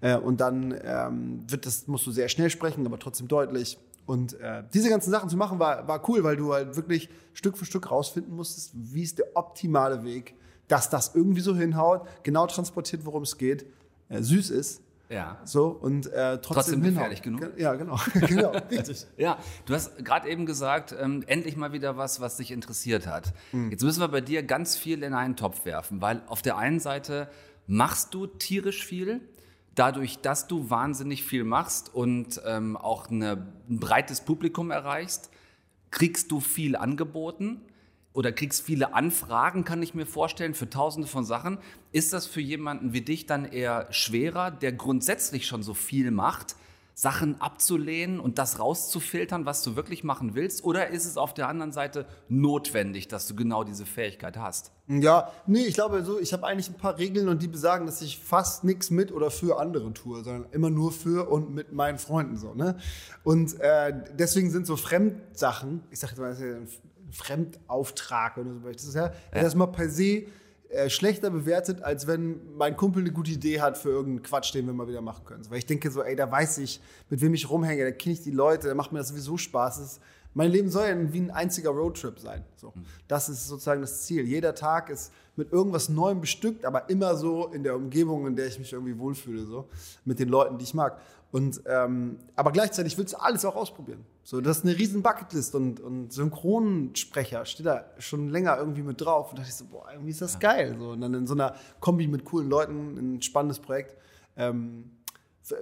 Äh, 0.00 0.16
und 0.16 0.40
dann 0.40 0.74
ähm, 0.82 1.44
wird 1.48 1.66
das, 1.66 1.86
musst 1.86 2.06
du 2.06 2.10
sehr 2.10 2.28
schnell 2.28 2.50
sprechen, 2.50 2.86
aber 2.86 2.98
trotzdem 2.98 3.28
deutlich. 3.28 3.78
Und 4.06 4.38
äh, 4.40 4.64
diese 4.72 4.88
ganzen 4.88 5.10
Sachen 5.10 5.28
zu 5.28 5.36
machen, 5.36 5.58
war, 5.58 5.86
war 5.86 6.08
cool, 6.08 6.24
weil 6.24 6.36
du 6.36 6.52
halt 6.52 6.76
wirklich 6.76 7.08
Stück 7.34 7.56
für 7.56 7.64
Stück 7.64 7.90
rausfinden 7.90 8.34
musstest, 8.34 8.72
wie 8.74 9.02
ist 9.02 9.18
der 9.18 9.26
optimale 9.34 10.02
Weg, 10.02 10.34
dass 10.68 10.90
das 10.90 11.14
irgendwie 11.14 11.40
so 11.40 11.54
hinhaut, 11.54 12.06
genau 12.22 12.46
transportiert, 12.46 13.04
worum 13.04 13.22
es 13.22 13.38
geht, 13.38 13.66
äh, 14.08 14.22
süß 14.22 14.50
ist. 14.50 14.82
Ja. 15.12 15.38
So 15.44 15.66
und 15.66 16.06
äh, 16.06 16.38
trotzdem, 16.38 16.42
Trotzdem 16.42 16.82
gefährlich 16.82 17.22
genug. 17.22 17.52
Ja, 17.58 17.74
genau. 17.74 17.98
genau, 18.26 18.52
richtig. 18.70 19.06
Ja, 19.18 19.38
du 19.66 19.74
hast 19.74 20.02
gerade 20.04 20.28
eben 20.28 20.46
gesagt, 20.46 20.94
ähm, 20.98 21.22
endlich 21.26 21.56
mal 21.56 21.72
wieder 21.72 21.96
was, 21.96 22.20
was 22.20 22.38
dich 22.38 22.50
interessiert 22.50 23.06
hat. 23.06 23.34
Hm. 23.50 23.70
Jetzt 23.70 23.82
müssen 23.82 24.00
wir 24.00 24.08
bei 24.08 24.22
dir 24.22 24.42
ganz 24.42 24.76
viel 24.76 25.02
in 25.02 25.12
einen 25.12 25.36
Topf 25.36 25.64
werfen, 25.66 26.00
weil 26.00 26.22
auf 26.26 26.40
der 26.40 26.56
einen 26.56 26.80
Seite 26.80 27.28
machst 27.66 28.14
du 28.14 28.26
tierisch 28.26 28.84
viel, 28.84 29.20
dadurch, 29.74 30.18
dass 30.20 30.48
du 30.48 30.70
wahnsinnig 30.70 31.24
viel 31.24 31.44
machst 31.44 31.94
und 31.94 32.40
ähm, 32.46 32.76
auch 32.76 33.10
eine, 33.10 33.46
ein 33.68 33.80
breites 33.80 34.22
Publikum 34.22 34.70
erreichst, 34.70 35.30
kriegst 35.90 36.30
du 36.30 36.40
viel 36.40 36.74
angeboten 36.74 37.60
oder 38.12 38.32
kriegst 38.32 38.62
viele 38.62 38.94
Anfragen, 38.94 39.64
kann 39.64 39.82
ich 39.82 39.94
mir 39.94 40.06
vorstellen, 40.06 40.54
für 40.54 40.68
tausende 40.68 41.08
von 41.08 41.24
Sachen. 41.24 41.58
Ist 41.92 42.12
das 42.12 42.26
für 42.26 42.40
jemanden 42.40 42.92
wie 42.92 43.00
dich 43.00 43.26
dann 43.26 43.44
eher 43.44 43.86
schwerer, 43.90 44.50
der 44.50 44.72
grundsätzlich 44.72 45.46
schon 45.46 45.62
so 45.62 45.74
viel 45.74 46.10
macht, 46.10 46.56
Sachen 46.94 47.40
abzulehnen 47.40 48.20
und 48.20 48.38
das 48.38 48.58
rauszufiltern, 48.58 49.46
was 49.46 49.62
du 49.62 49.76
wirklich 49.76 50.04
machen 50.04 50.34
willst? 50.34 50.62
Oder 50.62 50.88
ist 50.88 51.06
es 51.06 51.16
auf 51.16 51.32
der 51.32 51.48
anderen 51.48 51.72
Seite 51.72 52.06
notwendig, 52.28 53.08
dass 53.08 53.26
du 53.26 53.34
genau 53.34 53.64
diese 53.64 53.86
Fähigkeit 53.86 54.36
hast? 54.36 54.72
Ja, 54.88 55.32
nee, 55.46 55.64
ich 55.64 55.74
glaube 55.74 56.04
so, 56.04 56.20
ich 56.20 56.34
habe 56.34 56.46
eigentlich 56.46 56.68
ein 56.68 56.76
paar 56.76 56.98
Regeln 56.98 57.28
und 57.28 57.40
die 57.40 57.48
besagen, 57.48 57.86
dass 57.86 58.02
ich 58.02 58.18
fast 58.18 58.64
nichts 58.64 58.90
mit 58.90 59.10
oder 59.10 59.30
für 59.30 59.58
andere 59.58 59.92
tue, 59.94 60.22
sondern 60.22 60.46
immer 60.52 60.68
nur 60.68 60.92
für 60.92 61.30
und 61.30 61.54
mit 61.54 61.72
meinen 61.72 61.98
Freunden 61.98 62.36
so, 62.36 62.52
ne? 62.52 62.76
Und 63.24 63.58
äh, 63.60 63.94
deswegen 64.18 64.50
sind 64.50 64.66
so 64.66 64.76
Fremdsachen, 64.76 65.82
ich 65.90 65.98
sage 65.98 66.20
mal, 66.20 66.30
das 66.30 66.40
ist 66.40 66.44
ja 66.44 66.56
ein 66.56 66.68
Fremdauftrag 67.12 68.38
oder 68.38 68.52
so, 68.52 68.60
das 68.70 68.84
ist 68.84 68.94
ja, 68.94 69.12
erstmal 69.32 69.70
per 69.70 69.88
se 69.88 70.24
äh, 70.72 70.88
schlechter 70.88 71.28
bewertet, 71.30 71.82
als 71.82 72.06
wenn 72.06 72.40
mein 72.56 72.76
Kumpel 72.76 73.02
eine 73.02 73.12
gute 73.12 73.30
Idee 73.30 73.60
hat 73.60 73.76
für 73.76 73.90
irgendeinen 73.90 74.22
Quatsch, 74.22 74.54
den 74.54 74.64
wir 74.64 74.72
mal 74.72 74.88
wieder 74.88 75.02
machen 75.02 75.24
können. 75.26 75.44
Weil 75.50 75.58
ich 75.58 75.66
denke 75.66 75.90
so, 75.90 76.02
ey, 76.02 76.16
da 76.16 76.30
weiß 76.30 76.58
ich, 76.58 76.80
mit 77.10 77.20
wem 77.20 77.34
ich 77.34 77.50
rumhänge, 77.50 77.84
da 77.84 77.90
kenne 77.90 78.14
ich 78.14 78.22
die 78.22 78.30
Leute, 78.30 78.68
da 78.68 78.74
macht 78.74 78.90
mir 78.90 78.98
das 78.98 79.08
sowieso 79.08 79.36
Spaß. 79.36 79.78
Das 79.78 79.92
ist, 79.92 80.00
mein 80.34 80.50
Leben 80.50 80.70
soll 80.70 80.88
ja 80.88 81.12
wie 81.12 81.20
ein 81.20 81.30
einziger 81.30 81.70
Roadtrip 81.70 82.18
sein. 82.18 82.44
So. 82.56 82.72
Das 83.08 83.28
ist 83.28 83.48
sozusagen 83.48 83.80
das 83.80 84.02
Ziel. 84.02 84.24
Jeder 84.26 84.54
Tag 84.54 84.90
ist 84.90 85.12
mit 85.36 85.52
irgendwas 85.52 85.88
Neuem 85.88 86.20
bestückt, 86.20 86.64
aber 86.64 86.88
immer 86.90 87.16
so 87.16 87.48
in 87.48 87.62
der 87.62 87.76
Umgebung, 87.76 88.26
in 88.26 88.36
der 88.36 88.46
ich 88.46 88.58
mich 88.58 88.72
irgendwie 88.72 88.98
wohlfühle, 88.98 89.44
so 89.44 89.68
mit 90.04 90.18
den 90.18 90.28
Leuten, 90.28 90.58
die 90.58 90.64
ich 90.64 90.74
mag. 90.74 91.00
Und 91.30 91.62
ähm, 91.66 92.18
aber 92.36 92.52
gleichzeitig 92.52 92.98
willst 92.98 93.14
du 93.14 93.20
alles 93.20 93.44
auch 93.44 93.56
ausprobieren. 93.56 94.04
So, 94.22 94.40
das 94.40 94.58
ist 94.58 94.64
eine 94.64 94.78
riesen 94.78 95.02
Bucketlist 95.02 95.54
und, 95.54 95.80
und 95.80 96.12
Synchronsprecher 96.12 97.46
steht 97.46 97.66
da 97.66 97.86
schon 97.98 98.28
länger 98.28 98.58
irgendwie 98.58 98.82
mit 98.82 99.00
drauf. 99.00 99.30
Und 99.30 99.38
da 99.38 99.42
dachte 99.42 99.50
ich 99.50 99.56
so, 99.56 99.64
boah, 99.64 99.86
irgendwie 99.90 100.10
ist 100.10 100.20
das 100.20 100.38
geil. 100.38 100.76
So, 100.78 100.90
und 100.90 101.00
dann 101.00 101.14
in 101.14 101.26
so 101.26 101.34
einer 101.34 101.54
Kombi 101.80 102.06
mit 102.06 102.24
coolen 102.24 102.48
Leuten, 102.48 103.16
ein 103.16 103.22
spannendes 103.22 103.58
Projekt. 103.58 103.96
Ähm, 104.36 104.90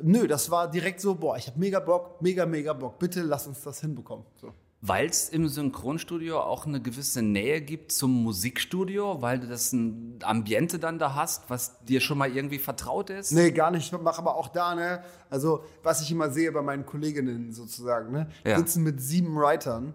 nö, 0.03 0.27
das 0.27 0.51
war 0.51 0.71
direkt 0.71 1.01
so, 1.01 1.15
boah, 1.15 1.37
ich 1.37 1.47
habe 1.47 1.59
mega 1.59 1.81
Bock, 1.81 2.21
mega, 2.21 2.47
mega 2.47 2.73
Bock. 2.73 2.99
Bitte 2.99 3.23
lass 3.23 3.47
uns 3.47 3.63
das 3.63 3.81
hinbekommen. 3.81 4.25
So. 4.41 4.53
Weil 4.83 5.11
es 5.11 5.29
im 5.29 5.47
Synchronstudio 5.47 6.41
auch 6.41 6.65
eine 6.65 6.81
gewisse 6.81 7.21
Nähe 7.21 7.61
gibt 7.61 7.93
zum 7.93 8.23
Musikstudio, 8.23 9.21
weil 9.21 9.39
du 9.39 9.47
das 9.47 9.73
ein 9.75 10.19
Ambiente 10.23 10.79
dann 10.79 10.99
da 10.99 11.15
hast, 11.15 11.51
was 11.51 11.85
dir 11.85 12.01
schon 12.01 12.17
mal 12.17 12.35
irgendwie 12.35 12.59
vertraut 12.59 13.11
ist? 13.11 13.33
Nee, 13.33 13.51
gar 13.51 13.71
nicht. 13.71 13.93
Ich 13.93 14.01
mache 14.01 14.19
aber 14.19 14.37
auch 14.37 14.49
da, 14.49 14.75
ne? 14.75 15.03
Also, 15.29 15.65
was 15.83 16.01
ich 16.01 16.11
immer 16.11 16.31
sehe 16.31 16.51
bei 16.51 16.63
meinen 16.63 16.87
Kolleginnen 16.87 17.53
sozusagen, 17.53 18.11
ne? 18.11 18.29
Ja. 18.45 18.57
Sitzen 18.57 18.83
mit 18.83 19.03
sieben 19.03 19.37
Writern 19.37 19.95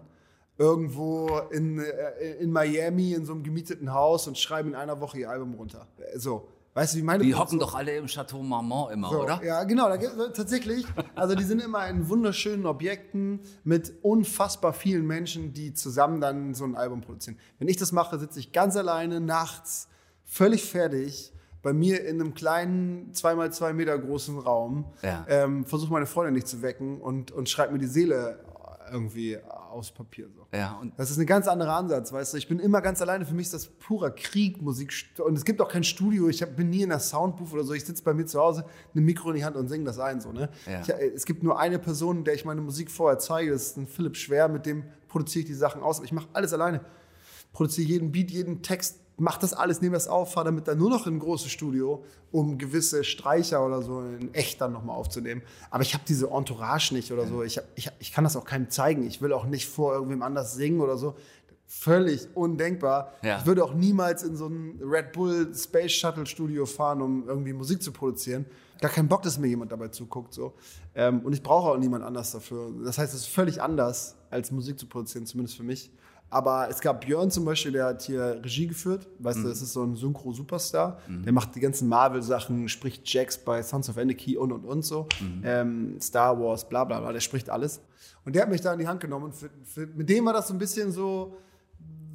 irgendwo 0.56 1.36
in, 1.50 1.80
äh, 1.80 2.34
in 2.38 2.52
Miami 2.52 3.12
in 3.12 3.26
so 3.26 3.32
einem 3.32 3.42
gemieteten 3.42 3.92
Haus 3.92 4.28
und 4.28 4.38
schreiben 4.38 4.70
in 4.70 4.74
einer 4.76 5.00
Woche 5.00 5.18
ihr 5.18 5.30
Album 5.30 5.54
runter. 5.54 5.86
Äh, 5.98 6.18
So. 6.18 6.48
Weißt 6.76 6.92
du, 6.92 6.98
wie 6.98 7.02
meine 7.02 7.24
Die 7.24 7.30
Produktion- 7.32 7.58
hocken 7.60 7.72
doch 7.72 7.74
alle 7.74 7.96
im 7.96 8.06
Chateau 8.06 8.42
Marmont 8.42 8.92
immer, 8.92 9.08
so, 9.08 9.22
oder? 9.22 9.42
Ja, 9.42 9.64
genau, 9.64 9.88
da 9.88 9.96
gibt 9.96 10.12
tatsächlich. 10.36 10.84
Also 11.14 11.34
die 11.34 11.42
sind 11.44 11.62
immer 11.62 11.88
in 11.88 12.06
wunderschönen 12.10 12.66
Objekten 12.66 13.40
mit 13.64 13.94
unfassbar 14.02 14.74
vielen 14.74 15.06
Menschen, 15.06 15.54
die 15.54 15.72
zusammen 15.72 16.20
dann 16.20 16.52
so 16.52 16.64
ein 16.64 16.76
Album 16.76 17.00
produzieren. 17.00 17.38
Wenn 17.58 17.68
ich 17.68 17.78
das 17.78 17.92
mache, 17.92 18.18
sitze 18.18 18.38
ich 18.40 18.52
ganz 18.52 18.76
alleine 18.76 19.20
nachts, 19.20 19.88
völlig 20.24 20.64
fertig, 20.64 21.32
bei 21.62 21.72
mir 21.72 22.04
in 22.04 22.20
einem 22.20 22.34
kleinen, 22.34 23.14
zweimal 23.14 23.50
zwei 23.54 23.72
Meter 23.72 23.98
großen 23.98 24.38
Raum, 24.38 24.84
Ja. 25.02 25.24
ähm, 25.28 25.64
versuche 25.64 25.90
meine 25.92 26.04
Freundin 26.06 26.34
nicht 26.34 26.46
zu 26.46 26.60
wecken 26.60 27.00
und, 27.00 27.32
und 27.32 27.48
schreibe 27.48 27.72
mir 27.72 27.78
die 27.78 27.86
Seele 27.86 28.38
irgendwie 28.92 29.38
aufs 29.76 29.92
Papier. 29.92 30.28
So. 30.34 30.46
Ja, 30.52 30.78
und 30.80 30.98
Das 30.98 31.10
ist 31.10 31.18
ein 31.18 31.26
ganz 31.26 31.46
anderer 31.46 31.74
Ansatz, 31.74 32.12
weißt 32.12 32.32
du. 32.32 32.38
Ich 32.38 32.48
bin 32.48 32.58
immer 32.58 32.80
ganz 32.80 33.00
alleine. 33.00 33.24
Für 33.24 33.34
mich 33.34 33.46
ist 33.46 33.54
das 33.54 33.66
purer 33.66 34.10
Krieg, 34.10 34.60
Musik. 34.60 34.92
Und 35.18 35.36
es 35.36 35.44
gibt 35.44 35.60
auch 35.60 35.68
kein 35.68 35.84
Studio. 35.84 36.28
Ich 36.28 36.42
hab, 36.42 36.56
bin 36.56 36.70
nie 36.70 36.82
in 36.82 36.88
der 36.88 36.98
Soundbooth 36.98 37.52
oder 37.52 37.64
so. 37.64 37.74
Ich 37.74 37.84
sitze 37.84 38.02
bei 38.02 38.14
mir 38.14 38.26
zu 38.26 38.40
Hause, 38.40 38.64
nehme 38.94 39.06
Mikro 39.06 39.30
in 39.30 39.36
die 39.36 39.44
Hand 39.44 39.56
und 39.56 39.68
singe 39.68 39.84
das 39.84 39.98
ein. 39.98 40.20
So, 40.20 40.32
ne? 40.32 40.48
Ja. 40.66 40.80
Ich, 40.80 40.88
äh, 40.88 41.12
es 41.14 41.24
gibt 41.26 41.42
nur 41.42 41.58
eine 41.58 41.78
Person, 41.78 42.24
der 42.24 42.34
ich 42.34 42.44
meine 42.44 42.60
Musik 42.60 42.90
vorher 42.90 43.18
zeige. 43.18 43.52
Das 43.52 43.62
ist 43.62 43.76
ein 43.76 43.86
Philipp 43.86 44.16
Schwer, 44.16 44.48
mit 44.48 44.66
dem 44.66 44.84
produziere 45.08 45.42
ich 45.42 45.46
die 45.46 45.54
Sachen 45.54 45.82
aus. 45.82 45.98
Aber 45.98 46.06
ich 46.06 46.12
mache 46.12 46.28
alles 46.32 46.52
alleine. 46.52 46.80
Produziere 47.52 47.88
jeden 47.88 48.12
Beat, 48.12 48.30
jeden 48.30 48.62
Text, 48.62 49.00
mache 49.16 49.40
das 49.40 49.54
alles, 49.54 49.80
nehme 49.80 49.94
das 49.94 50.08
auf, 50.08 50.32
fahre 50.32 50.46
damit 50.46 50.68
dann 50.68 50.78
nur 50.78 50.90
noch 50.90 51.06
in 51.06 51.16
ein 51.16 51.18
großes 51.18 51.50
Studio, 51.50 52.04
um 52.32 52.58
gewisse 52.58 53.04
Streicher 53.04 53.64
oder 53.64 53.82
so 53.82 54.00
in 54.00 54.34
echt 54.34 54.60
dann 54.60 54.72
nochmal 54.72 54.96
aufzunehmen. 54.96 55.42
Aber 55.70 55.82
ich 55.82 55.94
habe 55.94 56.04
diese 56.06 56.28
Entourage 56.28 56.92
nicht 56.92 57.12
oder 57.12 57.26
so. 57.26 57.42
Ich, 57.42 57.58
hab, 57.58 57.64
ich, 57.74 57.90
ich 57.98 58.12
kann 58.12 58.24
das 58.24 58.36
auch 58.36 58.44
keinem 58.44 58.68
zeigen. 58.70 59.06
Ich 59.06 59.22
will 59.22 59.32
auch 59.32 59.46
nicht 59.46 59.68
vor 59.68 59.94
irgendwem 59.94 60.22
anders 60.22 60.54
singen 60.54 60.80
oder 60.80 60.96
so. 60.96 61.14
Völlig 61.68 62.28
undenkbar. 62.34 63.12
Ja. 63.22 63.38
Ich 63.38 63.46
würde 63.46 63.64
auch 63.64 63.74
niemals 63.74 64.22
in 64.22 64.36
so 64.36 64.46
ein 64.46 64.78
Red 64.82 65.12
Bull 65.12 65.52
Space 65.54 65.92
Shuttle 65.92 66.26
Studio 66.26 66.64
fahren, 66.64 67.00
um 67.00 67.26
irgendwie 67.26 67.52
Musik 67.52 67.82
zu 67.82 67.92
produzieren. 67.92 68.46
Gar 68.80 68.90
keinen 68.90 69.08
Bock, 69.08 69.22
dass 69.22 69.38
mir 69.38 69.48
jemand 69.48 69.72
dabei 69.72 69.88
zuguckt. 69.88 70.34
So. 70.34 70.52
Ähm, 70.94 71.20
und 71.20 71.32
ich 71.32 71.42
brauche 71.42 71.70
auch 71.70 71.78
niemand 71.78 72.04
anders 72.04 72.32
dafür. 72.32 72.70
Das 72.84 72.98
heißt, 72.98 73.14
es 73.14 73.22
ist 73.22 73.28
völlig 73.28 73.62
anders, 73.62 74.16
als 74.30 74.52
Musik 74.52 74.78
zu 74.78 74.86
produzieren, 74.86 75.26
zumindest 75.26 75.56
für 75.56 75.64
mich. 75.64 75.90
Aber 76.28 76.68
es 76.68 76.80
gab 76.80 77.02
Björn 77.02 77.30
zum 77.30 77.44
Beispiel, 77.44 77.72
der 77.72 77.86
hat 77.86 78.02
hier 78.02 78.40
Regie 78.42 78.66
geführt. 78.66 79.06
Weißt 79.20 79.38
du, 79.38 79.48
das 79.48 79.62
ist 79.62 79.72
so 79.72 79.84
ein 79.84 79.94
Synchro-Superstar. 79.94 80.98
Der 81.24 81.32
macht 81.32 81.54
die 81.54 81.60
ganzen 81.60 81.88
Marvel-Sachen, 81.88 82.68
spricht 82.68 83.08
Jax 83.12 83.38
bei 83.38 83.62
Sons 83.62 83.88
of 83.88 83.96
Anarchy 83.96 84.36
und 84.36 84.50
und 84.52 84.64
und 84.64 84.84
so. 84.84 85.06
Ähm, 85.44 86.00
Star 86.00 86.38
Wars, 86.40 86.68
bla 86.68 86.84
bla 86.84 87.00
bla, 87.00 87.12
der 87.12 87.20
spricht 87.20 87.48
alles. 87.48 87.80
Und 88.24 88.34
der 88.34 88.42
hat 88.42 88.50
mich 88.50 88.60
da 88.60 88.72
in 88.72 88.80
die 88.80 88.88
Hand 88.88 89.00
genommen. 89.00 89.26
Und 89.26 89.34
für, 89.34 89.50
für, 89.62 89.86
mit 89.86 90.08
dem 90.08 90.26
war 90.26 90.32
das 90.32 90.48
so 90.48 90.54
ein 90.54 90.58
bisschen 90.58 90.90
so 90.90 91.36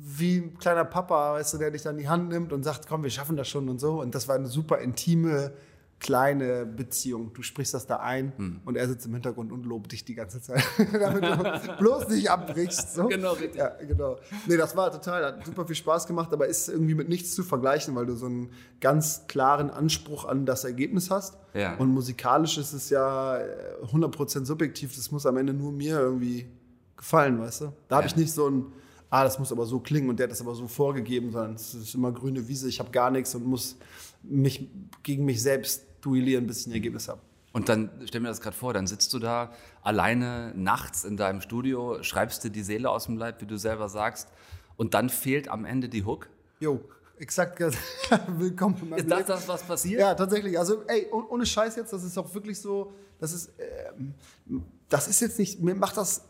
wie 0.04 0.38
ein 0.40 0.58
kleiner 0.58 0.84
Papa, 0.84 1.34
weißt 1.34 1.54
du, 1.54 1.58
der 1.58 1.72
dich 1.72 1.84
dann 1.84 1.96
in 1.96 2.02
die 2.02 2.10
Hand 2.10 2.30
nimmt 2.30 2.52
und 2.52 2.64
sagt, 2.64 2.88
komm, 2.88 3.04
wir 3.04 3.10
schaffen 3.10 3.38
das 3.38 3.48
schon 3.48 3.70
und 3.70 3.80
so. 3.80 4.02
Und 4.02 4.14
das 4.14 4.28
war 4.28 4.36
eine 4.36 4.48
super 4.48 4.80
intime, 4.80 5.54
kleine 6.02 6.66
Beziehung. 6.66 7.32
Du 7.34 7.44
sprichst 7.44 7.74
das 7.74 7.86
da 7.88 7.98
ein 7.98 8.34
Hm. 8.36 8.60
und 8.66 8.76
er 8.76 8.88
sitzt 8.88 9.06
im 9.06 9.14
Hintergrund 9.14 9.52
und 9.52 9.66
lobt 9.66 9.92
dich 9.94 10.04
die 10.04 10.16
ganze 10.16 10.42
Zeit, 10.42 10.62
damit 10.92 11.24
du 11.24 11.78
bloß 11.78 12.10
nicht 12.10 12.30
abbrichst. 12.30 12.96
So. 12.96 13.08
Genau, 13.08 13.34
richtig. 13.34 13.56
Ja, 13.56 13.70
genau. 13.88 14.18
Nee, 14.48 14.58
das 14.58 14.76
war 14.76 14.92
total, 14.92 15.24
hat 15.24 15.46
super 15.46 15.66
viel 15.66 15.76
Spaß 15.76 16.08
gemacht, 16.08 16.34
aber 16.34 16.48
ist 16.48 16.68
irgendwie 16.68 16.96
mit 16.96 17.08
nichts 17.08 17.34
zu 17.36 17.44
vergleichen, 17.44 17.96
weil 17.96 18.06
du 18.08 18.16
so 18.16 18.26
einen 18.26 18.50
ganz 18.82 19.28
klaren 19.28 19.70
Anspruch 19.70 20.26
an 20.26 20.46
das 20.46 20.64
Ergebnis 20.66 21.10
hast. 21.12 21.38
Ja. 21.54 21.78
Und 21.78 21.90
musikalisch 21.90 22.58
ist 22.58 22.74
es 22.74 22.90
ja 22.90 23.38
äh, 23.38 23.46
100% 23.86 24.46
subjektiv, 24.46 24.96
das 24.96 25.12
muss 25.12 25.26
am 25.26 25.38
Ende 25.38 25.54
nur 25.54 25.72
mir 25.72 26.00
irgendwie 26.00 26.48
gefallen, 26.98 27.40
weißt 27.40 27.62
du? 27.62 27.74
Da 27.88 27.98
habe 27.98 28.08
Ja. 28.08 28.12
ich 28.12 28.16
nicht 28.18 28.32
so 28.34 28.50
ein, 28.50 28.66
ah, 29.10 29.24
das 29.24 29.38
muss 29.38 29.52
aber 29.52 29.66
so 29.66 29.80
klingen 29.80 30.10
und 30.10 30.18
der 30.20 30.26
hat 30.26 30.32
das 30.32 30.42
aber 30.42 30.56
so 30.56 30.68
vorgegeben, 30.68 31.32
sondern 31.32 31.54
es 31.56 31.74
ist 31.76 31.94
immer 31.94 32.12
grüne 32.12 32.48
Wiese, 32.48 32.68
ich 32.70 32.80
habe 32.80 32.90
gar 32.92 33.12
nichts 33.12 33.36
und 33.36 33.46
muss 33.46 33.78
mich 34.24 34.70
gegen 35.04 35.26
mich 35.26 35.42
selbst 35.42 35.84
duellieren, 36.02 36.48
bis 36.48 36.62
ich 36.62 36.68
ein 36.68 36.74
Ergebnis 36.74 37.08
habe. 37.08 37.22
Und 37.54 37.68
dann 37.70 37.90
stell 38.06 38.22
mir 38.22 38.30
das 38.30 38.40
gerade 38.42 38.56
vor, 38.56 38.74
dann 38.74 38.88
sitzt 38.88 39.14
du 39.14 39.20
da 39.20 39.52
alleine 39.82 40.54
nachts 40.56 41.04
in 41.04 41.18
deinem 41.18 41.42
Studio, 41.42 42.02
schreibst 42.02 42.44
dir 42.44 42.50
die 42.50 42.64
Seele 42.64 42.90
aus 42.90 43.06
dem 43.06 43.18
Leib, 43.18 43.42
wie 43.42 43.46
du 43.46 43.58
selber 43.58 43.90
sagst, 43.90 44.30
und 44.78 44.94
dann 44.94 45.10
fehlt 45.10 45.48
am 45.50 45.66
Ende 45.66 45.90
die 45.90 46.06
Hook. 46.06 46.30
Jo, 46.62 46.82
exakt. 47.18 47.60
Willkommen 48.28 48.78
in 48.82 48.90
meinem 48.90 49.00
Ist 49.00 49.10
das 49.12 49.18
Leben. 49.20 49.28
das, 49.28 49.48
was 49.48 49.64
passiert? 49.64 50.00
Ja, 50.00 50.16
tatsächlich. 50.16 50.58
Also, 50.58 50.84
ey, 50.88 51.08
oh- 51.12 51.26
ohne 51.30 51.46
Scheiß 51.46 51.76
jetzt, 51.76 51.92
das 51.92 52.04
ist 52.04 52.18
auch 52.18 52.34
wirklich 52.34 52.60
so, 52.60 52.94
das 53.20 53.34
ist, 53.34 53.52
ähm, 53.98 54.14
das 54.88 55.08
ist 55.10 55.20
jetzt 55.20 55.38
nicht, 55.38 55.60
mir 55.62 55.76
macht 55.76 55.98
das 55.98 56.24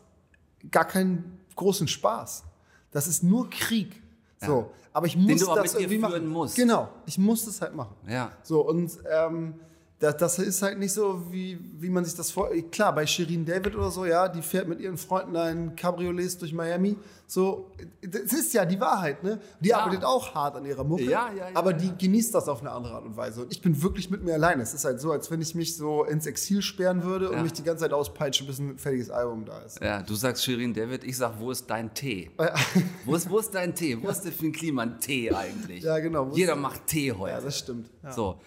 gar 0.71 0.85
keinen 0.85 1.39
großen 1.55 1.87
Spaß. 1.87 2.43
Das 2.91 3.07
ist 3.07 3.23
nur 3.23 3.49
Krieg. 3.49 4.01
So. 4.47 4.71
Aber 4.93 5.07
ich 5.07 5.15
muss 5.15 5.39
du 5.41 5.51
aber 5.51 5.61
das 5.61 5.73
mit 5.73 5.83
irgendwie 5.83 5.99
führen 5.99 6.11
machen. 6.11 6.27
musst. 6.27 6.55
Genau, 6.55 6.89
ich 7.05 7.17
muss 7.17 7.45
das 7.45 7.61
halt 7.61 7.75
machen. 7.75 7.95
Ja. 8.07 8.31
So, 8.43 8.61
und 8.67 8.91
ähm, 9.09 9.53
das, 10.01 10.17
das 10.17 10.39
ist 10.39 10.61
halt 10.63 10.79
nicht 10.79 10.91
so, 10.93 11.21
wie, 11.31 11.59
wie 11.79 11.89
man 11.89 12.03
sich 12.03 12.15
das 12.15 12.31
vor. 12.31 12.49
Klar, 12.71 12.93
bei 12.93 13.05
Shirin 13.05 13.45
David 13.45 13.75
oder 13.75 13.91
so, 13.91 14.03
ja, 14.05 14.27
die 14.27 14.41
fährt 14.41 14.67
mit 14.67 14.79
ihren 14.79 14.97
Freunden 14.97 15.35
ein 15.37 15.75
Cabriolets 15.75 16.37
durch 16.39 16.53
Miami. 16.53 16.97
So, 17.27 17.67
das 18.01 18.33
ist 18.33 18.51
ja 18.53 18.65
die 18.65 18.79
Wahrheit, 18.79 19.23
ne? 19.23 19.39
Die 19.61 19.69
Ja. 19.69 19.77
arbeitet 19.77 20.03
auch 20.03 20.33
hart 20.35 20.55
an 20.57 20.65
ihrer 20.65 20.83
Mucke. 20.83 21.03
Ja, 21.03 21.29
ja, 21.31 21.49
ja, 21.49 21.55
aber 21.55 21.71
die 21.71 21.91
genießt 21.97 22.33
das 22.33 22.49
auf 22.49 22.61
eine 22.61 22.71
andere 22.71 22.95
Art 22.95 23.05
und 23.05 23.15
Weise. 23.15 23.43
Und 23.43 23.51
ich 23.53 23.61
bin 23.61 23.81
wirklich 23.81 24.09
mit 24.09 24.23
mir 24.23 24.33
alleine. 24.33 24.63
Es 24.63 24.73
ist 24.73 24.83
halt 24.85 24.99
so, 24.99 25.11
als 25.11 25.29
wenn 25.31 25.39
ich 25.39 25.53
mich 25.55 25.77
so 25.77 26.03
ins 26.03 26.25
Exil 26.25 26.61
sperren 26.63 27.03
würde 27.03 27.29
und 27.29 27.43
mich 27.43 27.53
die 27.53 27.63
ganze 27.63 27.83
Zeit 27.83 27.93
auspeitsche, 27.93 28.43
bis 28.43 28.57
ein 28.59 28.77
fertiges 28.79 29.11
Album 29.11 29.45
da 29.45 29.59
ist. 29.59 29.79
Ja, 29.81 30.01
du 30.01 30.15
sagst 30.15 30.43
Shirin 30.43 30.73
David, 30.73 31.03
ich 31.03 31.15
sag, 31.15 31.39
wo 31.39 31.51
ist 31.51 31.69
dein 31.69 31.93
Tee? 31.93 32.31
wo, 33.05 33.15
ist, 33.15 33.29
wo 33.29 33.37
ist 33.37 33.53
dein 33.53 33.73
Tee? 33.75 33.97
Wo 34.01 34.09
ist 34.09 34.21
der 34.21 34.31
Finn 34.31 34.51
Kliman 34.51 34.99
Tee 34.99 35.31
eigentlich? 35.31 35.83
Ja, 35.83 35.99
genau. 35.99 36.31
Jeder 36.33 36.53
der- 36.53 36.61
macht 36.61 36.87
Tee 36.87 37.11
heute. 37.13 37.35
Ja, 37.35 37.39
das 37.39 37.59
stimmt. 37.59 37.87
So, 38.13 38.41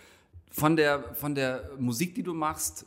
von 0.55 0.77
der, 0.77 1.14
von 1.14 1.35
der 1.35 1.71
Musik, 1.79 2.14
die 2.14 2.23
du 2.23 2.33
machst, 2.33 2.87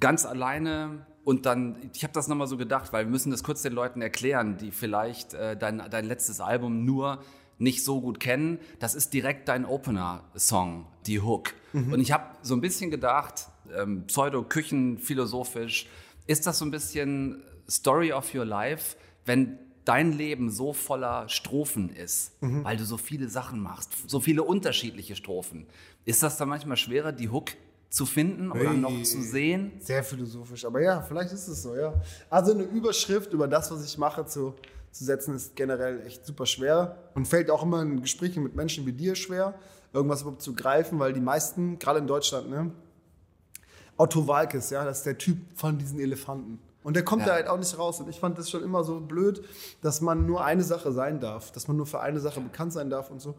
ganz 0.00 0.24
alleine 0.24 1.06
und 1.24 1.46
dann, 1.46 1.76
ich 1.92 2.02
habe 2.02 2.14
das 2.14 2.28
nochmal 2.28 2.46
so 2.46 2.56
gedacht, 2.56 2.92
weil 2.92 3.04
wir 3.04 3.10
müssen 3.10 3.30
das 3.30 3.44
kurz 3.44 3.62
den 3.62 3.74
Leuten 3.74 4.00
erklären, 4.00 4.56
die 4.56 4.70
vielleicht 4.70 5.34
äh, 5.34 5.56
dein, 5.56 5.82
dein 5.90 6.06
letztes 6.06 6.40
Album 6.40 6.84
nur 6.84 7.22
nicht 7.58 7.84
so 7.84 8.00
gut 8.00 8.20
kennen. 8.20 8.58
Das 8.78 8.94
ist 8.94 9.12
direkt 9.12 9.48
dein 9.48 9.64
Opener-Song, 9.66 10.86
die 11.06 11.20
Hook. 11.20 11.54
Und 11.92 12.00
ich 12.00 12.10
habe 12.10 12.24
so 12.42 12.54
ein 12.54 12.60
bisschen 12.60 12.90
gedacht, 12.90 13.48
ähm, 13.76 14.06
pseudo-küchen-philosophisch, 14.06 15.86
ist 16.26 16.46
das 16.46 16.58
so 16.58 16.64
ein 16.64 16.70
bisschen 16.70 17.42
Story 17.68 18.12
of 18.12 18.34
your 18.34 18.44
life, 18.44 18.96
wenn 19.24 19.58
dein 19.84 20.12
Leben 20.12 20.50
so 20.50 20.72
voller 20.72 21.28
Strophen 21.28 21.90
ist, 21.94 22.32
weil 22.40 22.76
du 22.76 22.84
so 22.84 22.96
viele 22.96 23.28
Sachen 23.28 23.60
machst, 23.60 23.90
so 24.08 24.20
viele 24.20 24.42
unterschiedliche 24.42 25.14
Strophen. 25.16 25.66
Ist 26.04 26.22
das 26.22 26.36
dann 26.36 26.48
manchmal 26.48 26.76
schwerer, 26.76 27.12
die 27.12 27.28
Hook 27.28 27.50
zu 27.90 28.06
finden 28.06 28.50
oder 28.50 28.70
Hey. 28.70 28.76
noch 28.78 29.02
zu 29.02 29.22
sehen? 29.22 29.72
Sehr 29.80 30.02
philosophisch, 30.02 30.64
aber 30.64 30.80
ja, 30.82 31.00
vielleicht 31.02 31.32
ist 31.32 31.48
es 31.48 31.62
so, 31.62 31.76
ja. 31.76 31.94
Also 32.30 32.52
eine 32.52 32.64
Überschrift 32.64 33.32
über 33.32 33.46
das, 33.46 33.70
was 33.70 33.84
ich 33.84 33.96
mache, 33.98 34.26
zu, 34.26 34.54
zu 34.90 35.04
setzen, 35.04 35.34
ist 35.34 35.54
generell 35.54 36.04
echt 36.06 36.24
super 36.26 36.46
schwer 36.46 36.96
und 37.14 37.28
fällt 37.28 37.50
auch 37.50 37.62
immer 37.62 37.82
in 37.82 38.00
Gesprächen 38.00 38.42
mit 38.42 38.56
Menschen 38.56 38.86
wie 38.86 38.92
dir 38.92 39.14
schwer, 39.14 39.54
irgendwas 39.92 40.22
überhaupt 40.22 40.42
zu 40.42 40.54
greifen, 40.54 40.98
weil 40.98 41.12
die 41.12 41.20
meisten, 41.20 41.78
gerade 41.78 42.00
in 42.00 42.06
Deutschland, 42.06 42.48
ne, 42.50 42.70
Otto 43.96 44.26
Walkes, 44.26 44.70
ja, 44.70 44.84
das 44.84 44.98
ist 44.98 45.06
der 45.06 45.18
Typ 45.18 45.38
von 45.54 45.78
diesen 45.78 46.00
Elefanten. 46.00 46.58
Und 46.84 46.94
der 46.94 47.04
kommt 47.04 47.22
Ja. 47.22 47.28
da 47.28 47.34
halt 47.34 47.48
auch 47.48 47.58
nicht 47.58 47.76
raus. 47.76 47.98
Und 47.98 48.08
ich 48.08 48.20
fand 48.20 48.38
das 48.38 48.48
schon 48.48 48.62
immer 48.62 48.84
so 48.84 49.00
blöd, 49.00 49.42
dass 49.80 50.00
man 50.00 50.26
nur 50.26 50.44
eine 50.44 50.62
Sache 50.62 50.92
sein 50.92 51.18
darf, 51.18 51.50
dass 51.50 51.66
man 51.66 51.76
nur 51.76 51.86
für 51.86 51.98
eine 52.00 52.20
Sache 52.20 52.40
bekannt 52.40 52.72
sein 52.72 52.90
darf 52.90 53.10
und 53.10 53.20
so. 53.20 53.34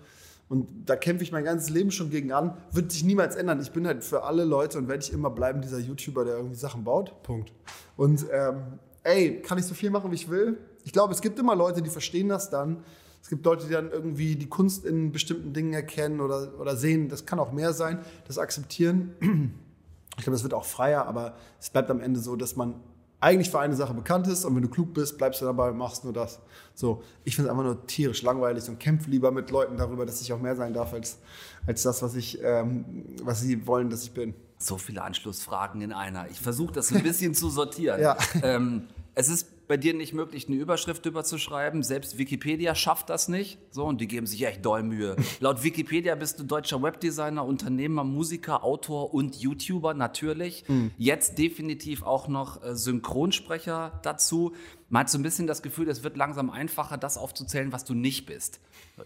Und 0.50 0.68
da 0.90 0.96
kämpfe 0.96 1.24
ich 1.24 1.32
mein 1.32 1.44
ganzes 1.44 1.70
Leben 1.70 1.90
schon 1.92 2.10
gegen 2.10 2.32
an. 2.34 2.58
Wird 2.72 2.92
sich 2.92 3.04
niemals 3.04 3.36
ändern. 3.36 3.62
Ich 3.62 3.72
bin 3.72 3.88
halt 3.88 4.04
für 4.04 4.24
alle 4.24 4.44
Leute 4.44 4.78
und 4.78 4.88
werde 4.88 5.04
ich 5.04 5.14
immer 5.14 5.30
bleiben, 5.30 5.62
dieser 5.62 5.80
YouTuber, 5.80 6.26
der 6.26 6.36
irgendwie 6.38 6.56
Sachen 6.56 6.84
baut. 6.84 7.24
Punkt. 7.24 7.52
Und 7.98 8.26
ähm, 8.32 8.80
ey, 9.04 9.42
kann 9.42 9.58
ich 9.58 9.66
so 9.66 9.74
viel 9.74 9.90
machen, 9.90 10.12
wie 10.12 10.16
ich 10.16 10.30
will? 10.30 10.58
Ich 10.84 10.92
glaube, 10.92 11.14
es 11.14 11.22
gibt 11.22 11.40
immer 11.40 11.56
Leute, 11.56 11.82
die 11.82 11.90
verstehen 11.90 12.30
das 12.30 12.50
dann. 12.50 12.84
Es 13.24 13.30
gibt 13.30 13.44
Leute, 13.44 13.66
die 13.66 13.74
dann 13.74 13.90
irgendwie 13.90 14.36
die 14.36 14.48
Kunst 14.48 14.86
in 14.86 15.12
bestimmten 15.12 15.52
Dingen 15.52 15.74
erkennen 15.74 16.22
oder, 16.22 16.60
oder 16.60 16.76
sehen, 16.76 17.10
das 17.10 17.26
kann 17.26 17.40
auch 17.40 17.52
mehr 17.52 17.74
sein, 17.74 18.00
das 18.28 18.38
akzeptieren. 18.38 19.14
Ich 20.18 20.24
glaube, 20.24 20.36
das 20.36 20.44
wird 20.44 20.54
auch 20.54 20.64
freier, 20.64 21.08
aber 21.08 21.34
es 21.60 21.70
bleibt 21.70 21.92
am 21.92 22.00
Ende 22.00 22.22
so, 22.22 22.38
dass 22.38 22.56
man 22.56 22.76
eigentlich 23.26 23.50
für 23.50 23.60
eine 23.60 23.76
Sache 23.76 23.96
bekannt 23.96 24.28
ist 24.28 24.46
und 24.46 24.56
wenn 24.56 24.62
du 24.62 24.70
klug 24.70 24.94
bist, 24.94 25.18
bleibst 25.18 25.42
du 25.42 25.46
dabei 25.46 25.72
und 25.72 25.78
machst 25.78 26.04
nur 26.04 26.14
das. 26.14 26.40
So, 26.76 27.02
ich 27.24 27.36
finde 27.36 27.50
es 27.50 27.52
einfach 27.52 27.64
nur 27.64 27.88
tierisch 27.88 28.22
langweilig 28.22 28.70
und 28.70 28.80
kämpfe 28.80 29.10
lieber 29.10 29.32
mit 29.32 29.50
Leuten 29.50 29.78
darüber, 29.78 30.06
dass 30.06 30.22
ich 30.22 30.32
auch 30.32 30.40
mehr 30.40 30.56
sein 30.56 30.76
darf 30.76 30.94
als, 30.94 31.18
als 31.66 31.82
das, 31.82 32.04
was, 32.04 32.14
ich, 32.14 32.40
ähm, 32.44 32.86
was 33.24 33.42
sie 33.42 33.66
wollen, 33.66 33.90
dass 33.90 34.04
ich 34.04 34.12
bin. 34.12 34.36
So 34.60 34.78
viele 34.78 35.02
Anschlussfragen 35.02 35.82
in 35.82 35.92
einer. 35.92 36.30
Ich 36.30 36.40
versuche 36.40 36.74
das 36.74 36.94
ein 36.94 37.02
bisschen 37.02 37.34
zu 37.34 37.50
sortieren. 37.50 38.00
Ja. 38.00 38.16
Ähm, 38.44 38.90
es 39.16 39.28
ist 39.28 39.48
bei 39.68 39.78
dir 39.78 39.94
nicht 39.94 40.14
möglich, 40.14 40.48
eine 40.48 40.58
Überschrift 40.58 41.06
drüber 41.06 41.24
zu 41.24 41.38
schreiben. 41.38 41.84
Selbst 41.84 42.18
Wikipedia 42.18 42.76
schafft 42.76 43.10
das 43.10 43.28
nicht. 43.28 43.58
So, 43.72 43.86
und 43.86 44.02
die 44.02 44.08
geben 44.08 44.28
sich 44.28 44.46
echt 44.46 44.66
doll 44.66 44.84
Mühe. 44.84 45.16
Laut 45.40 45.64
Wikipedia 45.64 46.16
bist 46.16 46.40
du 46.40 46.44
deutscher 46.44 46.82
Webdesigner, 46.82 47.46
Unternehmer, 47.46 48.04
Musiker, 48.04 48.64
Autor 48.64 49.14
und 49.14 49.36
YouTuber 49.36 49.94
natürlich. 49.94 50.66
Jetzt 50.98 51.38
definitiv 51.38 52.04
auch 52.04 52.28
noch 52.28 52.64
äh, 52.64 52.76
Synchronsprecher 52.76 54.00
dazu. 54.04 54.54
Man 54.90 55.02
hat 55.02 55.10
so 55.10 55.18
ein 55.18 55.24
bisschen 55.24 55.48
das 55.48 55.62
Gefühl, 55.62 55.90
es 55.90 56.04
wird 56.04 56.18
langsam 56.18 56.50
einfacher, 56.50 56.98
das 56.98 57.18
aufzuzählen, 57.18 57.72
was 57.72 57.86
du 57.86 57.94
nicht 57.94 58.26
bist. 58.26 58.60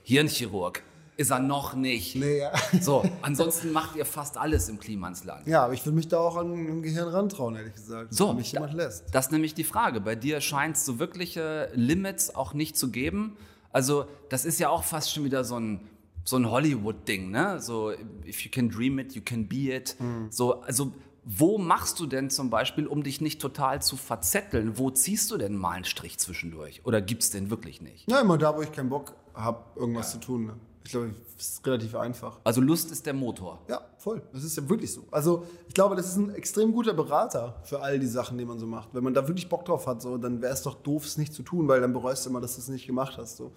Hirnchirurg 0.03 0.83
ist 1.19 1.31
er 1.31 1.39
noch 1.39 1.73
nicht. 1.73 2.15
Nee, 2.15 2.39
ja. 2.39 2.51
So, 2.81 3.03
ansonsten 3.21 3.73
macht 3.73 3.97
ihr 3.97 4.05
fast 4.05 4.37
alles 4.37 4.69
im 4.69 4.79
Klimansland. 4.79 5.45
Ja, 5.47 5.65
aber 5.65 5.73
ich 5.73 5.85
will 5.85 5.91
mich 5.91 6.07
da 6.07 6.17
auch 6.17 6.37
an 6.37 6.53
ein 6.53 6.81
Gehirn 6.81 7.09
rantrauen, 7.09 7.57
ehrlich 7.57 7.73
gesagt. 7.73 8.13
So, 8.13 8.29
wenn 8.29 8.37
mich 8.37 8.53
jemand 8.53 8.73
lässt. 8.73 9.13
Das 9.13 9.25
ist 9.25 9.31
nämlich 9.33 9.53
die 9.53 9.65
Frage. 9.65 9.99
Bei 9.99 10.15
dir 10.15 10.39
scheint 10.39 10.77
es 10.77 10.85
so 10.85 10.97
wirkliche 10.97 11.69
Limits 11.73 12.33
auch 12.33 12.53
nicht 12.53 12.77
zu 12.77 12.89
geben. 12.89 13.35
Also, 13.73 14.05
das 14.29 14.45
ist 14.45 14.59
ja 14.59 14.69
auch 14.69 14.85
fast 14.85 15.13
schon 15.13 15.25
wieder 15.25 15.43
so 15.43 15.59
ein, 15.59 15.81
so 16.23 16.37
ein 16.37 16.49
Hollywood-Ding, 16.49 17.31
ne? 17.31 17.59
So, 17.59 17.91
if 18.25 18.39
you 18.45 18.49
can 18.49 18.69
dream 18.69 18.97
it, 18.97 19.13
you 19.13 19.21
can 19.21 19.45
be 19.45 19.75
it. 19.75 19.97
So, 20.29 20.61
also, 20.61 20.93
wo 21.25 21.57
machst 21.57 21.99
du 21.99 22.05
denn 22.05 22.29
zum 22.29 22.49
Beispiel, 22.49 22.87
um 22.87 23.03
dich 23.03 23.19
nicht 23.19 23.41
total 23.41 23.81
zu 23.81 23.97
verzetteln? 23.97 24.77
Wo 24.77 24.89
ziehst 24.89 25.29
du 25.31 25.37
denn 25.37 25.57
mal 25.57 25.71
einen 25.71 25.85
Strich 25.85 26.17
zwischendurch? 26.17 26.81
Oder 26.85 27.01
gibt 27.01 27.23
es 27.23 27.29
den 27.29 27.49
wirklich 27.49 27.81
nicht? 27.81 28.09
Ja, 28.09 28.21
immer 28.21 28.37
da, 28.37 28.55
wo 28.55 28.61
ich 28.61 28.71
keinen 28.71 28.89
Bock 28.89 29.15
habe, 29.33 29.63
irgendwas 29.75 30.11
zu 30.11 30.19
tun. 30.19 30.45
Ne? 30.45 30.53
Ich 30.83 30.91
glaube, 30.91 31.13
es 31.37 31.49
ist 31.49 31.67
relativ 31.67 31.95
einfach. 31.95 32.39
Also, 32.43 32.61
Lust 32.61 32.91
ist 32.91 33.05
der 33.05 33.13
Motor. 33.13 33.59
Ja, 33.67 33.81
voll. 33.99 34.21
Das 34.33 34.43
ist 34.43 34.57
ja 34.57 34.67
wirklich 34.67 34.91
so. 34.93 35.03
Also 35.11 35.45
ich 35.67 35.73
glaube, 35.73 35.95
das 35.95 36.07
ist 36.07 36.15
ein 36.15 36.33
extrem 36.33 36.71
guter 36.71 36.93
Berater 36.93 37.61
für 37.63 37.81
all 37.81 37.99
die 37.99 38.07
Sachen, 38.07 38.37
die 38.37 38.45
man 38.45 38.59
so 38.59 38.65
macht. 38.65 38.89
Wenn 38.93 39.03
man 39.03 39.13
da 39.13 39.27
wirklich 39.27 39.49
Bock 39.49 39.65
drauf 39.65 39.87
hat, 39.87 40.01
so, 40.01 40.17
dann 40.17 40.41
wäre 40.41 40.53
es 40.53 40.63
doch 40.63 40.75
doof, 40.75 41.05
es 41.05 41.17
nicht 41.17 41.33
zu 41.33 41.43
tun, 41.43 41.67
weil 41.67 41.81
dann 41.81 41.93
bereust 41.93 42.25
du 42.25 42.29
immer, 42.29 42.41
dass 42.41 42.55
du 42.55 42.61
es 42.61 42.69
nicht 42.69 42.87
gemacht 42.87 43.17
hast. 43.17 43.37
So. 43.37 43.51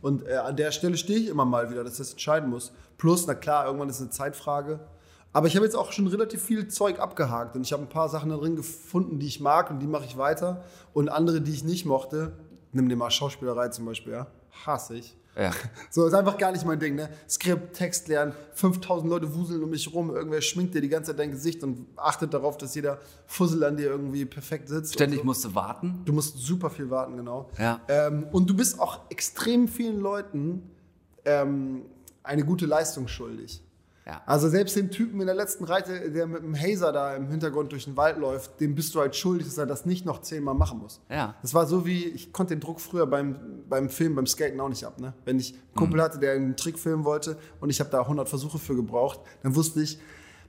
Und 0.00 0.26
äh, 0.26 0.36
an 0.36 0.56
der 0.56 0.70
Stelle 0.70 0.96
stehe 0.96 1.18
ich 1.18 1.28
immer 1.28 1.44
mal 1.44 1.70
wieder, 1.70 1.84
dass 1.84 1.94
ich 1.94 1.98
das 1.98 2.12
entscheiden 2.12 2.48
muss. 2.48 2.72
Plus, 2.96 3.26
na 3.26 3.34
klar, 3.34 3.66
irgendwann 3.66 3.88
ist 3.88 3.96
es 3.96 4.02
eine 4.02 4.10
Zeitfrage. 4.10 4.80
Aber 5.32 5.46
ich 5.46 5.56
habe 5.56 5.66
jetzt 5.66 5.76
auch 5.76 5.92
schon 5.92 6.06
relativ 6.06 6.42
viel 6.42 6.68
Zeug 6.68 7.00
abgehakt 7.00 7.54
und 7.54 7.62
ich 7.62 7.72
habe 7.72 7.82
ein 7.82 7.88
paar 7.88 8.08
Sachen 8.08 8.30
da 8.30 8.36
drin 8.36 8.56
gefunden, 8.56 9.18
die 9.18 9.26
ich 9.26 9.40
mag 9.40 9.70
und 9.70 9.80
die 9.80 9.86
mache 9.86 10.06
ich 10.06 10.16
weiter. 10.16 10.64
Und 10.94 11.10
andere, 11.10 11.40
die 11.40 11.52
ich 11.52 11.64
nicht 11.64 11.84
mochte, 11.84 12.32
nimm 12.72 12.88
dir 12.88 12.96
mal 12.96 13.10
Schauspielerei 13.10 13.68
zum 13.68 13.84
Beispiel, 13.84 14.14
ja, 14.14 14.26
hasse 14.64 14.96
ich. 14.96 15.17
Ja. 15.38 15.52
So, 15.90 16.06
ist 16.06 16.14
einfach 16.14 16.36
gar 16.36 16.52
nicht 16.52 16.66
mein 16.66 16.78
Ding, 16.78 16.96
ne? 16.96 17.08
Skript, 17.28 17.74
Text 17.74 18.08
lernen, 18.08 18.34
5000 18.54 19.08
Leute 19.10 19.34
wuseln 19.34 19.62
um 19.62 19.70
mich 19.70 19.92
rum, 19.92 20.14
irgendwer 20.14 20.42
schminkt 20.42 20.74
dir 20.74 20.80
die 20.80 20.88
ganze 20.88 21.12
Zeit 21.12 21.20
dein 21.20 21.30
Gesicht 21.30 21.62
und 21.62 21.86
achtet 21.96 22.34
darauf, 22.34 22.58
dass 22.58 22.74
jeder 22.74 22.98
Fussel 23.26 23.64
an 23.64 23.76
dir 23.76 23.86
irgendwie 23.86 24.24
perfekt 24.26 24.68
sitzt. 24.68 24.94
Ständig 24.94 25.20
so. 25.20 25.24
musst 25.24 25.44
du 25.44 25.54
warten. 25.54 26.02
Du 26.04 26.12
musst 26.12 26.36
super 26.38 26.68
viel 26.68 26.90
warten, 26.90 27.16
genau. 27.16 27.48
Ja. 27.58 27.80
Ähm, 27.88 28.26
und 28.32 28.50
du 28.50 28.54
bist 28.54 28.80
auch 28.80 29.10
extrem 29.10 29.68
vielen 29.68 30.00
Leuten 30.00 30.70
ähm, 31.24 31.82
eine 32.22 32.44
gute 32.44 32.66
Leistung 32.66 33.08
schuldig. 33.08 33.62
Ja. 34.08 34.22
Also 34.24 34.48
selbst 34.48 34.74
den 34.74 34.90
Typen 34.90 35.20
in 35.20 35.26
der 35.26 35.34
letzten 35.34 35.64
Reite, 35.64 36.10
der 36.10 36.26
mit 36.26 36.42
dem 36.42 36.58
Hazer 36.58 36.92
da 36.92 37.14
im 37.14 37.28
Hintergrund 37.28 37.72
durch 37.72 37.84
den 37.84 37.96
Wald 37.98 38.16
läuft, 38.16 38.58
dem 38.58 38.74
bist 38.74 38.94
du 38.94 39.00
halt 39.00 39.14
schuldig, 39.14 39.46
dass 39.46 39.58
er 39.58 39.66
das 39.66 39.84
nicht 39.84 40.06
noch 40.06 40.22
zehnmal 40.22 40.54
machen 40.54 40.78
muss. 40.78 41.02
Ja. 41.10 41.34
Das 41.42 41.52
war 41.52 41.66
so 41.66 41.84
wie, 41.84 42.04
ich 42.06 42.32
konnte 42.32 42.54
den 42.54 42.60
Druck 42.60 42.80
früher 42.80 43.06
beim, 43.06 43.36
beim 43.68 43.90
Film, 43.90 44.14
beim 44.14 44.26
Skaten 44.26 44.58
auch 44.60 44.70
nicht 44.70 44.84
ab. 44.84 44.98
Ne? 44.98 45.12
Wenn 45.26 45.38
ich 45.38 45.52
einen 45.52 45.74
Kumpel 45.74 46.00
hatte, 46.00 46.18
der 46.18 46.32
einen 46.32 46.56
Trick 46.56 46.78
filmen 46.78 47.04
wollte 47.04 47.36
und 47.60 47.68
ich 47.68 47.80
habe 47.80 47.90
da 47.90 48.00
100 48.00 48.26
Versuche 48.30 48.58
für 48.58 48.74
gebraucht, 48.74 49.20
dann 49.42 49.54
wusste 49.54 49.82
ich, 49.82 49.98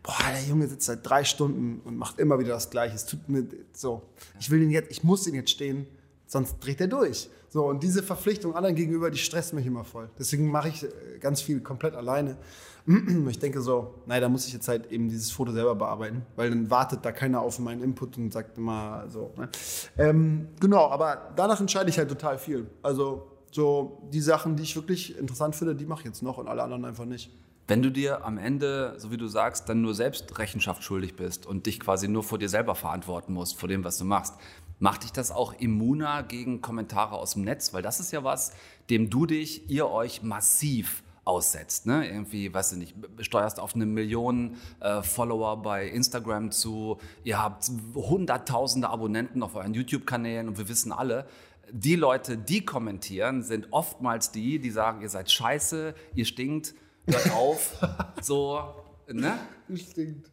boah, 0.03 0.15
der 0.31 0.47
Junge 0.47 0.65
sitzt 0.67 0.85
seit 0.85 1.07
drei 1.07 1.25
Stunden 1.25 1.81
und 1.83 1.97
macht 1.97 2.17
immer 2.17 2.39
wieder 2.39 2.53
das 2.53 2.69
Gleiche. 2.69 2.95
Es 2.95 3.05
tut 3.05 3.27
mir 3.27 3.45
so. 3.73 4.03
Ich 4.39 4.49
will 4.49 4.61
ihn 4.61 4.71
jetzt, 4.71 4.89
ich 4.89 5.03
muss 5.03 5.27
ihn 5.27 5.35
jetzt 5.35 5.51
stehen, 5.51 5.85
sonst 6.29 6.59
dreht 6.59 6.79
er 6.79 6.87
durch. 6.87 7.29
So, 7.49 7.65
und 7.65 7.81
diese 7.81 8.03
Verpflichtung 8.03 8.55
anderen 8.55 8.75
gegenüber, 8.75 9.09
die 9.09 9.17
stresst 9.17 9.53
mich 9.53 9.65
immer 9.65 9.83
voll. 9.83 10.09
Deswegen 10.19 10.51
mache 10.51 10.69
ich 10.69 10.83
äh, 10.83 10.87
ganz 11.19 11.41
viel 11.41 11.59
komplett 11.59 11.95
alleine. 11.95 12.37
Ich 13.29 13.37
denke 13.37 13.61
so, 13.61 13.95
nein, 14.07 14.21
da 14.21 14.29
muss 14.29 14.47
ich 14.47 14.53
jetzt 14.53 14.67
halt 14.67 14.91
eben 14.91 15.09
dieses 15.09 15.31
Foto 15.31 15.51
selber 15.51 15.75
bearbeiten, 15.75 16.23
weil 16.35 16.49
dann 16.49 16.71
wartet 16.71 17.05
da 17.05 17.11
keiner 17.11 17.41
auf 17.41 17.59
meinen 17.59 17.83
Input 17.83 18.17
und 18.17 18.31
sagt 18.31 18.57
immer 18.57 19.05
so. 19.09 19.31
Ne? 19.37 19.49
Ähm, 19.97 20.47
genau, 20.59 20.89
aber 20.89 21.31
danach 21.35 21.59
entscheide 21.59 21.89
ich 21.89 21.99
halt 21.99 22.09
total 22.09 22.39
viel. 22.39 22.67
Also 22.81 23.27
so 23.51 24.09
die 24.11 24.21
Sachen, 24.21 24.55
die 24.55 24.63
ich 24.63 24.75
wirklich 24.75 25.17
interessant 25.17 25.55
finde, 25.55 25.75
die 25.75 25.85
mache 25.85 26.01
ich 26.01 26.05
jetzt 26.05 26.23
noch 26.23 26.37
und 26.37 26.47
alle 26.47 26.63
anderen 26.63 26.85
einfach 26.85 27.05
nicht. 27.05 27.31
Wenn 27.67 27.83
du 27.83 27.91
dir 27.91 28.25
am 28.25 28.39
Ende, 28.39 28.95
so 28.97 29.11
wie 29.11 29.17
du 29.17 29.27
sagst, 29.27 29.69
dann 29.69 29.81
nur 29.81 29.93
selbst 29.93 30.39
Rechenschaft 30.39 30.83
schuldig 30.83 31.15
bist 31.15 31.45
und 31.45 31.67
dich 31.67 31.79
quasi 31.79 32.07
nur 32.07 32.23
vor 32.23 32.39
dir 32.39 32.49
selber 32.49 32.73
verantworten 32.73 33.33
musst, 33.33 33.59
vor 33.59 33.69
dem, 33.69 33.83
was 33.83 33.99
du 33.99 34.05
machst, 34.05 34.33
macht 34.79 35.03
dich 35.03 35.11
das 35.11 35.31
auch 35.31 35.53
immuner 35.53 36.23
gegen 36.23 36.61
Kommentare 36.61 37.15
aus 37.15 37.33
dem 37.33 37.43
Netz? 37.43 37.73
Weil 37.73 37.81
das 37.81 37.99
ist 37.99 38.11
ja 38.11 38.23
was, 38.23 38.53
dem 38.89 39.09
du 39.09 39.25
dich, 39.25 39.69
ihr 39.69 39.87
euch 39.89 40.23
massiv 40.23 41.03
aussetzt. 41.25 41.85
Ne? 41.85 42.07
Irgendwie, 42.07 42.51
weiß 42.53 42.71
ich 42.73 42.77
nicht, 42.79 42.95
steuerst 43.19 43.59
auf 43.59 43.75
eine 43.75 43.85
Million 43.85 44.57
äh, 44.79 45.03
Follower 45.03 45.61
bei 45.61 45.87
Instagram 45.87 46.51
zu, 46.51 46.97
ihr 47.23 47.41
habt 47.41 47.69
hunderttausende 47.93 48.89
Abonnenten 48.89 49.43
auf 49.43 49.55
euren 49.55 49.73
YouTube-Kanälen 49.73 50.47
und 50.47 50.57
wir 50.57 50.67
wissen 50.67 50.91
alle, 50.91 51.27
die 51.71 51.95
Leute, 51.95 52.35
die 52.35 52.65
kommentieren, 52.65 53.43
sind 53.43 53.67
oftmals 53.71 54.31
die, 54.31 54.59
die 54.59 54.71
sagen, 54.71 55.01
ihr 55.01 55.09
seid 55.09 55.29
scheiße, 55.31 55.93
ihr 56.15 56.25
stinkt, 56.25 56.73
hört 57.05 57.31
auf, 57.35 57.77
so, 58.21 58.75
ne? 59.07 59.37
Stinkt. 59.75 60.31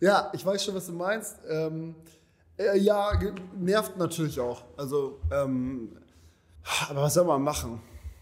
Ja, 0.00 0.30
ich 0.34 0.44
weiß 0.44 0.62
schon, 0.62 0.74
was 0.74 0.86
du 0.86 0.92
meinst. 0.92 1.38
Ähm, 1.48 1.94
äh, 2.56 2.78
ja, 2.78 3.12
nervt 3.58 3.96
natürlich 3.96 4.38
auch. 4.40 4.62
Also, 4.76 5.20
ähm, 5.30 5.96
aber 6.88 7.02
was 7.02 7.14
soll 7.14 7.24
man 7.24 7.42
machen? 7.42 7.80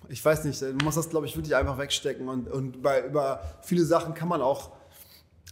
Ich 0.09 0.25
weiß 0.25 0.45
nicht, 0.45 0.61
du 0.61 0.73
musst 0.85 0.97
das, 0.97 1.09
glaube 1.09 1.27
ich, 1.27 1.37
wirklich 1.37 1.55
einfach 1.55 1.79
wegstecken. 1.79 2.29
Und, 2.29 2.49
und 2.51 2.83
bei, 2.83 3.07
über 3.07 3.41
viele 3.63 3.85
Sachen 3.85 4.15
kann 4.15 4.29
man 4.29 4.43
auch, 4.43 4.73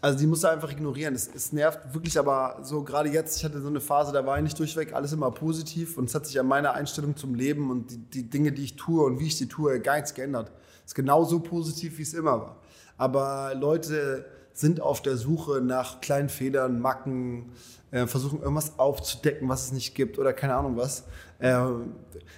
also 0.01 0.19
die 0.19 0.27
musst 0.27 0.45
du 0.45 0.49
einfach 0.49 0.71
ignorieren. 0.73 1.15
Es, 1.15 1.31
es 1.35 1.53
nervt 1.53 1.95
wirklich, 1.95 2.19
aber 2.19 2.59
so 2.63 2.83
gerade 2.83 3.11
jetzt, 3.11 3.37
ich 3.37 3.45
hatte 3.45 3.61
so 3.61 3.69
eine 3.69 3.81
Phase, 3.81 4.13
da 4.13 4.25
war 4.27 4.35
eigentlich 4.35 4.55
durchweg 4.55 4.93
alles 4.93 5.13
immer 5.13 5.31
positiv 5.31 5.99
und 5.99 6.07
es 6.07 6.15
hat 6.15 6.27
sich 6.27 6.39
an 6.41 6.47
meiner 6.47 6.73
Einstellung 6.73 7.17
zum 7.17 7.35
Leben 7.35 7.71
und 7.71 7.91
die, 7.91 7.99
die 7.99 8.31
Dinge, 8.31 8.53
die 8.53 8.65
ich 8.65 8.77
tue 8.77 9.05
und 9.05 9.21
wie 9.21 9.27
ich 9.27 9.37
sie 9.37 9.47
tue, 9.47 9.81
gar 9.81 9.97
nichts 9.97 10.15
geändert. 10.15 10.51
Es 10.85 10.93
ist 10.93 10.95
genauso 10.95 11.41
positiv, 11.41 11.99
wie 11.99 12.03
es 12.03 12.15
immer 12.15 12.41
war. 12.41 12.57
Aber 12.97 13.55
Leute 13.55 14.27
sind 14.53 14.81
auf 14.81 15.03
der 15.03 15.17
Suche 15.17 15.61
nach 15.61 16.01
kleinen 16.01 16.29
Federn, 16.29 16.81
Macken, 16.81 17.53
äh, 17.91 18.07
versuchen 18.07 18.41
irgendwas 18.41 18.79
aufzudecken, 18.79 19.49
was 19.49 19.67
es 19.67 19.73
nicht 19.73 19.95
gibt 19.95 20.19
oder 20.19 20.33
keine 20.33 20.55
Ahnung 20.55 20.77
was. 20.77 21.05
Äh, 21.39 21.57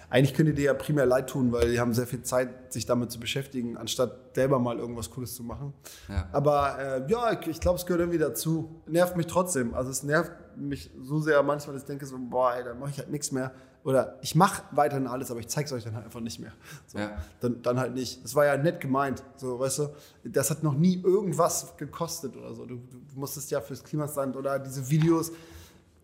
eigentlich 0.08 0.34
könnt 0.34 0.48
ihr 0.48 0.54
dir 0.54 0.64
ja 0.64 0.74
primär 0.74 1.06
leid 1.06 1.28
tun, 1.28 1.52
weil 1.52 1.70
die 1.72 1.80
haben 1.80 1.92
sehr 1.92 2.06
viel 2.06 2.22
Zeit, 2.22 2.72
sich 2.72 2.86
damit 2.86 3.10
zu 3.10 3.18
beschäftigen, 3.18 3.76
anstatt 3.76 4.34
selber 4.34 4.58
mal 4.58 4.78
irgendwas 4.78 5.10
Cooles 5.10 5.34
zu 5.34 5.42
machen. 5.42 5.74
Ja. 6.08 6.28
Aber 6.32 6.78
äh, 6.78 7.10
ja, 7.10 7.32
ich, 7.32 7.48
ich 7.48 7.60
glaube, 7.60 7.78
es 7.78 7.86
gehört 7.86 8.00
irgendwie 8.00 8.18
dazu. 8.18 8.82
Nervt 8.86 9.16
mich 9.16 9.26
trotzdem. 9.26 9.74
Also 9.74 9.90
es 9.90 10.02
nervt 10.02 10.32
mich 10.56 10.90
so 11.00 11.20
sehr 11.20 11.42
manchmal, 11.42 11.74
dass 11.74 11.82
ich 11.82 11.88
denke 11.88 12.06
so, 12.06 12.16
boah, 12.18 12.54
ey, 12.54 12.64
da 12.64 12.74
mache 12.74 12.90
ich 12.90 12.98
halt 12.98 13.10
nichts 13.10 13.32
mehr. 13.32 13.52
Oder 13.84 14.18
ich 14.22 14.34
mache 14.36 14.62
weiterhin 14.70 15.08
alles, 15.08 15.30
aber 15.32 15.40
ich 15.40 15.48
zeige 15.48 15.66
es 15.66 15.72
euch 15.72 15.82
dann 15.84 15.94
halt 15.96 16.04
einfach 16.04 16.20
nicht 16.20 16.38
mehr. 16.38 16.52
So, 16.86 16.98
Ja. 16.98 17.20
dann, 17.40 17.62
dann 17.62 17.80
halt 17.80 17.94
nicht. 17.94 18.22
Das 18.24 18.34
war 18.36 18.46
ja 18.46 18.56
nett 18.56 18.80
gemeint, 18.80 19.24
so, 19.36 19.58
weißt 19.58 19.78
du. 19.80 19.88
Das 20.24 20.50
hat 20.50 20.62
noch 20.62 20.74
nie 20.74 21.00
irgendwas 21.02 21.76
gekostet 21.76 22.36
oder 22.36 22.54
so. 22.54 22.64
Du, 22.64 22.76
du 22.76 23.18
musstest 23.18 23.50
ja 23.50 23.60
fürs 23.60 23.82
Klimastand 23.82 24.36
oder 24.36 24.58
diese 24.60 24.88
Videos. 24.88 25.32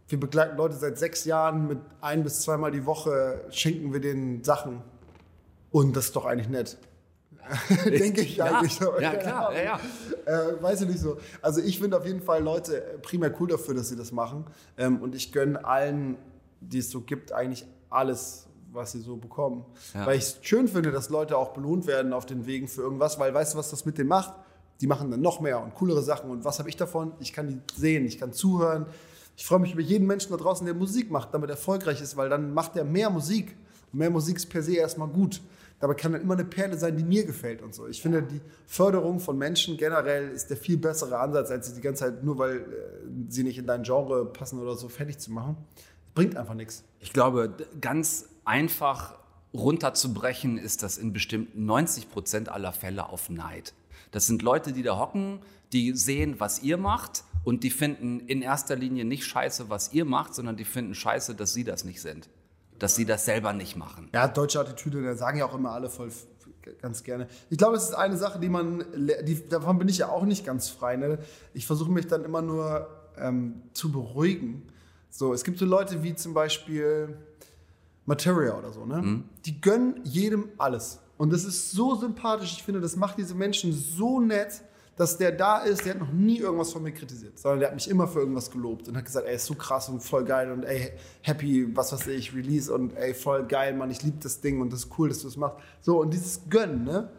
Wir 0.09 0.19
begleiten 0.19 0.57
Leute 0.57 0.75
seit 0.77 0.99
sechs 0.99 1.25
Jahren 1.25 1.69
mit 1.69 1.79
ein 2.01 2.25
bis 2.25 2.41
zweimal 2.41 2.71
die 2.73 2.85
Woche, 2.85 3.45
schenken 3.51 3.93
wir 3.93 4.01
denen 4.01 4.43
Sachen. 4.43 4.83
Und 5.71 5.95
das 5.97 6.07
ist 6.07 6.17
doch 6.17 6.25
eigentlich 6.25 6.49
nett. 6.49 6.79
Denke 7.85 8.23
ich 8.23 8.37
Ja, 8.37 8.45
eigentlich. 8.59 8.75
so. 8.75 8.99
ja, 9.01 9.15
klar, 9.15 9.49
Ahnung. 9.51 9.61
ja, 9.65 9.81
Äh, 10.27 10.63
weiß 10.63 10.83
ich 10.83 10.89
nicht 10.89 11.01
so. 11.01 11.19
Also 11.41 11.61
ich 11.63 11.79
finde 11.79 11.97
auf 11.97 12.05
jeden 12.07 12.21
Fall 12.21 12.43
Leute 12.43 12.99
primär 13.03 13.33
cool 13.41 13.49
dafür, 13.49 13.75
dass 13.75 13.89
sie 13.89 13.97
das 13.97 14.13
machen. 14.13 14.45
Ähm, 14.77 15.01
und 15.01 15.15
ich 15.15 15.33
gönne 15.33 15.65
allen, 15.65 16.17
die 16.61 16.79
es 16.79 16.91
so 16.91 17.01
gibt, 17.01 17.33
eigentlich 17.33 17.67
alles, 17.91 18.47
was 18.73 18.93
sie 18.93 19.01
so 19.01 19.17
bekommen. 19.17 19.65
Ja. 19.95 20.07
Weil 20.07 20.19
ich 20.19 20.25
es 20.25 20.39
schön 20.43 20.69
finde, 20.69 20.91
dass 20.91 21.11
Leute 21.11 21.37
auch 21.37 21.53
belohnt 21.53 21.87
werden 21.87 22.13
auf 22.13 22.27
den 22.27 22.47
Wegen 22.47 22.69
für 22.69 22.83
irgendwas, 22.83 23.19
weil 23.19 23.33
weißt 23.33 23.55
du, 23.55 23.59
was 23.59 23.71
das 23.71 23.85
mit 23.85 23.99
denen 23.99 24.09
macht? 24.09 24.35
Die 24.81 24.87
machen 24.87 25.11
dann 25.11 25.21
noch 25.21 25.41
mehr 25.41 25.61
und 25.63 25.75
coolere 25.75 26.03
Sachen. 26.03 26.31
Und 26.31 26.45
was 26.45 26.59
habe 26.59 26.69
ich 26.69 26.77
davon? 26.77 27.13
Ich 27.19 27.33
kann 27.33 27.49
die 27.49 27.61
sehen, 27.75 28.05
ich 28.05 28.19
kann 28.19 28.33
zuhören. 28.33 28.87
Ich 29.37 29.47
freue 29.47 29.61
mich 29.61 29.73
über 29.73 29.83
jeden 29.83 30.07
Menschen 30.07 30.31
da 30.31 30.37
draußen, 30.37 30.67
der 30.67 30.75
Musik 30.75 31.11
macht, 31.11 31.33
damit 31.33 31.51
erfolgreich 31.51 32.01
ist, 32.01 32.17
weil 32.17 32.29
dann 32.29 32.55
macht 32.55 32.77
er 32.77 32.85
mehr 32.85 33.11
Musik. 33.11 33.57
Und 33.93 33.99
mehr 34.01 34.11
Musik 34.11 34.37
ist 34.37 34.47
per 34.47 34.63
se 34.63 34.77
erstmal 34.77 35.09
gut. 35.09 35.41
Dabei 35.81 35.95
kann 35.95 36.13
dann 36.13 36.23
immer 36.23 36.35
eine 36.35 36.45
Perle 36.45 36.77
sein, 36.77 36.97
die 36.97 37.05
mir 37.05 37.25
gefällt 37.25 37.63
und 37.63 37.73
so. 37.73 37.87
Ich 37.87 38.03
finde, 38.03 38.23
die 38.23 38.41
Förderung 38.67 39.21
von 39.21 39.39
Menschen 39.39 39.77
generell 39.77 40.31
ist 40.31 40.51
der 40.51 40.57
viel 40.57 40.77
bessere 40.77 41.19
Ansatz, 41.19 41.53
als 41.53 41.69
sie 41.69 41.75
die 41.75 41.81
ganze 41.81 42.05
Zeit, 42.05 42.25
nur 42.25 42.37
weil 42.37 42.57
äh, 42.57 42.63
sie 43.29 43.45
nicht 43.45 43.59
in 43.59 43.67
dein 43.67 43.85
Genre 43.85 44.27
passen 44.27 44.59
oder 44.59 44.75
so, 44.75 44.89
fertig 44.89 45.19
zu 45.19 45.31
machen. 45.31 45.57
Bringt 46.19 46.37
einfach 46.37 46.55
nichts. 46.55 46.83
Ich 46.99 47.13
glaube, 47.13 47.55
ganz 47.81 48.29
einfach 48.45 49.15
runterzubrechen 49.55 50.59
ist 50.59 50.83
das 50.83 50.99
in 50.99 51.13
bestimmt 51.13 51.57
90 51.57 52.11
Prozent 52.11 52.49
aller 52.49 52.73
Fälle 52.73 53.09
auf 53.09 53.31
Neid. 53.31 53.73
Das 54.11 54.27
sind 54.27 54.43
Leute, 54.43 54.73
die 54.73 54.83
da 54.83 54.99
hocken, 54.99 55.39
die 55.73 55.93
sehen, 55.93 56.41
was 56.41 56.61
ihr 56.61 56.77
macht 56.77 57.23
und 57.45 57.63
die 57.63 57.71
finden 57.71 58.19
in 58.19 58.43
erster 58.43 58.75
Linie 58.75 59.05
nicht 59.05 59.27
scheiße, 59.27 59.71
was 59.71 59.93
ihr 59.93 60.05
macht, 60.05 60.35
sondern 60.35 60.57
die 60.57 60.65
finden 60.65 60.97
scheiße, 60.97 61.37
dass 61.37 61.53
sie 61.53 61.63
das 61.63 61.85
nicht 61.85 62.01
sind. 62.01 62.29
Dass 62.81 62.97
sie 62.97 63.05
das 63.05 63.25
selber 63.25 63.53
nicht 63.53 63.77
machen. 63.77 64.09
Ja, 64.13 64.27
deutsche 64.27 64.59
Attitüde, 64.59 65.05
da 65.05 65.15
sagen 65.15 65.39
ja 65.39 65.47
auch 65.47 65.55
immer 65.55 65.71
alle 65.71 65.89
voll 65.89 66.11
ganz 66.83 67.05
gerne. 67.05 67.29
Ich 67.49 67.59
glaube, 67.59 67.77
es 67.77 67.85
ist 67.85 67.95
eine 67.95 68.17
Sache, 68.17 68.41
die 68.41 68.49
man, 68.49 68.85
die, 69.23 69.49
davon 69.49 69.79
bin 69.79 69.87
ich 69.87 69.99
ja 69.99 70.09
auch 70.09 70.25
nicht 70.25 70.45
ganz 70.45 70.69
frei. 70.69 70.97
Ne? 70.97 71.21
Ich 71.55 71.65
versuche 71.65 71.93
mich 71.93 72.09
dann 72.09 72.25
immer 72.25 72.43
nur 72.43 72.89
ähm, 73.17 73.63
zu 73.73 73.93
beruhigen. 73.93 74.65
So, 75.11 75.33
es 75.33 75.45
gibt 75.45 75.59
so 75.59 75.65
Leute 75.65 76.03
wie 76.03 76.15
zum 76.15 76.35
Beispiel 76.35 77.17
Materia 78.07 78.57
oder 78.57 78.73
so, 78.73 78.85
ne? 78.85 79.25
Die 79.45 79.61
gönnen 79.61 80.01
jedem 80.05 80.49
alles. 80.59 81.01
Und 81.17 81.33
das 81.33 81.45
ist 81.45 81.73
so 81.73 81.95
sympathisch. 81.97 82.53
Ich 82.53 82.63
finde, 82.63 82.81
das 82.81 82.97
macht 82.97 83.19
diese 83.19 83.35
Menschen 83.35 83.73
so 83.73 84.21
nett, 84.21 84.63
dass 84.97 85.17
der 85.17 85.31
da 85.33 85.59
ist, 85.59 85.85
der 85.85 85.95
hat 85.95 86.01
noch 86.01 86.13
nie 86.13 86.39
irgendwas 86.39 86.73
von 86.73 86.83
mir 86.83 86.93
kritisiert, 86.93 87.39
sondern 87.39 87.61
der 87.61 87.69
hat 87.69 87.75
mich 87.75 87.89
immer 87.89 88.09
für 88.09 88.19
irgendwas 88.19 88.51
gelobt 88.51 88.89
und 88.89 88.97
hat 88.97 89.05
gesagt, 89.05 89.27
ey, 89.27 89.37
ist 89.37 89.47
so 89.47 89.55
krass 89.55 89.89
und 89.89 90.03
voll 90.03 90.25
geil 90.25 90.51
und 90.51 90.65
ey, 90.65 90.93
happy, 91.23 91.75
was 91.77 91.93
weiß 91.93 92.09
ich, 92.09 92.35
Release 92.35 92.73
und 92.73 92.97
ey, 92.97 93.15
voll 93.15 93.47
geil, 93.47 93.75
Mann, 93.75 93.91
ich 93.91 94.03
liebe 94.03 94.19
das 94.21 94.41
Ding 94.41 94.61
und 94.61 94.73
das 94.73 94.85
ist 94.85 94.99
cool, 94.99 95.09
dass 95.09 95.23
du 95.23 95.29
es 95.29 95.37
machst. 95.37 95.59
So, 95.81 96.01
und 96.01 96.13
dieses 96.13 96.49
Gönnen, 96.51 96.85
ne? 96.85 97.11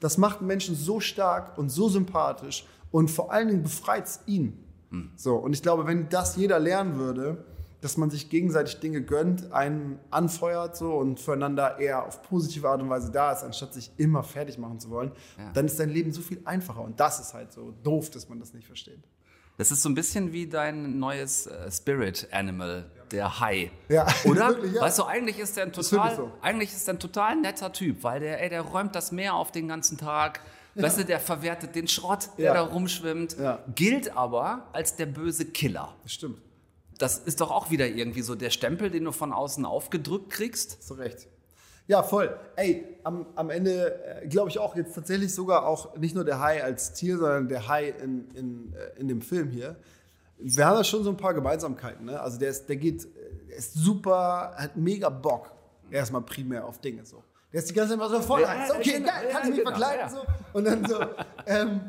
Das 0.00 0.16
macht 0.16 0.40
Menschen 0.40 0.74
so 0.74 1.00
stark 1.00 1.58
und 1.58 1.68
so 1.68 1.88
sympathisch 1.88 2.66
und 2.90 3.10
vor 3.10 3.30
allen 3.30 3.48
Dingen 3.48 3.62
befreit 3.62 4.06
es 4.06 4.20
ihn. 4.26 4.64
So, 5.16 5.36
und 5.36 5.52
ich 5.52 5.62
glaube, 5.62 5.86
wenn 5.86 6.08
das 6.08 6.36
jeder 6.36 6.58
lernen 6.58 6.96
würde, 6.96 7.44
dass 7.80 7.96
man 7.96 8.10
sich 8.10 8.28
gegenseitig 8.30 8.80
Dinge 8.80 9.02
gönnt, 9.02 9.52
einen 9.52 9.98
anfeuert 10.10 10.76
so 10.76 10.94
und 10.96 11.20
füreinander 11.20 11.78
eher 11.78 12.04
auf 12.06 12.22
positive 12.22 12.68
Art 12.68 12.82
und 12.82 12.88
Weise 12.88 13.12
da 13.12 13.32
ist, 13.32 13.44
anstatt 13.44 13.72
sich 13.74 13.92
immer 13.98 14.22
fertig 14.24 14.58
machen 14.58 14.80
zu 14.80 14.90
wollen, 14.90 15.12
Ja. 15.38 15.52
dann 15.52 15.66
ist 15.66 15.78
dein 15.78 15.90
Leben 15.90 16.10
so 16.12 16.20
viel 16.20 16.40
einfacher. 16.44 16.80
Und 16.80 16.98
das 16.98 17.20
ist 17.20 17.34
halt 17.34 17.52
so 17.52 17.72
doof, 17.84 18.10
dass 18.10 18.28
man 18.28 18.40
das 18.40 18.52
nicht 18.54 18.66
versteht. 18.66 18.98
Das 19.58 19.70
ist 19.70 19.82
so 19.82 19.88
ein 19.88 19.94
bisschen 19.94 20.32
wie 20.32 20.46
dein 20.48 20.98
neues 20.98 21.46
äh, 21.46 21.70
Spirit 21.70 22.28
Animal, 22.32 22.90
der 23.12 23.40
Hai. 23.40 23.70
Ja, 23.88 24.06
Oder? 24.24 24.48
wirklich, 24.50 24.72
ja. 24.72 24.82
Weißt 24.82 24.98
du, 24.98 25.04
eigentlich 25.04 25.38
ist 25.38 25.56
der 25.56 25.64
ein 25.64 25.72
total, 25.72 26.16
so. 26.16 26.32
eigentlich 26.42 26.72
ist 26.72 26.86
der 26.86 26.94
ein 26.94 27.00
total 27.00 27.36
netter 27.40 27.72
Typ, 27.72 28.02
weil 28.04 28.20
der, 28.20 28.42
ey, 28.42 28.48
der 28.48 28.62
räumt 28.62 28.94
das 28.94 29.12
Meer 29.12 29.34
auf 29.34 29.52
den 29.52 29.68
ganzen 29.68 29.98
Tag. 29.98 30.40
Weißt 30.82 30.98
du, 30.98 31.04
der 31.04 31.20
verwertet 31.20 31.74
den 31.74 31.88
Schrott, 31.88 32.30
der 32.38 32.54
da 32.54 32.62
rumschwimmt, 32.62 33.36
gilt 33.74 34.16
aber 34.16 34.68
als 34.72 34.96
der 34.96 35.06
böse 35.06 35.46
Killer. 35.46 35.94
Das 36.02 36.12
stimmt. 36.12 36.40
Das 36.98 37.18
ist 37.18 37.40
doch 37.40 37.50
auch 37.50 37.70
wieder 37.70 37.86
irgendwie 37.86 38.22
so 38.22 38.34
der 38.34 38.50
Stempel, 38.50 38.90
den 38.90 39.04
du 39.04 39.12
von 39.12 39.32
außen 39.32 39.64
aufgedrückt 39.64 40.30
kriegst. 40.30 40.90
Du 40.90 40.94
recht. 40.94 41.28
Ja, 41.88 42.02
voll. 42.02 42.38
Ey, 42.56 42.84
am, 43.02 43.24
am 43.34 43.48
Ende 43.48 44.20
äh, 44.22 44.28
glaube 44.28 44.50
ich 44.50 44.58
auch 44.58 44.76
jetzt 44.76 44.94
tatsächlich 44.94 45.34
sogar 45.34 45.66
auch 45.66 45.96
nicht 45.96 46.14
nur 46.14 46.24
der 46.24 46.38
Hai 46.38 46.62
als 46.62 46.92
Tier, 46.92 47.16
sondern 47.16 47.48
der 47.48 47.66
Hai 47.66 47.88
in, 47.88 48.28
in, 48.34 48.74
äh, 48.74 49.00
in 49.00 49.08
dem 49.08 49.22
Film 49.22 49.50
hier. 49.50 49.76
Wir 50.36 50.66
haben 50.66 50.76
da 50.76 50.84
schon 50.84 51.02
so 51.02 51.10
ein 51.10 51.16
paar 51.16 51.32
Gemeinsamkeiten. 51.32 52.04
Ne? 52.04 52.20
Also 52.20 52.38
der, 52.38 52.50
ist, 52.50 52.68
der 52.68 52.76
geht, 52.76 53.08
der 53.48 53.56
ist 53.56 53.72
super, 53.72 54.52
hat 54.56 54.76
mega 54.76 55.08
Bock. 55.08 55.50
Erstmal 55.90 56.20
primär 56.20 56.66
auf 56.66 56.78
Dinge 56.78 57.06
so. 57.06 57.24
Der 57.52 57.60
ist 57.60 57.70
die 57.70 57.74
ganze 57.74 57.90
Zeit 57.90 57.98
immer 57.98 58.10
so 58.10 58.20
voll. 58.20 58.42
Ja, 58.42 58.66
so, 58.66 58.74
okay, 58.74 58.92
genau, 58.92 59.08
geil, 59.08 59.26
ja, 59.26 59.32
kann 59.32 59.42
ich 59.42 59.48
mich 59.48 59.58
genau, 59.58 59.70
verkleiden? 59.70 60.00
ja. 60.00 60.08
So. 60.08 60.18
Und 60.52 60.64
dann 60.64 60.86
so. 60.86 61.00
Ähm, 61.46 61.80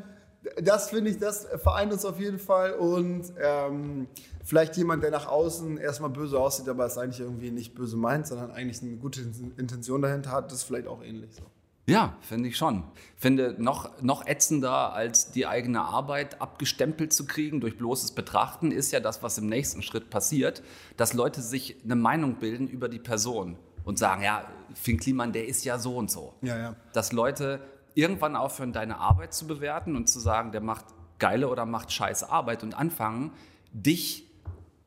das 0.62 0.88
finde 0.88 1.10
ich, 1.10 1.18
das 1.18 1.46
vereint 1.62 1.92
uns 1.92 2.04
auf 2.04 2.18
jeden 2.18 2.38
Fall. 2.38 2.72
Und 2.72 3.24
ähm, 3.42 4.06
vielleicht 4.42 4.76
jemand, 4.76 5.02
der 5.02 5.10
nach 5.10 5.26
außen 5.26 5.76
erstmal 5.76 6.10
böse 6.10 6.38
aussieht, 6.38 6.68
aber 6.68 6.86
es 6.86 6.96
eigentlich 6.96 7.20
irgendwie 7.20 7.50
nicht 7.50 7.74
böse 7.74 7.96
meint, 7.96 8.26
sondern 8.26 8.50
eigentlich 8.50 8.80
eine 8.80 8.96
gute 8.96 9.20
Intention 9.20 10.00
dahinter 10.00 10.30
hat, 10.30 10.46
das 10.46 10.58
ist 10.58 10.64
vielleicht 10.64 10.86
auch 10.86 11.02
ähnlich 11.02 11.34
so. 11.34 11.42
Ja, 11.86 12.16
finde 12.20 12.48
ich 12.48 12.56
schon. 12.56 12.84
Finde 13.16 13.56
noch, 13.58 14.00
noch 14.00 14.26
ätzender 14.26 14.92
als 14.92 15.32
die 15.32 15.46
eigene 15.46 15.80
Arbeit 15.82 16.40
abgestempelt 16.40 17.12
zu 17.12 17.26
kriegen 17.26 17.60
durch 17.60 17.76
bloßes 17.76 18.12
Betrachten 18.12 18.70
ist 18.70 18.92
ja 18.92 19.00
das, 19.00 19.22
was 19.22 19.38
im 19.38 19.46
nächsten 19.46 19.82
Schritt 19.82 20.08
passiert, 20.08 20.62
dass 20.96 21.14
Leute 21.14 21.42
sich 21.42 21.76
eine 21.82 21.96
Meinung 21.96 22.36
bilden 22.36 22.68
über 22.68 22.88
die 22.88 23.00
Person 23.00 23.56
und 23.84 23.98
sagen, 23.98 24.22
ja, 24.22 24.44
Finn 24.74 24.98
Kliman, 24.98 25.32
der 25.32 25.46
ist 25.46 25.64
ja 25.64 25.78
so 25.78 25.96
und 25.96 26.10
so. 26.10 26.34
Ja, 26.42 26.58
ja. 26.58 26.76
Dass 26.92 27.12
Leute 27.12 27.60
irgendwann 27.94 28.36
aufhören, 28.36 28.72
deine 28.72 28.98
Arbeit 28.98 29.34
zu 29.34 29.46
bewerten 29.46 29.96
und 29.96 30.08
zu 30.08 30.20
sagen, 30.20 30.52
der 30.52 30.60
macht 30.60 30.86
geile 31.18 31.48
oder 31.48 31.66
macht 31.66 31.92
scheiße 31.92 32.30
Arbeit 32.30 32.62
und 32.62 32.74
anfangen, 32.74 33.32
dich 33.72 34.26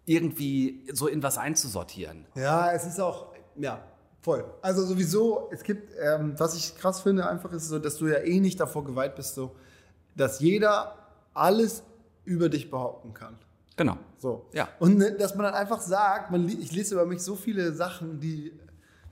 irgendwie 0.06 0.86
so 0.92 1.08
in 1.08 1.24
was 1.24 1.38
einzusortieren. 1.38 2.26
Ja, 2.36 2.72
es 2.72 2.86
ist 2.86 3.00
auch, 3.00 3.34
ja, 3.56 3.82
voll. 4.22 4.46
Also 4.62 4.86
sowieso, 4.86 5.50
es 5.52 5.64
gibt, 5.64 5.94
ähm, 6.02 6.34
was 6.38 6.56
ich 6.56 6.76
krass 6.78 7.02
finde, 7.02 7.28
einfach 7.28 7.52
ist 7.54 7.68
so, 7.68 7.80
dass 7.80 7.98
du 7.98 8.08
ja 8.08 8.20
eh 8.20 8.40
nicht 8.40 8.60
davor 8.60 8.84
geweiht 8.84 9.16
bist, 9.16 9.36
so, 9.36 9.56
dass 10.16 10.40
jeder 10.40 10.98
alles 11.34 11.84
über 12.26 12.50
dich 12.50 12.70
behaupten 12.70 13.14
kann. 13.14 13.38
Genau. 13.76 13.98
So. 14.18 14.48
Ja. 14.54 14.70
Und 14.80 14.98
ne, 14.98 15.14
dass 15.14 15.36
man 15.36 15.46
dann 15.46 15.56
einfach 15.56 15.82
sagt, 15.82 16.32
man, 16.32 16.48
ich 16.48 16.72
lese 16.72 16.96
über 16.96 17.06
mich 17.06 17.22
so 17.22 17.36
viele 17.36 17.74
Sachen, 17.74 18.20
die 18.20 18.54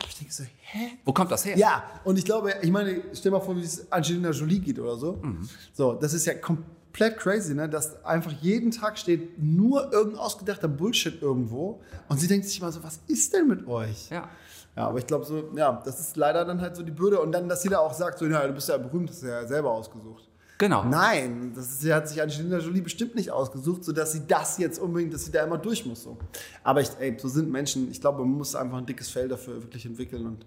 ich 0.08 0.18
denke 0.18 0.34
so, 0.34 0.44
hä? 0.44 0.98
Wo 1.06 1.14
kommt 1.14 1.32
das 1.32 1.46
her? 1.46 1.58
Ja, 1.58 1.84
und 2.04 2.18
ich 2.18 2.26
glaube, 2.26 2.54
ich 2.62 2.72
meine, 2.72 3.02
stell 3.14 3.32
mal 3.32 3.40
vor, 3.40 3.56
wie 3.56 3.64
es 3.64 3.92
Angelina 3.92 4.32
Jolie 4.32 4.60
geht 4.60 4.80
oder 4.80 4.98
so. 4.98 5.20
Mhm. 5.22 5.48
So, 5.74 5.94
das 5.94 6.14
ist 6.14 6.26
ja 6.26 6.34
komplett 6.34 7.18
crazy, 7.18 7.54
ne? 7.54 7.70
dass 7.70 8.04
einfach 8.06 8.32
jeden 8.42 8.72
Tag 8.72 8.98
steht 8.98 9.42
nur 9.42 9.92
irgendein 9.92 10.20
ausgedachter 10.22 10.68
Bullshit 10.68 11.22
irgendwo 11.22 11.82
und 12.08 12.20
sie 12.20 12.28
denkt 12.28 12.46
sich 12.46 12.62
mal 12.62 12.72
so, 12.72 12.84
was 12.84 13.00
ist 13.08 13.34
denn 13.34 13.48
mit 13.48 13.68
euch? 13.68 14.10
Ja. 14.10 14.30
Ja, 14.76 14.88
aber 14.88 15.00
ich 15.00 15.08
glaube 15.08 15.26
so, 15.26 15.52
ja, 15.56 15.82
das 15.84 16.00
ist 16.00 16.16
leider 16.16 16.46
dann 16.46 16.62
halt 16.62 16.78
so 16.78 16.84
die 16.84 16.92
Bürde 16.92 17.20
und 17.20 17.34
dann, 17.34 17.50
dass 17.50 17.64
jeder 17.64 17.82
auch 17.82 17.94
sagt, 17.94 18.20
so, 18.20 18.26
ja, 18.26 18.48
du 18.48 18.54
bist 18.54 18.70
ja 18.70 18.78
berühmt, 18.78 19.10
das 19.10 19.18
ist 19.18 19.24
ja 19.24 19.46
selber 19.46 19.72
ausgesucht. 19.72 20.31
Genau. 20.62 20.84
Nein, 20.84 21.54
das 21.56 21.82
ist, 21.82 21.92
hat 21.92 22.08
sich 22.08 22.22
Angelina 22.22 22.60
Jolie 22.60 22.82
bestimmt 22.82 23.16
nicht 23.16 23.32
ausgesucht, 23.32 23.84
sodass 23.84 24.12
sie 24.12 24.28
das 24.28 24.60
jetzt 24.60 24.78
unbedingt, 24.78 25.12
dass 25.12 25.26
sie 25.26 25.32
da 25.32 25.44
immer 25.44 25.58
durch 25.58 25.88
muss. 25.88 26.04
So. 26.04 26.20
Aber 26.64 26.82
ich, 26.82 26.90
ey, 27.00 27.18
so 27.20 27.30
sind 27.30 27.52
Menschen. 27.52 27.90
Ich 27.90 28.00
glaube, 28.00 28.20
man 28.20 28.38
muss 28.38 28.54
einfach 28.54 28.78
ein 28.78 28.86
dickes 28.86 29.10
Fell 29.10 29.28
dafür 29.28 29.56
wirklich 29.64 29.88
entwickeln. 29.88 30.24
Und, 30.28 30.46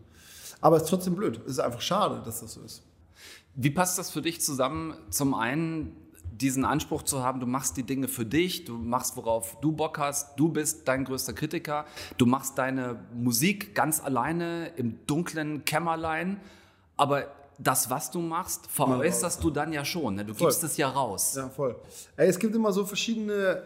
aber 0.61 0.77
es 0.77 0.85
ist 0.85 0.91
trotzdem 0.91 1.17
blöd. 1.17 1.41
Es 1.47 1.55
ist 1.55 1.59
einfach 1.59 1.81
schade, 1.81 2.23
dass 2.25 2.43
das 2.43 2.53
so 2.53 2.61
ist. 2.61 2.85
Wie 3.57 3.71
passt 3.71 3.99
das 3.99 4.13
für 4.13 4.23
dich 4.23 4.41
zusammen? 4.41 4.95
Zum 5.11 5.35
einen 5.35 5.97
diesen 6.31 6.65
Anspruch 6.65 7.03
zu 7.03 7.25
haben, 7.25 7.41
du 7.41 7.47
machst 7.47 7.77
die 7.77 7.83
Dinge 7.83 8.07
für 8.07 8.25
dich, 8.25 8.65
du 8.65 8.79
machst, 8.79 9.17
worauf 9.17 9.59
du 9.63 9.73
Bock 9.73 9.99
hast, 9.99 10.39
du 10.39 10.49
bist 10.49 10.87
dein 10.87 11.05
größter 11.05 11.33
Kritiker, 11.33 11.87
du 12.19 12.27
machst 12.27 12.57
deine 12.57 13.01
Musik 13.13 13.75
ganz 13.75 14.01
alleine 14.01 14.69
im 14.77 15.05
dunklen 15.09 15.65
Kämmerlein, 15.65 16.41
aber 16.97 17.27
das, 17.59 17.91
was 17.91 18.11
du 18.11 18.21
machst, 18.21 18.67
veräußerst 18.67 19.43
du 19.43 19.51
dann 19.51 19.73
ja 19.73 19.85
schon. 19.85 20.17
Ne? 20.17 20.25
Du 20.25 20.35
Voll. 20.35 20.49
gibst 20.49 20.65
es 20.65 20.77
ja 20.77 20.89
raus. 20.89 21.35
Ja, 21.37 21.49
voll. 21.49 21.77
Ey, 22.17 22.29
es 22.29 22.39
gibt 22.39 22.55
immer 22.55 22.73
so 22.73 22.85
verschiedene, 22.85 23.63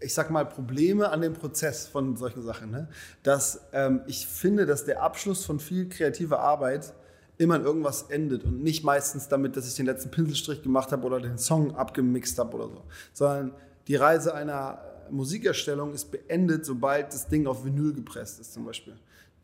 ich 0.00 0.14
sag 0.14 0.30
mal, 0.30 0.46
Probleme 0.46 1.10
an 1.10 1.20
dem 1.20 1.34
Prozess 1.34 1.86
von 1.86 2.16
solchen 2.16 2.42
Sachen. 2.42 2.70
Ne? 2.70 2.88
Dass 3.22 3.60
ähm, 3.72 4.02
ich 4.06 4.26
finde, 4.26 4.66
dass 4.66 4.84
der 4.84 5.02
Abschluss 5.02 5.44
von 5.44 5.60
viel 5.60 5.88
kreativer 5.88 6.40
Arbeit 6.40 6.94
immer 7.36 7.56
in 7.56 7.64
irgendwas 7.64 8.02
endet 8.02 8.44
und 8.44 8.62
nicht 8.62 8.84
meistens 8.84 9.28
damit, 9.28 9.56
dass 9.56 9.66
ich 9.66 9.74
den 9.74 9.86
letzten 9.86 10.10
Pinselstrich 10.10 10.62
gemacht 10.62 10.92
habe 10.92 11.04
oder 11.04 11.20
den 11.20 11.38
Song 11.38 11.74
abgemixt 11.74 12.38
habe 12.38 12.56
oder 12.56 12.68
so, 12.68 12.82
sondern 13.12 13.52
die 13.88 13.96
Reise 13.96 14.34
einer 14.34 14.78
Musikerstellung 15.10 15.92
ist 15.92 16.10
beendet, 16.10 16.64
sobald 16.64 17.12
das 17.12 17.28
Ding 17.28 17.46
auf 17.46 17.64
Vinyl 17.64 17.92
gepresst 17.92 18.40
ist 18.40 18.52
zum 18.54 18.64
Beispiel. 18.64 18.94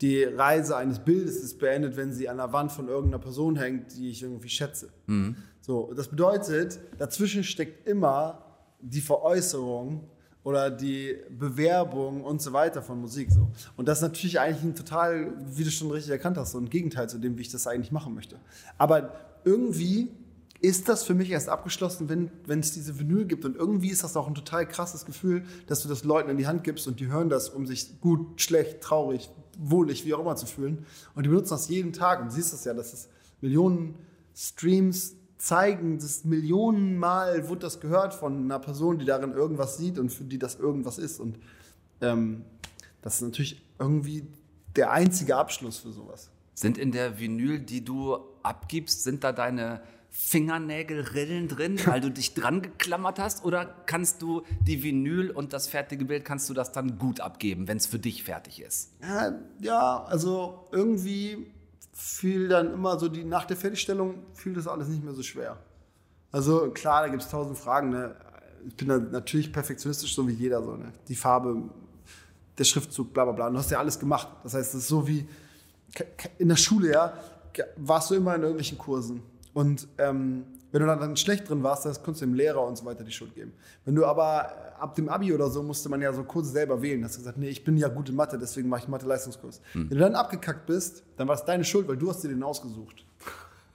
Die 0.01 0.25
Reise 0.25 0.77
eines 0.77 0.99
Bildes 0.99 1.37
ist 1.37 1.59
beendet, 1.59 1.97
wenn 1.97 2.13
sie 2.13 2.29
an 2.29 2.39
der 2.39 2.53
Wand 2.53 2.73
von 2.73 2.89
irgendeiner 2.89 3.23
Person 3.23 3.57
hängt, 3.57 3.97
die 3.97 4.11
ich 4.11 4.23
irgendwie 4.23 4.49
schätze. 4.49 4.91
So, 5.61 5.93
das 5.95 6.09
bedeutet, 6.09 6.81
dazwischen 6.99 7.45
steckt 7.45 7.87
immer 7.87 8.45
die 8.81 9.03
Veräußerung 9.03 10.09
oder 10.43 10.71
die 10.71 11.17
Bewerbung 11.31 12.25
und 12.25 12.41
so 12.41 12.53
weiter 12.53 12.83
von 12.83 13.01
Musik. 13.01 13.31
So. 13.31 13.51
Und 13.77 13.89
das 13.89 13.99
ist 13.99 14.03
natürlich 14.03 14.41
eigentlich 14.41 14.65
ein 14.65 14.75
total, 14.75 15.35
wie 15.55 15.65
du 15.65 15.71
schon 15.71 15.91
richtig 15.91 16.11
erkannt 16.13 16.39
hast, 16.39 16.53
so 16.53 16.59
ein 16.59 16.71
Gegenteil 16.71 17.09
zu 17.09 17.19
dem, 17.19 17.37
wie 17.37 17.43
ich 17.43 17.51
das 17.51 17.67
eigentlich 17.67 17.93
machen 17.93 18.15
möchte. 18.15 18.41
Aber 18.79 19.13
irgendwie 19.45 20.09
ist 20.63 20.89
das 20.89 21.05
für 21.05 21.15
mich 21.15 21.31
erst 21.31 21.49
abgeschlossen, 21.49 22.09
wenn, 22.09 22.31
wenn 22.47 22.61
es 22.61 22.73
diese 22.73 22.99
Vinyl 22.99 23.27
gibt. 23.27 23.45
Und 23.45 23.57
irgendwie 23.57 23.89
ist 23.89 24.05
das 24.05 24.17
auch 24.17 24.27
ein 24.29 24.35
total 24.35 24.67
krasses 24.67 25.07
Gefühl, 25.07 25.45
dass 25.67 25.83
du 25.83 25.89
das 25.89 26.05
Leuten 26.05 26.31
in 26.31 26.37
die 26.37 26.47
Hand 26.47 26.65
gibst 26.65 26.87
und 26.87 27.01
die 27.01 27.09
hören 27.09 27.29
das, 27.29 27.49
um 27.49 27.67
sich 27.67 28.01
gut, 28.01 28.41
schlecht, 28.41 28.81
traurig, 28.81 29.31
wohlig, 29.61 30.05
wie 30.05 30.15
auch 30.15 30.21
immer 30.21 30.37
zu 30.37 30.47
fühlen. 30.47 30.87
Und 31.15 31.25
die 31.25 31.29
benutzen 31.29 31.51
das 31.51 31.69
jeden 31.69 31.93
Tag. 31.93 32.21
Und 32.21 32.29
du 32.29 32.35
siehst 32.35 32.53
das 32.53 32.65
ja, 32.65 32.75
dass 32.75 32.93
es 32.93 33.09
Millionen 33.41 33.95
Streams 34.35 35.17
zeigen, 35.39 35.99
das 35.99 36.25
Millionenmal 36.25 37.49
wurde 37.49 37.61
das 37.61 37.81
gehört 37.81 38.15
von 38.15 38.45
einer 38.45 38.59
Person, 38.59 38.99
die 38.99 39.07
darin 39.07 39.33
irgendwas 39.33 39.79
sieht 39.79 39.99
und 39.99 40.11
für 40.11 40.25
die 40.25 40.39
das 40.39 40.57
irgendwas 40.57 40.99
ist. 40.99 41.19
Und 41.19 41.39
ähm, 42.01 42.45
das 43.03 43.17
ist 43.17 43.23
natürlich 43.23 43.63
irgendwie 43.79 44.27
der 44.77 44.91
einzige 44.93 45.37
Abschluss 45.37 45.79
für 45.79 45.91
sowas. 45.91 46.31
Sind 46.55 46.77
in 46.77 46.93
der 46.93 47.19
Vinyl, 47.19 47.59
die 47.59 47.85
du 47.85 48.19
abgibst, 48.43 49.03
sind 49.03 49.25
da 49.25 49.33
deine 49.33 49.81
Fingernägelrillen 50.11 51.49
drin, 51.49 51.79
weil 51.87 52.01
du 52.01 52.11
dich 52.11 52.35
dran 52.35 52.63
geklammert 52.63 53.19
hast? 53.19 53.45
Oder 53.45 53.67
kannst 53.87 54.23
du 54.23 54.43
die 54.61 54.83
Vinyl 54.83 55.31
und 55.31 55.53
das 55.53 55.69
fertige 55.69 56.05
Bild, 56.05 56.25
kannst 56.25 56.49
du 56.51 56.55
das 56.55 56.73
dann 56.73 56.99
gut 56.99 57.21
abgeben, 57.21 57.69
wenn 57.69 57.77
es 57.77 57.87
für 57.87 57.99
dich 57.99 58.25
fertig 58.25 58.61
ist? 58.61 58.93
Ja, 59.61 60.05
also 60.05 60.69
irgendwie 60.73 61.53
fiel 61.93 62.49
dann 62.49 62.73
immer 62.73 62.99
so 62.99 63.09
die, 63.09 63.25
nach 63.25 63.45
der 63.45 63.57
Fertigstellung 63.57 64.23
fiel 64.35 64.55
das 64.55 64.67
alles 64.67 64.89
nicht 64.89 65.05
mehr 65.05 65.15
so 65.15 65.23
schwer. 65.23 65.59
Also 66.33 66.71
klar, 66.71 67.03
da 67.03 67.09
gibt 67.09 67.23
es 67.23 67.29
tausend 67.29 67.59
Fragen. 67.59 67.91
Ne? 67.91 68.15
Ich 68.67 68.77
bin 68.77 68.89
natürlich 69.11 69.53
perfektionistisch, 69.53 70.15
so 70.15 70.27
wie 70.29 70.33
jeder 70.33 70.63
so. 70.63 70.77
Ne? 70.77 70.93
Die 71.09 71.17
Farbe, 71.17 71.63
der 72.57 72.65
Schriftzug, 72.65 73.13
bla 73.13 73.25
bla 73.25 73.33
bla. 73.33 73.51
Du 73.51 73.59
hast 73.59 73.71
ja 73.71 73.79
alles 73.79 73.99
gemacht. 73.99 74.29
Das 74.43 74.55
heißt, 74.55 74.75
es 74.75 74.83
ist 74.83 74.89
so 74.89 75.07
wie 75.07 75.29
in 76.39 76.49
der 76.49 76.57
Schule, 76.57 76.93
ja, 76.93 77.13
warst 77.77 78.11
du 78.11 78.15
immer 78.15 78.35
in 78.37 78.43
irgendwelchen 78.43 78.79
Kursen. 78.79 79.23
Und 79.53 79.89
ähm, 79.99 80.45
wenn 80.73 80.81
du 80.83 80.87
dann, 80.87 81.17
schlecht 81.17 81.49
drin 81.49 81.63
warst, 81.63 81.85
dann 81.85 81.95
konntest 81.95 82.23
du 82.23 82.27
dem 82.27 82.35
Lehrer 82.35 82.65
und 82.65 82.77
so 82.79 82.85
weiter 82.85 83.03
die 83.03 83.11
Schuld 83.11 83.35
geben. 83.35 83.53
Wenn 83.85 83.97
du 83.97 84.07
aber 84.07 84.45
äh, 84.79 84.81
ab 84.81 84.95
dem 84.95 85.09
Abi 85.09 85.33
oder 85.33 85.51
so 85.51 85.63
musste 85.63 85.89
man 85.89 86.01
ja 86.01 86.13
so 86.13 86.23
Kurse 86.23 86.51
selber 86.53 86.81
wählen. 86.81 87.05
Hast 87.05 87.17
du 87.17 87.19
gesagt, 87.21 87.39
nee, 87.39 87.49
ich 87.49 87.65
bin 87.65 87.77
ja 87.77 87.89
gut 87.89 88.09
in 88.09 88.15
Mathe, 88.15 88.39
deswegen 88.39 88.69
mache 88.69 88.83
ich 88.83 88.89
Mathe-Leistungskurs. 88.89 89.61
Wenn 89.75 89.89
du 89.89 89.97
dann 89.99 90.15
abgekackt 90.15 90.67
bist, 90.67 91.03
dann 91.17 91.27
war 91.27 91.35
es 91.35 91.45
deine 91.45 91.65
Schuld, 91.65 91.89
weil 91.89 91.97
du 91.97 92.09
hast 92.09 92.23
dir 92.23 92.29
den 92.29 92.43
ausgesucht. 92.43 93.05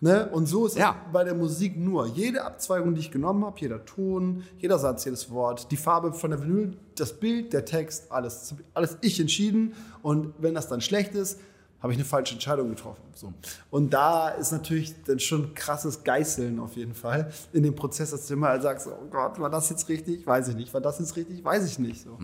Ne? 0.02 0.30
Und 0.30 0.46
so 0.46 0.66
ist 0.66 0.78
Ja. 0.78 0.96
es 1.08 1.12
bei 1.14 1.24
der 1.24 1.34
Musik 1.36 1.78
nur. 1.78 2.06
Jede 2.08 2.44
Abzweigung, 2.44 2.94
die 2.96 3.00
ich 3.02 3.12
genommen 3.12 3.46
habe, 3.46 3.58
jeder 3.60 3.84
Ton, 3.86 4.44
jeder 4.58 4.78
Satz, 4.78 5.06
jedes 5.06 5.32
Wort, 5.32 5.72
die 5.72 5.78
Farbe 5.78 6.14
von 6.14 6.32
der 6.32 6.42
Vinyl, 6.42 6.78
das 6.96 7.14
Bild, 7.14 7.54
der 7.54 7.66
Text, 7.66 8.12
alles, 8.12 8.56
alles 8.74 8.98
ich 9.02 9.20
entschieden. 9.20 9.74
Und 10.02 10.34
wenn 10.38 10.54
das 10.54 10.68
dann 10.68 10.82
schlecht 10.82 11.14
ist, 11.16 11.40
habe 11.86 11.94
ich 11.94 12.00
eine 12.00 12.06
falsche 12.06 12.34
Entscheidung 12.34 12.70
getroffen. 12.70 13.04
So. 13.14 13.32
Und 13.70 13.94
da 13.94 14.30
ist 14.30 14.52
natürlich 14.52 14.96
dann 15.04 15.20
schon 15.20 15.54
krasses 15.54 16.04
Geißeln 16.04 16.60
auf 16.60 16.76
jeden 16.76 16.96
Fall 16.96 17.32
in 17.54 17.62
dem 17.62 17.76
Prozess, 17.76 18.10
dass 18.10 18.26
du 18.26 18.34
immer 18.34 18.48
halt 18.48 18.64
sagst, 18.64 18.88
oh 18.88 19.08
Gott, 19.12 19.40
war 19.40 19.52
das 19.52 19.70
jetzt 19.70 19.88
richtig? 19.88 20.26
Weiß 20.26 20.48
ich 20.48 20.56
nicht. 20.56 20.74
War 20.74 20.82
das 20.82 20.98
jetzt 20.98 21.16
richtig? 21.16 21.46
Weiß 21.46 21.64
ich 21.64 21.78
nicht. 21.78 22.02
So. 22.02 22.18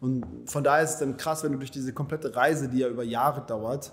Und 0.00 0.24
von 0.46 0.64
daher 0.64 0.82
ist 0.82 0.92
es 0.92 0.98
dann 1.00 1.18
krass, 1.18 1.44
wenn 1.44 1.52
du 1.52 1.58
durch 1.58 1.70
diese 1.70 1.92
komplette 1.92 2.34
Reise, 2.34 2.70
die 2.70 2.78
ja 2.78 2.88
über 2.88 3.02
Jahre 3.02 3.42
dauert, 3.42 3.92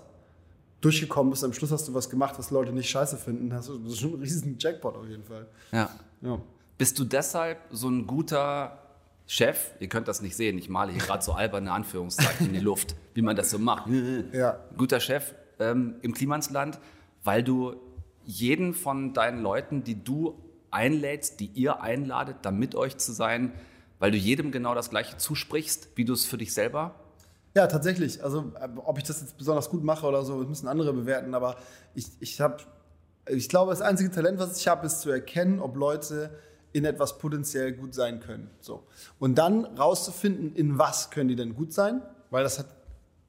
durchgekommen 0.80 1.30
bist. 1.30 1.44
Am 1.44 1.52
Schluss 1.52 1.70
hast 1.70 1.86
du 1.86 1.92
was 1.92 2.08
gemacht, 2.08 2.36
was 2.38 2.50
Leute 2.50 2.72
nicht 2.72 2.88
scheiße 2.88 3.18
finden. 3.18 3.50
Das 3.50 3.68
ist 3.68 3.98
schon 3.98 4.14
ein 4.14 4.20
riesen 4.20 4.56
Jackpot 4.58 4.96
auf 4.96 5.06
jeden 5.06 5.24
Fall. 5.24 5.46
Ja. 5.70 5.90
Ja. 6.22 6.40
Bist 6.78 6.98
du 6.98 7.04
deshalb 7.04 7.58
so 7.70 7.90
ein 7.90 8.06
guter 8.06 8.79
Chef? 9.30 9.74
Ihr 9.78 9.88
könnt 9.88 10.08
das 10.08 10.22
nicht 10.22 10.34
sehen, 10.34 10.58
ich 10.58 10.68
male 10.68 10.90
hier 10.90 11.00
gerade 11.00 11.22
so 11.22 11.34
alberne 11.34 11.70
Anführungszeichen 11.70 12.48
in 12.48 12.52
die 12.52 12.58
Luft, 12.58 12.96
wie 13.14 13.22
man 13.22 13.36
das 13.36 13.50
so 13.50 13.60
macht. 13.60 13.88
Ja. 14.32 14.58
Guter 14.76 14.98
Chef 14.98 15.36
ähm, 15.60 15.94
im 16.02 16.14
Klimansland, 16.14 16.80
weil 17.22 17.44
du 17.44 17.76
jeden 18.24 18.74
von 18.74 19.14
deinen 19.14 19.40
Leuten, 19.40 19.84
die 19.84 20.02
du 20.02 20.36
einlädst, 20.72 21.38
die 21.38 21.46
ihr 21.46 21.80
einladet, 21.80 22.38
da 22.42 22.50
mit 22.50 22.74
euch 22.74 22.96
zu 22.96 23.12
sein, 23.12 23.52
weil 24.00 24.10
du 24.10 24.16
jedem 24.16 24.50
genau 24.50 24.74
das 24.74 24.90
Gleiche 24.90 25.16
zusprichst, 25.16 25.90
wie 25.94 26.04
du 26.04 26.12
es 26.12 26.24
für 26.24 26.36
dich 26.36 26.52
selber 26.52 26.96
Ja, 27.54 27.68
tatsächlich. 27.68 28.24
Also, 28.24 28.52
äh, 28.60 28.68
ob 28.84 28.98
ich 28.98 29.04
das 29.04 29.20
jetzt 29.20 29.38
besonders 29.38 29.70
gut 29.70 29.84
mache 29.84 30.08
oder 30.08 30.24
so, 30.24 30.38
müssen 30.38 30.66
andere 30.66 30.92
bewerten. 30.92 31.34
Aber 31.34 31.54
ich, 31.94 32.06
ich 32.18 32.40
habe, 32.40 32.56
ich 33.28 33.48
glaube, 33.48 33.70
das 33.70 33.80
einzige 33.80 34.10
Talent, 34.10 34.40
was 34.40 34.58
ich 34.58 34.66
habe, 34.66 34.86
ist 34.86 35.02
zu 35.02 35.10
erkennen, 35.12 35.60
ob 35.60 35.76
Leute 35.76 36.36
in 36.72 36.84
etwas 36.84 37.18
potenziell 37.18 37.72
gut 37.72 37.94
sein 37.94 38.20
können. 38.20 38.50
So. 38.60 38.84
Und 39.18 39.36
dann 39.38 39.64
rauszufinden, 39.64 40.54
in 40.54 40.78
was 40.78 41.10
können 41.10 41.28
die 41.28 41.36
denn 41.36 41.54
gut 41.54 41.72
sein, 41.72 42.02
weil 42.30 42.44
das 42.44 42.58
hat 42.58 42.66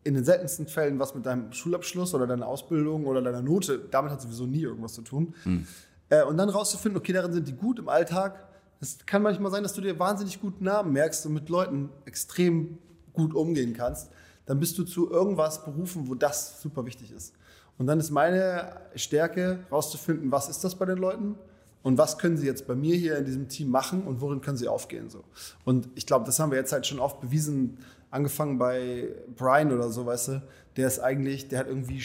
in 0.03 0.15
den 0.15 0.23
seltensten 0.23 0.67
Fällen 0.67 0.99
was 0.99 1.13
mit 1.13 1.25
deinem 1.25 1.51
Schulabschluss 1.51 2.13
oder 2.13 2.25
deiner 2.25 2.47
Ausbildung 2.47 3.05
oder 3.05 3.21
deiner 3.21 3.41
Note, 3.41 3.79
damit 3.91 4.11
hat 4.11 4.21
sowieso 4.21 4.45
nie 4.45 4.61
irgendwas 4.61 4.93
zu 4.93 5.03
tun. 5.03 5.35
Hm. 5.43 5.67
Äh, 6.09 6.23
und 6.23 6.37
dann 6.37 6.49
rauszufinden, 6.49 6.99
okay, 6.99 7.13
darin 7.13 7.33
sind 7.33 7.47
die 7.47 7.53
gut 7.53 7.79
im 7.79 7.87
Alltag. 7.87 8.47
Es 8.79 9.05
kann 9.05 9.21
manchmal 9.21 9.51
sein, 9.51 9.63
dass 9.63 9.73
du 9.73 9.81
dir 9.81 9.97
wahnsinnig 9.99 10.41
guten 10.41 10.63
Namen 10.63 10.91
merkst 10.91 11.25
und 11.27 11.33
mit 11.33 11.49
Leuten 11.49 11.89
extrem 12.05 12.79
gut 13.13 13.35
umgehen 13.35 13.73
kannst. 13.73 14.11
Dann 14.45 14.59
bist 14.59 14.77
du 14.77 14.83
zu 14.83 15.11
irgendwas 15.11 15.63
berufen, 15.63 16.07
wo 16.07 16.15
das 16.15 16.61
super 16.61 16.85
wichtig 16.85 17.11
ist. 17.11 17.33
Und 17.77 17.85
dann 17.87 17.99
ist 17.99 18.09
meine 18.09 18.81
Stärke, 18.95 19.59
rauszufinden, 19.71 20.31
was 20.31 20.49
ist 20.49 20.63
das 20.63 20.75
bei 20.75 20.85
den 20.85 20.97
Leuten 20.97 21.35
und 21.83 21.97
was 21.97 22.17
können 22.17 22.37
sie 22.37 22.45
jetzt 22.45 22.67
bei 22.67 22.75
mir 22.75 22.95
hier 22.95 23.17
in 23.17 23.25
diesem 23.25 23.47
Team 23.47 23.69
machen 23.69 24.03
und 24.03 24.21
worin 24.21 24.41
können 24.41 24.57
sie 24.57 24.67
aufgehen. 24.67 25.09
So. 25.09 25.23
Und 25.65 25.89
ich 25.95 26.05
glaube, 26.05 26.25
das 26.25 26.39
haben 26.39 26.51
wir 26.51 26.57
jetzt 26.57 26.71
halt 26.71 26.85
schon 26.85 26.99
oft 26.99 27.21
bewiesen, 27.21 27.77
angefangen 28.11 28.57
bei 28.57 29.07
Brian 29.35 29.71
oder 29.71 29.89
so, 29.89 30.05
weißt 30.05 30.27
du, 30.27 30.41
der 30.75 30.87
ist 30.87 30.99
eigentlich, 30.99 31.47
der 31.47 31.59
hat 31.59 31.67
irgendwie 31.67 32.03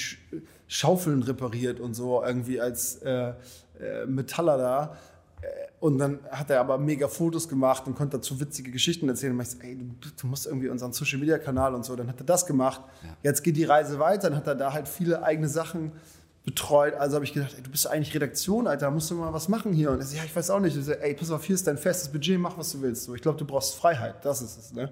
Schaufeln 0.66 1.22
repariert 1.22 1.80
und 1.80 1.94
so, 1.94 2.22
irgendwie 2.24 2.60
als 2.60 2.96
äh, 3.02 3.32
äh, 3.80 4.06
Metaller 4.06 4.56
da. 4.56 4.96
Äh, 5.42 5.46
und 5.78 5.98
dann 5.98 6.20
hat 6.30 6.50
er 6.50 6.60
aber 6.60 6.78
mega 6.78 7.06
Fotos 7.06 7.48
gemacht 7.48 7.86
und 7.86 7.94
konnte 7.94 8.16
dazu 8.16 8.40
witzige 8.40 8.70
Geschichten 8.70 9.08
erzählen. 9.08 9.34
Und 9.34 9.42
ich 9.42 9.50
so, 9.50 9.58
ey, 9.60 9.76
du, 9.76 10.08
du, 10.20 10.26
musst 10.26 10.46
irgendwie 10.46 10.68
unseren 10.68 10.92
Social 10.92 11.18
Media 11.18 11.38
Kanal 11.38 11.74
und 11.74 11.84
so. 11.84 11.94
Dann 11.94 12.08
hat 12.08 12.18
er 12.20 12.24
das 12.24 12.46
gemacht. 12.46 12.80
Ja. 13.02 13.16
Jetzt 13.22 13.42
geht 13.42 13.56
die 13.56 13.64
Reise 13.64 13.98
weiter. 13.98 14.30
Dann 14.30 14.38
hat 14.38 14.46
er 14.46 14.54
da 14.54 14.72
halt 14.72 14.88
viele 14.88 15.22
eigene 15.22 15.48
Sachen 15.48 15.92
betreut. 16.46 16.94
Also 16.94 17.16
habe 17.16 17.24
ich 17.24 17.34
gedacht, 17.34 17.54
ey, 17.56 17.62
du 17.62 17.70
bist 17.70 17.86
eigentlich 17.88 18.14
Redaktion, 18.14 18.66
Alter, 18.68 18.90
musst 18.90 19.10
du 19.10 19.16
mal 19.16 19.32
was 19.32 19.48
machen 19.48 19.72
hier. 19.72 19.90
Und 19.90 19.98
er 19.98 20.06
so, 20.06 20.16
ja, 20.16 20.24
ich 20.24 20.34
weiß 20.34 20.48
auch 20.50 20.60
nicht. 20.60 20.76
Ich 20.76 20.84
so, 20.84 20.92
ey, 20.92 21.12
pass 21.12 21.30
auf, 21.30 21.44
hier 21.44 21.56
ist 21.56 21.66
dein 21.66 21.76
festes 21.76 22.08
Budget, 22.08 22.38
mach 22.38 22.56
was 22.56 22.72
du 22.72 22.80
willst. 22.80 23.04
So, 23.04 23.14
ich 23.14 23.20
glaube, 23.20 23.36
du 23.36 23.44
brauchst 23.44 23.74
Freiheit. 23.74 24.24
Das 24.24 24.40
ist 24.40 24.56
es. 24.56 24.72
Ne? 24.72 24.90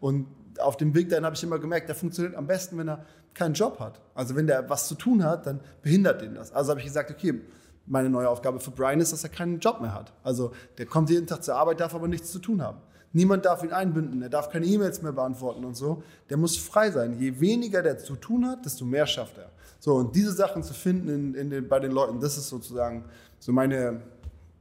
Und 0.00 0.26
auf 0.58 0.78
dem 0.78 0.94
Weg 0.94 1.10
dahin 1.10 1.26
habe 1.26 1.36
ich 1.36 1.42
immer 1.42 1.58
gemerkt, 1.58 1.88
der 1.88 1.94
funktioniert 1.94 2.34
am 2.34 2.46
besten, 2.46 2.78
wenn 2.78 2.88
er 2.88 3.04
keinen 3.34 3.52
Job 3.52 3.80
hat. 3.80 4.00
Also 4.14 4.34
wenn 4.34 4.46
der 4.46 4.68
was 4.70 4.88
zu 4.88 4.94
tun 4.94 5.22
hat, 5.22 5.46
dann 5.46 5.60
behindert 5.82 6.22
den 6.22 6.34
das. 6.34 6.52
Also 6.52 6.70
habe 6.70 6.80
ich 6.80 6.86
gesagt, 6.86 7.10
okay, 7.10 7.42
meine 7.86 8.08
neue 8.08 8.28
Aufgabe 8.28 8.58
für 8.58 8.70
Brian 8.70 9.00
ist, 9.00 9.12
dass 9.12 9.24
er 9.24 9.30
keinen 9.30 9.58
Job 9.58 9.82
mehr 9.82 9.92
hat. 9.92 10.14
Also 10.22 10.52
der 10.78 10.86
kommt 10.86 11.10
jeden 11.10 11.26
Tag 11.26 11.44
zur 11.44 11.56
Arbeit, 11.56 11.80
darf 11.80 11.94
aber 11.94 12.08
nichts 12.08 12.32
zu 12.32 12.38
tun 12.38 12.62
haben. 12.62 12.78
Niemand 13.14 13.44
darf 13.44 13.62
ihn 13.62 13.72
einbinden, 13.72 14.20
er 14.22 14.28
darf 14.28 14.50
keine 14.50 14.66
E-Mails 14.66 15.00
mehr 15.00 15.12
beantworten 15.12 15.64
und 15.64 15.76
so. 15.76 16.02
Der 16.28 16.36
muss 16.36 16.56
frei 16.56 16.90
sein. 16.90 17.16
Je 17.18 17.38
weniger 17.38 17.80
der 17.80 17.96
zu 17.96 18.16
tun 18.16 18.44
hat, 18.44 18.64
desto 18.64 18.84
mehr 18.84 19.06
schafft 19.06 19.38
er. 19.38 19.50
So, 19.78 19.94
und 19.94 20.16
diese 20.16 20.32
Sachen 20.32 20.64
zu 20.64 20.74
finden 20.74 21.08
in, 21.08 21.34
in 21.34 21.50
den, 21.50 21.68
bei 21.68 21.78
den 21.78 21.92
Leuten, 21.92 22.18
das 22.18 22.36
ist 22.36 22.48
sozusagen 22.48 23.04
so 23.38 23.52
meine, 23.52 24.00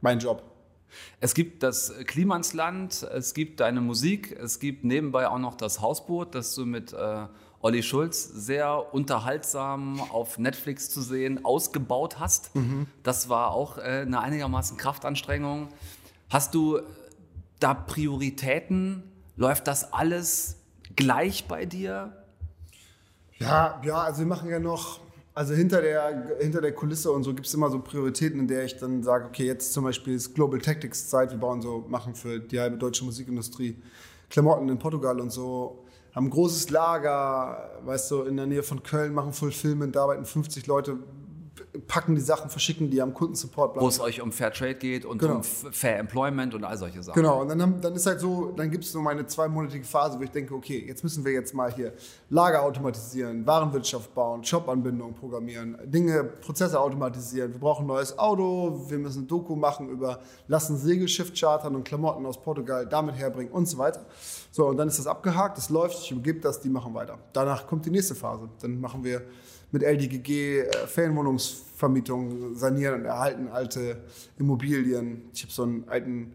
mein 0.01 0.20
Job. 0.20 0.43
Es 1.20 1.34
gibt 1.34 1.64
das 1.64 1.93
Klimansland, 2.06 3.01
es 3.12 3.34
gibt 3.34 3.60
deine 3.60 3.82
Musik, 3.82 4.38
es 4.39 4.60
gibt 4.60 4.84
nebenbei 4.84 5.28
auch 5.28 5.39
noch 5.39 5.56
das 5.56 5.82
Hausboot, 5.82 6.36
das 6.36 6.54
du 6.54 6.68
mit 6.68 6.93
äh, 6.93 7.26
Olli 7.60 7.82
Schulz 7.82 8.24
sehr 8.24 8.93
unterhaltsam 8.93 9.99
auf 10.12 10.38
Netflix 10.38 10.91
zu 10.91 11.01
sehen 11.01 11.43
ausgebaut 11.43 12.20
hast. 12.20 12.54
Mhm. 12.56 12.86
Das 13.01 13.30
war 13.30 13.51
auch 13.51 13.80
äh, 13.80 14.04
eine 14.06 14.20
einigermaßen 14.20 14.78
Kraftanstrengung. 14.78 15.70
Hast 16.30 16.54
du 16.54 16.82
da 17.64 17.74
Prioritäten? 17.74 19.03
Läuft 19.36 19.68
das 19.68 19.93
alles 19.93 20.57
gleich 20.95 21.47
bei 21.47 21.66
dir? 21.66 22.26
Ja, 23.39 23.82
ja, 23.84 24.03
also 24.03 24.20
wir 24.20 24.28
machen 24.28 24.49
ja 24.49 24.59
noch 24.59 24.99
also 25.36 25.55
hinter 25.55 25.82
der, 25.82 26.38
hinter 26.39 26.61
der 26.61 26.74
Kulisse 26.74 27.11
und 27.11 27.24
so 27.24 27.34
gibt 27.34 27.47
es 27.47 27.53
immer 27.53 27.70
so 27.70 27.80
Prioritäten, 27.80 28.39
in 28.39 28.47
der 28.47 28.66
ich 28.66 28.78
dann 28.78 29.01
sage, 29.01 29.26
okay, 29.26 29.45
jetzt 29.45 29.74
zum 29.74 29.84
Beispiel 29.84 30.14
ist 30.14 30.36
Global 30.36 30.59
Tactics 30.59 31.09
Zeit, 31.09 31.32
wir 31.32 31.39
bauen 31.39 31.61
so, 31.61 31.86
machen 31.88 32.14
für 32.14 32.39
die 32.39 32.59
halbe 32.59 32.78
deutsche 32.78 33.03
Musikindustrie 33.03 33.82
Klamotten 34.30 34.70
in 34.70 34.78
Portugal 34.78 35.20
und 35.20 35.32
so, 35.32 35.86
haben 36.14 36.28
ein 36.28 36.30
großes 36.30 36.70
Lager, 36.70 37.80
weißt 37.84 38.11
du, 38.11 38.22
in 38.24 38.38
der 38.38 38.45
Nähe 38.45 38.61
von 38.61 38.84
Köln, 38.84 39.14
machen 39.14 39.34
Fulfillment, 39.34 39.95
da 39.95 40.03
arbeiten 40.03 40.26
50 40.26 40.68
Leute, 40.68 40.99
packen 41.88 42.16
die 42.16 42.22
Sachen, 42.22 42.50
verschicken 42.50 42.90
die 42.90 43.02
am 43.02 43.14
Kundensupport. 43.14 43.80
Wo 43.80 43.88
es 43.88 44.00
euch 44.00 44.22
um 44.22 44.32
Fair 44.32 44.52
Trade 44.52 44.76
geht 44.76 45.06
und 45.06 45.18
genau. 45.18 45.38
um 45.38 45.44
Fair 45.44 45.98
Employment 45.98 46.54
und 46.54 46.64
all 46.64 46.78
solche 46.78 47.02
Sachen. 47.02 47.20
Genau, 47.20 47.42
und 47.42 47.50
dann, 47.50 47.62
haben, 47.62 47.82
dann 47.82 47.96
ist 47.96 48.06
halt 48.06 48.20
so, 48.20 48.52
dann 48.56 48.70
gibt 48.70 48.84
es 48.84 48.92
so 48.92 49.02
meine 49.02 49.26
zweimonatige 49.26 49.84
Phase, 49.84 50.20
wo 50.20 50.24
ich 50.24 50.30
denke, 50.30 50.54
okay, 50.54 50.84
jetzt 50.88 51.04
müssen 51.04 51.26
wir 51.26 51.32
jetzt 51.32 51.54
mal 51.54 51.74
hier 51.74 51.94
Lager 52.30 52.62
automatisieren, 52.62 53.46
Warenwirtschaft 53.46 54.14
bauen, 54.14 54.44
Shop-Anbindung 54.44 55.14
programmieren, 55.16 55.78
Dinge, 55.86 56.24
Prozesse 56.24 56.80
automatisieren. 56.80 57.54
Wir 57.54 57.60
brauchen 57.60 57.86
ein 57.86 57.88
neues 57.88 58.18
Auto, 58.20 58.86
wir 58.88 59.00
müssen 59.00 59.24
ein 59.24 59.28
Doku 59.28 59.56
machen 59.56 59.90
über, 59.90 60.20
lassen 60.48 60.78
Segelschiff 60.78 61.34
chartern 61.34 61.76
und 61.76 61.84
Klamotten 61.84 62.26
aus 62.26 62.40
Portugal 62.42 62.86
damit 62.86 63.16
herbringen 63.16 63.52
und 63.52 63.68
so 63.68 63.78
weiter. 63.80 64.06
So, 64.52 64.68
und 64.68 64.78
dann 64.78 64.88
ist 64.88 65.00
das 65.00 65.08
abgehakt, 65.08 65.58
das 65.58 65.70
läuft, 65.70 65.98
ich 66.04 66.12
übergebe 66.12 66.40
das, 66.40 66.62
die 66.62 66.70
machen 66.70 66.94
weiter. 66.94 67.18
Danach 67.34 67.66
kommt 67.66 67.86
die 67.88 67.90
nächste 67.90 68.14
Phase. 68.14 68.48
Dann 68.62 68.80
machen 68.80 69.04
wir 69.04 69.24
mit 69.74 69.82
LDGG 69.82 70.60
äh, 70.60 70.88
Ferienwohnungsvermietung 70.88 72.56
sanieren 72.56 73.02
und 73.02 73.06
erhalten 73.06 73.50
alte 73.50 73.98
Immobilien. 74.38 75.24
Ich 75.34 75.44
habe 75.44 75.52
so 75.52 75.64
einen 75.64 75.84
alten 75.90 76.34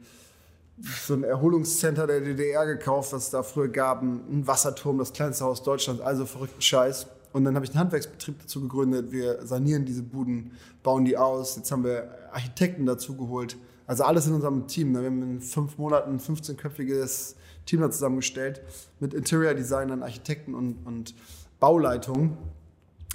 so 1.04 1.14
ein 1.14 1.24
Erholungscenter 1.24 2.06
der 2.06 2.20
DDR 2.20 2.64
gekauft, 2.66 3.12
was 3.12 3.24
es 3.24 3.30
da 3.30 3.42
früher 3.42 3.68
gab, 3.68 4.02
ein 4.02 4.46
Wasserturm, 4.46 4.98
das 4.98 5.12
kleinste 5.12 5.44
Haus 5.44 5.62
Deutschlands, 5.62 6.00
also 6.00 6.24
verrückten 6.24 6.62
Scheiß. 6.62 7.08
Und 7.32 7.44
dann 7.44 7.56
habe 7.56 7.64
ich 7.64 7.72
einen 7.72 7.80
Handwerksbetrieb 7.80 8.40
dazu 8.40 8.60
gegründet. 8.60 9.10
Wir 9.10 9.44
sanieren 9.44 9.84
diese 9.84 10.02
Buden, 10.02 10.52
bauen 10.84 11.04
die 11.04 11.16
aus. 11.16 11.56
Jetzt 11.56 11.72
haben 11.72 11.82
wir 11.82 12.10
Architekten 12.32 12.86
dazu 12.86 13.16
geholt. 13.16 13.56
Also 13.88 14.04
alles 14.04 14.28
in 14.28 14.34
unserem 14.34 14.68
Team. 14.68 14.94
Wir 14.94 15.04
haben 15.04 15.22
in 15.22 15.40
fünf 15.40 15.78
Monaten 15.78 16.12
ein 16.12 16.20
15-köpfiges 16.20 17.34
Team 17.66 17.80
da 17.80 17.90
zusammengestellt 17.90 18.62
mit 19.00 19.14
Interior-Designern, 19.14 20.02
Architekten 20.02 20.54
und, 20.54 20.76
und 20.86 21.14
Bauleitungen 21.58 22.38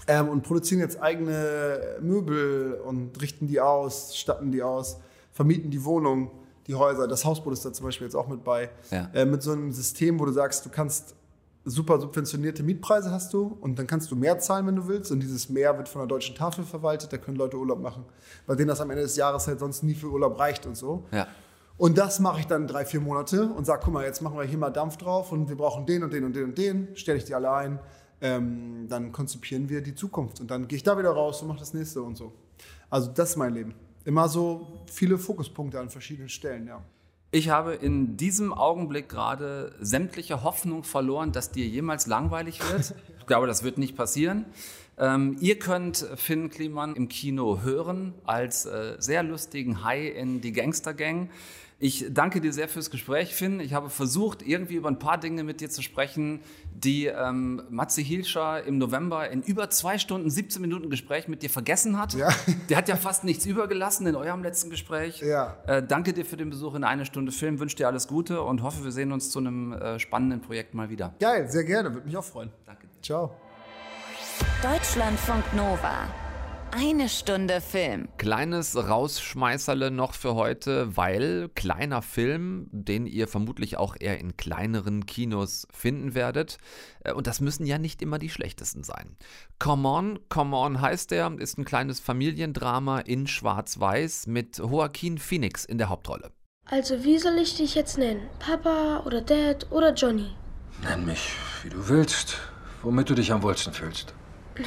ähm, 0.07 0.29
und 0.29 0.43
produzieren 0.43 0.81
jetzt 0.81 1.01
eigene 1.01 1.97
Möbel 2.01 2.79
und 2.85 3.19
richten 3.21 3.47
die 3.47 3.59
aus, 3.61 4.15
statten 4.15 4.51
die 4.51 4.61
aus, 4.61 4.99
vermieten 5.31 5.71
die 5.71 5.83
Wohnung, 5.83 6.31
die 6.67 6.75
Häuser. 6.75 7.07
Das 7.07 7.25
Hausboot 7.25 7.53
ist 7.53 7.65
da 7.65 7.73
zum 7.73 7.85
Beispiel 7.85 8.07
jetzt 8.07 8.15
auch 8.15 8.27
mit 8.27 8.43
bei. 8.43 8.69
Ja. 8.91 9.09
Äh, 9.13 9.25
mit 9.25 9.41
so 9.41 9.51
einem 9.51 9.71
System, 9.71 10.19
wo 10.19 10.25
du 10.25 10.31
sagst, 10.31 10.65
du 10.65 10.69
kannst 10.69 11.15
super 11.65 11.99
subventionierte 11.99 12.61
Mietpreise 12.61 13.09
hast 13.11 13.33
du 13.33 13.57
und 13.61 13.79
dann 13.79 13.87
kannst 13.87 14.11
du 14.11 14.15
mehr 14.15 14.37
zahlen, 14.39 14.67
wenn 14.67 14.75
du 14.75 14.87
willst. 14.87 15.11
Und 15.11 15.21
dieses 15.21 15.49
Mehr 15.49 15.77
wird 15.77 15.87
von 15.87 15.99
der 16.01 16.07
deutschen 16.07 16.35
Tafel 16.35 16.65
verwaltet, 16.65 17.13
da 17.13 17.17
können 17.17 17.37
Leute 17.37 17.57
Urlaub 17.57 17.79
machen, 17.79 18.05
bei 18.45 18.55
denen 18.55 18.67
das 18.67 18.81
am 18.81 18.89
Ende 18.89 19.03
des 19.03 19.15
Jahres 19.15 19.47
halt 19.47 19.59
sonst 19.59 19.83
nie 19.83 19.93
für 19.93 20.07
Urlaub 20.07 20.37
reicht 20.39 20.65
und 20.65 20.75
so. 20.75 21.05
Ja. 21.11 21.27
Und 21.77 21.97
das 21.97 22.19
mache 22.19 22.41
ich 22.41 22.47
dann 22.47 22.67
drei, 22.67 22.85
vier 22.85 22.99
Monate 22.99 23.47
und 23.47 23.65
sage, 23.65 23.81
guck 23.83 23.93
mal, 23.93 24.05
jetzt 24.05 24.21
machen 24.21 24.37
wir 24.37 24.43
hier 24.43 24.57
mal 24.57 24.69
Dampf 24.69 24.97
drauf 24.97 25.31
und 25.31 25.49
wir 25.49 25.57
brauchen 25.57 25.85
den 25.85 26.03
und 26.03 26.13
den 26.13 26.23
und 26.23 26.35
den 26.35 26.43
und 26.45 26.57
den, 26.57 26.89
stelle 26.95 27.17
ich 27.17 27.25
die 27.25 27.33
alle 27.33 27.51
ein 27.51 27.79
ähm, 28.23 28.87
dann 28.87 29.11
konzipieren 29.11 29.69
wir 29.69 29.81
die 29.81 29.93
Zukunft. 29.93 30.39
Und 30.39 30.49
dann 30.49 30.67
gehe 30.67 30.77
ich 30.77 30.83
da 30.83 30.97
wieder 30.97 31.11
raus 31.11 31.41
und 31.41 31.49
mache 31.49 31.59
das 31.59 31.73
nächste 31.73 32.01
und 32.01 32.15
so. 32.15 32.33
Also 32.89 33.11
das 33.11 33.31
ist 33.31 33.35
mein 33.35 33.53
Leben. 33.53 33.75
Immer 34.05 34.29
so 34.29 34.81
viele 34.91 35.17
Fokuspunkte 35.17 35.79
an 35.79 35.89
verschiedenen 35.89 36.29
Stellen, 36.29 36.65
ja. 36.65 36.81
Ich 37.31 37.49
habe 37.49 37.73
in 37.73 38.15
diesem 38.15 38.53
Augenblick 38.53 39.09
gerade 39.09 39.73
sämtliche 39.81 40.43
Hoffnung 40.43 40.83
verloren, 40.83 41.31
dass 41.31 41.51
dir 41.51 41.65
jemals 41.67 42.07
langweilig 42.07 42.59
wird. 42.71 42.95
Ich 43.19 43.27
glaube, 43.27 43.47
das 43.47 43.63
wird 43.63 43.77
nicht 43.77 43.95
passieren. 43.95 44.43
Ähm, 44.97 45.37
ihr 45.39 45.57
könnt 45.57 46.05
Finn 46.15 46.49
Kliman 46.49 46.93
im 46.97 47.07
Kino 47.07 47.61
hören 47.61 48.13
als 48.25 48.65
äh, 48.65 48.97
sehr 48.99 49.23
lustigen 49.23 49.85
Hai 49.85 50.07
in 50.07 50.41
die 50.41 50.51
Gangster 50.51 50.93
Gang. 50.93 51.29
Ich 51.79 52.05
danke 52.09 52.39
dir 52.39 52.53
sehr 52.53 52.69
fürs 52.69 52.89
Gespräch, 52.89 53.35
Finn. 53.35 53.59
Ich 53.59 53.73
habe 53.73 53.89
versucht, 53.89 54.41
irgendwie 54.41 54.75
über 54.75 54.89
ein 54.89 54.99
paar 54.99 55.19
Dinge 55.19 55.43
mit 55.43 55.61
dir 55.61 55.69
zu 55.69 55.81
sprechen, 55.81 56.41
die 56.73 57.07
ähm, 57.07 57.63
Matze 57.69 58.01
Hilscher 58.01 58.63
im 58.63 58.77
November 58.77 59.29
in 59.29 59.41
über 59.41 59.69
zwei 59.69 59.97
Stunden, 59.97 60.29
17 60.29 60.61
Minuten 60.61 60.89
Gespräch 60.89 61.27
mit 61.27 61.43
dir 61.43 61.49
vergessen 61.49 61.99
hat. 61.99 62.13
Ja. 62.13 62.29
Der 62.69 62.77
hat 62.77 62.87
ja 62.87 62.95
fast 62.95 63.23
nichts 63.23 63.45
übergelassen 63.45 64.07
in 64.07 64.15
eurem 64.15 64.43
letzten 64.43 64.69
Gespräch. 64.69 65.21
Ja. 65.21 65.57
Äh, 65.67 65.83
danke 65.83 66.13
dir 66.13 66.25
für 66.25 66.37
den 66.37 66.49
Besuch 66.49 66.75
in 66.75 66.83
eine 66.83 67.05
Stunde 67.05 67.31
Film. 67.31 67.59
Wünsche 67.59 67.75
dir 67.75 67.87
alles 67.87 68.07
Gute 68.07 68.41
und 68.41 68.61
hoffe, 68.61 68.83
wir 68.83 68.91
sehen 68.91 69.11
uns 69.11 69.29
zu 69.29 69.39
einem 69.39 69.73
äh, 69.73 69.99
spannenden 69.99 70.41
Projekt 70.41 70.73
mal 70.73 70.89
wieder. 70.89 71.13
Geil, 71.19 71.49
sehr 71.49 71.63
gerne. 71.63 71.93
Würde 71.93 72.05
mich 72.05 72.17
auch 72.17 72.23
freuen. 72.23 72.51
Danke 72.65 72.87
dir. 72.87 73.01
Ciao. 73.01 73.35
Deutschlandfunk 74.61 75.43
Nova. 75.53 76.22
Eine 76.75 77.07
Stunde 77.07 77.61
Film. 77.61 78.07
Kleines 78.17 78.75
Rausschmeißerle 78.75 79.91
noch 79.91 80.15
für 80.15 80.33
heute, 80.33 80.97
weil 80.97 81.49
kleiner 81.53 82.01
Film, 82.01 82.67
den 82.71 83.05
ihr 83.05 83.27
vermutlich 83.27 83.77
auch 83.77 83.95
eher 83.99 84.19
in 84.19 84.37
kleineren 84.37 85.05
Kinos 85.05 85.67
finden 85.71 86.15
werdet. 86.15 86.57
Äh, 87.03 87.13
und 87.13 87.27
das 87.27 87.41
müssen 87.41 87.67
ja 87.67 87.77
nicht 87.77 88.01
immer 88.01 88.17
die 88.17 88.29
schlechtesten 88.29 88.83
sein. 88.83 89.17
Come 89.59 89.87
On, 89.87 90.19
Come 90.29 90.57
On 90.57 90.81
heißt 90.81 91.11
er, 91.11 91.31
ist 91.37 91.59
ein 91.59 91.65
kleines 91.65 91.99
Familiendrama 91.99 93.01
in 93.01 93.27
Schwarz-Weiß 93.27 94.25
mit 94.25 94.57
Joaquin 94.57 95.19
Phoenix 95.19 95.65
in 95.65 95.77
der 95.77 95.89
Hauptrolle. 95.89 96.31
Also, 96.65 97.03
wie 97.03 97.19
soll 97.19 97.37
ich 97.37 97.55
dich 97.55 97.75
jetzt 97.75 97.99
nennen? 97.99 98.27
Papa 98.39 99.03
oder 99.05 99.21
Dad 99.21 99.71
oder 99.71 99.93
Johnny? 99.93 100.31
Nenn 100.81 101.05
mich, 101.05 101.33
wie 101.61 101.69
du 101.69 101.87
willst. 101.87 102.39
womit 102.81 103.11
du 103.11 103.13
dich 103.13 103.31
am 103.31 103.43
wohlsten 103.43 103.73
fühlst? 103.73 104.15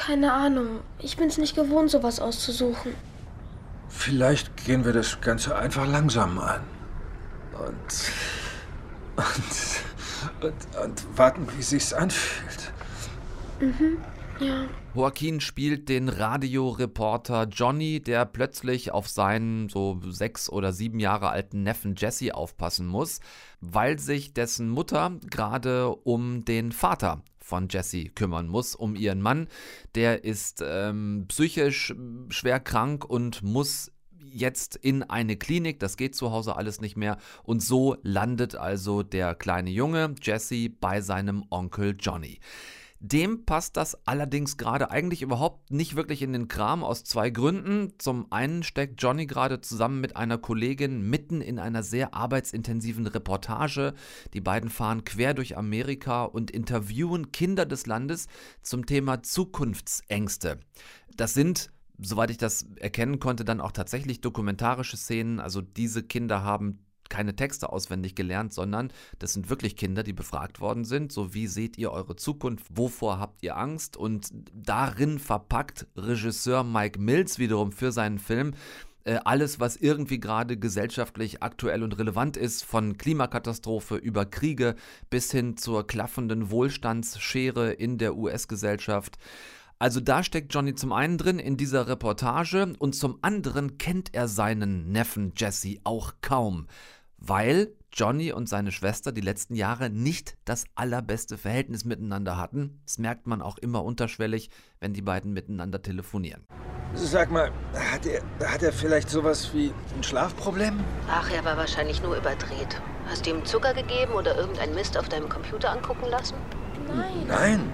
Keine 0.00 0.32
Ahnung. 0.32 0.80
Ich 0.98 1.18
bin's 1.18 1.36
nicht 1.36 1.54
gewohnt, 1.54 1.90
sowas 1.90 2.20
auszusuchen. 2.20 2.94
Vielleicht 3.88 4.64
gehen 4.64 4.86
wir 4.86 4.94
das 4.94 5.20
Ganze 5.20 5.54
einfach 5.56 5.86
langsam 5.86 6.38
an. 6.38 6.62
Und. 7.52 8.12
Und. 9.16 9.84
Und, 10.42 10.82
und 10.82 11.18
warten, 11.18 11.46
wie 11.54 11.62
sich's 11.62 11.92
anfühlt. 11.92 12.72
Mhm, 13.60 13.98
ja. 14.38 14.64
Joaquin 14.94 15.40
spielt 15.40 15.90
den 15.90 16.08
Radioreporter 16.08 17.44
Johnny, 17.44 18.00
der 18.00 18.24
plötzlich 18.24 18.92
auf 18.92 19.06
seinen 19.06 19.68
so 19.68 20.00
sechs 20.08 20.48
oder 20.48 20.72
sieben 20.72 20.98
Jahre 20.98 21.28
alten 21.28 21.62
Neffen 21.62 21.94
Jesse 21.96 22.34
aufpassen 22.34 22.86
muss, 22.86 23.20
weil 23.60 23.98
sich 23.98 24.32
dessen 24.32 24.70
Mutter 24.70 25.12
gerade 25.28 25.90
um 25.90 26.44
den 26.46 26.72
Vater 26.72 27.22
von 27.50 27.68
Jesse 27.68 28.04
kümmern 28.04 28.46
muss, 28.46 28.74
um 28.76 28.94
ihren 28.94 29.20
Mann. 29.20 29.48
Der 29.96 30.24
ist 30.24 30.62
ähm, 30.64 31.26
psychisch 31.28 31.92
schwer 32.28 32.60
krank 32.60 33.04
und 33.04 33.42
muss 33.42 33.90
jetzt 34.32 34.76
in 34.76 35.02
eine 35.02 35.36
Klinik, 35.36 35.80
das 35.80 35.96
geht 35.96 36.14
zu 36.14 36.30
Hause 36.30 36.56
alles 36.56 36.80
nicht 36.80 36.96
mehr 36.96 37.18
und 37.42 37.60
so 37.60 37.96
landet 38.02 38.54
also 38.54 39.02
der 39.02 39.34
kleine 39.34 39.70
Junge 39.70 40.14
Jesse 40.22 40.70
bei 40.70 41.00
seinem 41.00 41.44
Onkel 41.50 41.96
Johnny. 41.98 42.38
Dem 43.02 43.46
passt 43.46 43.78
das 43.78 44.06
allerdings 44.06 44.58
gerade 44.58 44.90
eigentlich 44.90 45.22
überhaupt 45.22 45.70
nicht 45.70 45.96
wirklich 45.96 46.20
in 46.20 46.34
den 46.34 46.48
Kram 46.48 46.84
aus 46.84 47.02
zwei 47.02 47.30
Gründen. 47.30 47.94
Zum 47.96 48.30
einen 48.30 48.62
steckt 48.62 49.00
Johnny 49.02 49.26
gerade 49.26 49.62
zusammen 49.62 50.02
mit 50.02 50.16
einer 50.16 50.36
Kollegin 50.36 51.08
mitten 51.08 51.40
in 51.40 51.58
einer 51.58 51.82
sehr 51.82 52.12
arbeitsintensiven 52.12 53.06
Reportage. 53.06 53.94
Die 54.34 54.42
beiden 54.42 54.68
fahren 54.68 55.04
quer 55.04 55.32
durch 55.32 55.56
Amerika 55.56 56.24
und 56.24 56.50
interviewen 56.50 57.32
Kinder 57.32 57.64
des 57.64 57.86
Landes 57.86 58.26
zum 58.62 58.84
Thema 58.84 59.22
Zukunftsängste. 59.22 60.60
Das 61.16 61.32
sind 61.32 61.70
soweit 62.02 62.30
ich 62.30 62.38
das 62.38 62.66
erkennen 62.76 63.20
konnte, 63.20 63.44
dann 63.44 63.60
auch 63.60 63.72
tatsächlich 63.72 64.20
dokumentarische 64.20 64.96
Szenen. 64.96 65.38
Also 65.38 65.60
diese 65.60 66.02
Kinder 66.02 66.42
haben 66.42 66.78
keine 67.20 67.36
Texte 67.36 67.70
auswendig 67.70 68.14
gelernt, 68.14 68.54
sondern 68.54 68.90
das 69.18 69.34
sind 69.34 69.50
wirklich 69.50 69.76
Kinder, 69.76 70.02
die 70.02 70.14
befragt 70.14 70.58
worden 70.58 70.86
sind. 70.86 71.12
So 71.12 71.34
wie 71.34 71.48
seht 71.48 71.76
ihr 71.76 71.92
eure 71.92 72.16
Zukunft? 72.16 72.64
Wovor 72.70 73.18
habt 73.18 73.42
ihr 73.42 73.58
Angst? 73.58 73.98
Und 73.98 74.30
darin 74.54 75.18
verpackt 75.18 75.86
Regisseur 75.96 76.64
Mike 76.64 76.98
Mills 76.98 77.38
wiederum 77.38 77.72
für 77.72 77.92
seinen 77.92 78.18
Film 78.18 78.54
äh, 79.04 79.18
alles, 79.22 79.60
was 79.60 79.76
irgendwie 79.76 80.18
gerade 80.18 80.56
gesellschaftlich 80.56 81.42
aktuell 81.42 81.82
und 81.82 81.98
relevant 81.98 82.38
ist, 82.38 82.64
von 82.64 82.96
Klimakatastrophe 82.96 83.96
über 83.96 84.24
Kriege 84.24 84.74
bis 85.10 85.30
hin 85.30 85.58
zur 85.58 85.86
klaffenden 85.86 86.50
Wohlstandsschere 86.50 87.70
in 87.72 87.98
der 87.98 88.16
US-Gesellschaft. 88.16 89.18
Also 89.82 90.00
da 90.00 90.22
steckt 90.22 90.52
Johnny 90.52 90.74
zum 90.74 90.92
einen 90.92 91.16
drin 91.16 91.38
in 91.38 91.56
dieser 91.56 91.88
Reportage 91.88 92.74
und 92.78 92.94
zum 92.94 93.18
anderen 93.22 93.78
kennt 93.78 94.14
er 94.14 94.28
seinen 94.28 94.92
Neffen 94.92 95.32
Jesse 95.34 95.78
auch 95.84 96.12
kaum 96.20 96.66
weil 97.20 97.68
Johnny 97.92 98.32
und 98.32 98.48
seine 98.48 98.72
Schwester 98.72 99.12
die 99.12 99.20
letzten 99.20 99.54
Jahre 99.54 99.90
nicht 99.90 100.36
das 100.44 100.64
allerbeste 100.74 101.36
Verhältnis 101.38 101.84
miteinander 101.84 102.36
hatten. 102.36 102.80
Das 102.86 102.98
merkt 102.98 103.26
man 103.26 103.42
auch 103.42 103.58
immer 103.58 103.84
unterschwellig, 103.84 104.50
wenn 104.78 104.92
die 104.92 105.02
beiden 105.02 105.32
miteinander 105.32 105.82
telefonieren. 105.82 106.46
Sag 106.94 107.30
mal, 107.30 107.52
hat 107.74 108.06
er, 108.06 108.22
hat 108.48 108.62
er 108.62 108.72
vielleicht 108.72 109.10
sowas 109.10 109.52
wie 109.54 109.72
ein 109.96 110.02
Schlafproblem? 110.02 110.80
Ach, 111.08 111.30
er 111.30 111.44
war 111.44 111.56
wahrscheinlich 111.56 112.02
nur 112.02 112.16
überdreht. 112.16 112.80
Hast 113.08 113.26
du 113.26 113.30
ihm 113.30 113.44
Zucker 113.44 113.74
gegeben 113.74 114.12
oder 114.12 114.36
irgendein 114.36 114.74
Mist 114.74 114.96
auf 114.96 115.08
deinem 115.08 115.28
Computer 115.28 115.70
angucken 115.70 116.06
lassen? 116.10 116.34
Nein. 116.88 117.26
Nein. 117.28 117.72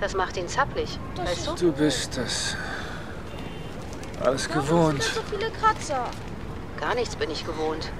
Das 0.00 0.14
macht 0.14 0.36
ihn 0.36 0.48
zappelig, 0.48 0.98
Das 1.16 1.26
weißt 1.30 1.46
du? 1.48 1.54
Du 1.66 1.72
bist 1.72 2.16
das 2.16 2.56
alles 4.20 4.48
Warum 4.48 4.62
gewohnt. 4.62 5.02
so 5.02 5.20
viele 5.30 5.50
Kratzer? 5.50 6.10
Gar 6.78 6.94
nichts 6.94 7.16
bin 7.16 7.30
ich 7.30 7.44
gewohnt. 7.46 7.90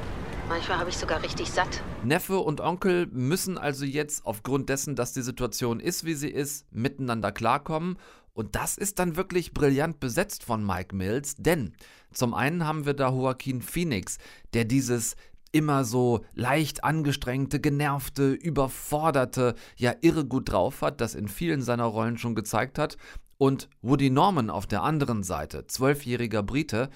Manchmal 0.49 0.78
habe 0.78 0.90
ich 0.90 0.99
sogar 0.99 1.22
richtig 1.22 1.51
satt. 1.51 1.82
Neffe 2.03 2.38
und 2.38 2.61
Onkel 2.61 3.07
müssen 3.07 3.57
also 3.57 3.86
jetzt 3.86 4.26
aufgrund 4.26 4.68
dessen, 4.68 4.95
dass 4.95 5.14
die 5.14 5.22
Situation 5.22 5.80
ist, 5.80 6.05
wie 6.05 6.14
sie 6.14 6.28
ist, 6.28 6.66
miteinander 6.70 7.32
klarkommen. 7.32 7.97
Und 8.34 8.55
das 8.55 8.76
ist 8.76 8.99
dann 8.99 9.16
wirklich 9.16 9.55
brillant 9.55 10.01
besetzt 10.01 10.45
von 10.45 10.64
Mike 10.64 10.95
Mills, 10.95 11.36
denn 11.36 11.74
zum 12.12 12.34
einen 12.34 12.66
haben 12.66 12.84
wir 12.84 12.95
da 12.95 13.09
Joaquin 13.09 13.62
Phoenix, 13.62 14.18
der 14.53 14.64
dieses 14.64 15.16
immer 15.51 15.84
so 15.84 16.24
leicht 16.34 16.84
angestrengte, 16.84 17.61
genervte, 17.61 18.32
überforderte, 18.32 19.55
ja 19.76 19.95
irre 20.03 20.24
gut 20.24 20.51
drauf 20.51 20.82
hat, 20.82 21.01
das 21.01 21.14
in 21.14 21.28
vielen 21.28 21.62
seiner 21.62 21.84
Rollen 21.84 22.18
schon 22.18 22.34
gezeigt 22.34 22.78
hat. 22.78 22.99
Und 23.38 23.68
Woody 23.80 24.11
Norman 24.11 24.51
auf 24.51 24.66
der 24.66 24.82
anderen 24.82 25.22
Seite, 25.22 25.66
zwölfjähriger 25.66 26.42
Brite, 26.42 26.90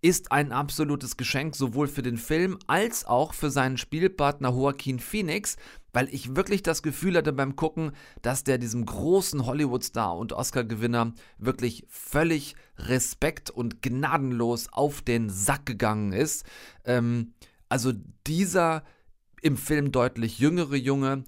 ist 0.00 0.30
ein 0.30 0.52
absolutes 0.52 1.16
Geschenk 1.16 1.56
sowohl 1.56 1.88
für 1.88 2.02
den 2.02 2.18
Film 2.18 2.58
als 2.66 3.04
auch 3.04 3.34
für 3.34 3.50
seinen 3.50 3.78
Spielpartner 3.78 4.50
Joaquin 4.50 5.00
Phoenix, 5.00 5.56
weil 5.92 6.08
ich 6.14 6.36
wirklich 6.36 6.62
das 6.62 6.82
Gefühl 6.82 7.16
hatte 7.16 7.32
beim 7.32 7.56
Gucken, 7.56 7.92
dass 8.22 8.44
der 8.44 8.58
diesem 8.58 8.86
großen 8.86 9.44
Hollywood-Star 9.44 10.16
und 10.16 10.32
Oscar-Gewinner 10.32 11.14
wirklich 11.38 11.84
völlig 11.88 12.54
respekt 12.76 13.50
und 13.50 13.82
gnadenlos 13.82 14.68
auf 14.72 15.02
den 15.02 15.30
Sack 15.30 15.66
gegangen 15.66 16.12
ist. 16.12 16.44
Ähm, 16.84 17.34
also 17.68 17.92
dieser 18.26 18.84
im 19.42 19.56
Film 19.56 19.90
deutlich 19.90 20.38
jüngere 20.38 20.76
Junge, 20.76 21.24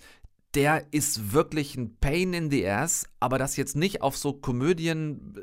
der 0.54 0.92
ist 0.92 1.32
wirklich 1.32 1.76
ein 1.76 1.96
Pain 2.00 2.32
in 2.34 2.50
the 2.50 2.66
Ass, 2.68 3.06
aber 3.20 3.38
das 3.38 3.56
jetzt 3.56 3.76
nicht 3.76 4.02
auf 4.02 4.16
so 4.16 4.32
Komödien, 4.32 5.34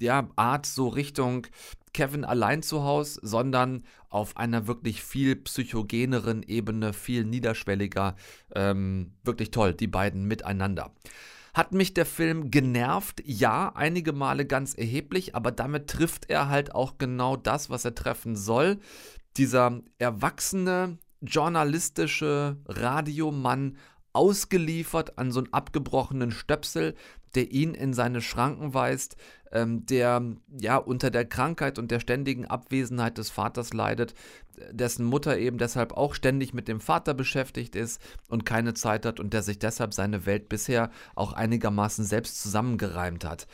äh, 0.00 0.22
so 0.64 0.88
Richtung 0.88 1.46
Kevin 1.96 2.26
allein 2.26 2.62
zu 2.62 2.84
Hause, 2.84 3.18
sondern 3.22 3.82
auf 4.10 4.36
einer 4.36 4.66
wirklich 4.66 5.02
viel 5.02 5.34
psychogeneren 5.34 6.42
Ebene, 6.42 6.92
viel 6.92 7.24
niederschwelliger. 7.24 8.16
Ähm, 8.54 9.14
wirklich 9.24 9.50
toll, 9.50 9.72
die 9.72 9.86
beiden 9.86 10.26
miteinander. 10.26 10.92
Hat 11.54 11.72
mich 11.72 11.94
der 11.94 12.04
Film 12.04 12.50
genervt? 12.50 13.22
Ja, 13.24 13.72
einige 13.74 14.12
Male 14.12 14.44
ganz 14.44 14.74
erheblich, 14.74 15.34
aber 15.34 15.52
damit 15.52 15.88
trifft 15.88 16.28
er 16.28 16.50
halt 16.50 16.74
auch 16.74 16.98
genau 16.98 17.34
das, 17.34 17.70
was 17.70 17.86
er 17.86 17.94
treffen 17.94 18.36
soll. 18.36 18.78
Dieser 19.38 19.80
erwachsene, 19.98 20.98
journalistische 21.22 22.58
Radiomann 22.66 23.78
ausgeliefert 24.12 25.16
an 25.16 25.32
so 25.32 25.40
einen 25.40 25.52
abgebrochenen 25.54 26.30
Stöpsel, 26.30 26.94
der 27.34 27.50
ihn 27.52 27.72
in 27.72 27.94
seine 27.94 28.20
Schranken 28.20 28.74
weist, 28.74 29.16
ähm, 29.56 29.86
der 29.86 30.22
ja 30.60 30.76
unter 30.76 31.10
der 31.10 31.24
Krankheit 31.24 31.78
und 31.78 31.90
der 31.90 32.00
ständigen 32.00 32.44
Abwesenheit 32.44 33.18
des 33.18 33.30
Vaters 33.30 33.72
leidet, 33.72 34.14
dessen 34.70 35.04
Mutter 35.06 35.38
eben 35.38 35.58
deshalb 35.58 35.92
auch 35.92 36.14
ständig 36.14 36.54
mit 36.54 36.68
dem 36.68 36.80
Vater 36.80 37.14
beschäftigt 37.14 37.74
ist 37.74 38.00
und 38.28 38.44
keine 38.44 38.74
Zeit 38.74 39.06
hat 39.06 39.18
und 39.18 39.32
der 39.32 39.42
sich 39.42 39.58
deshalb 39.58 39.94
seine 39.94 40.26
Welt 40.26 40.48
bisher 40.48 40.90
auch 41.14 41.32
einigermaßen 41.32 42.04
selbst 42.04 42.42
zusammengereimt 42.42 43.24
hat 43.24 43.46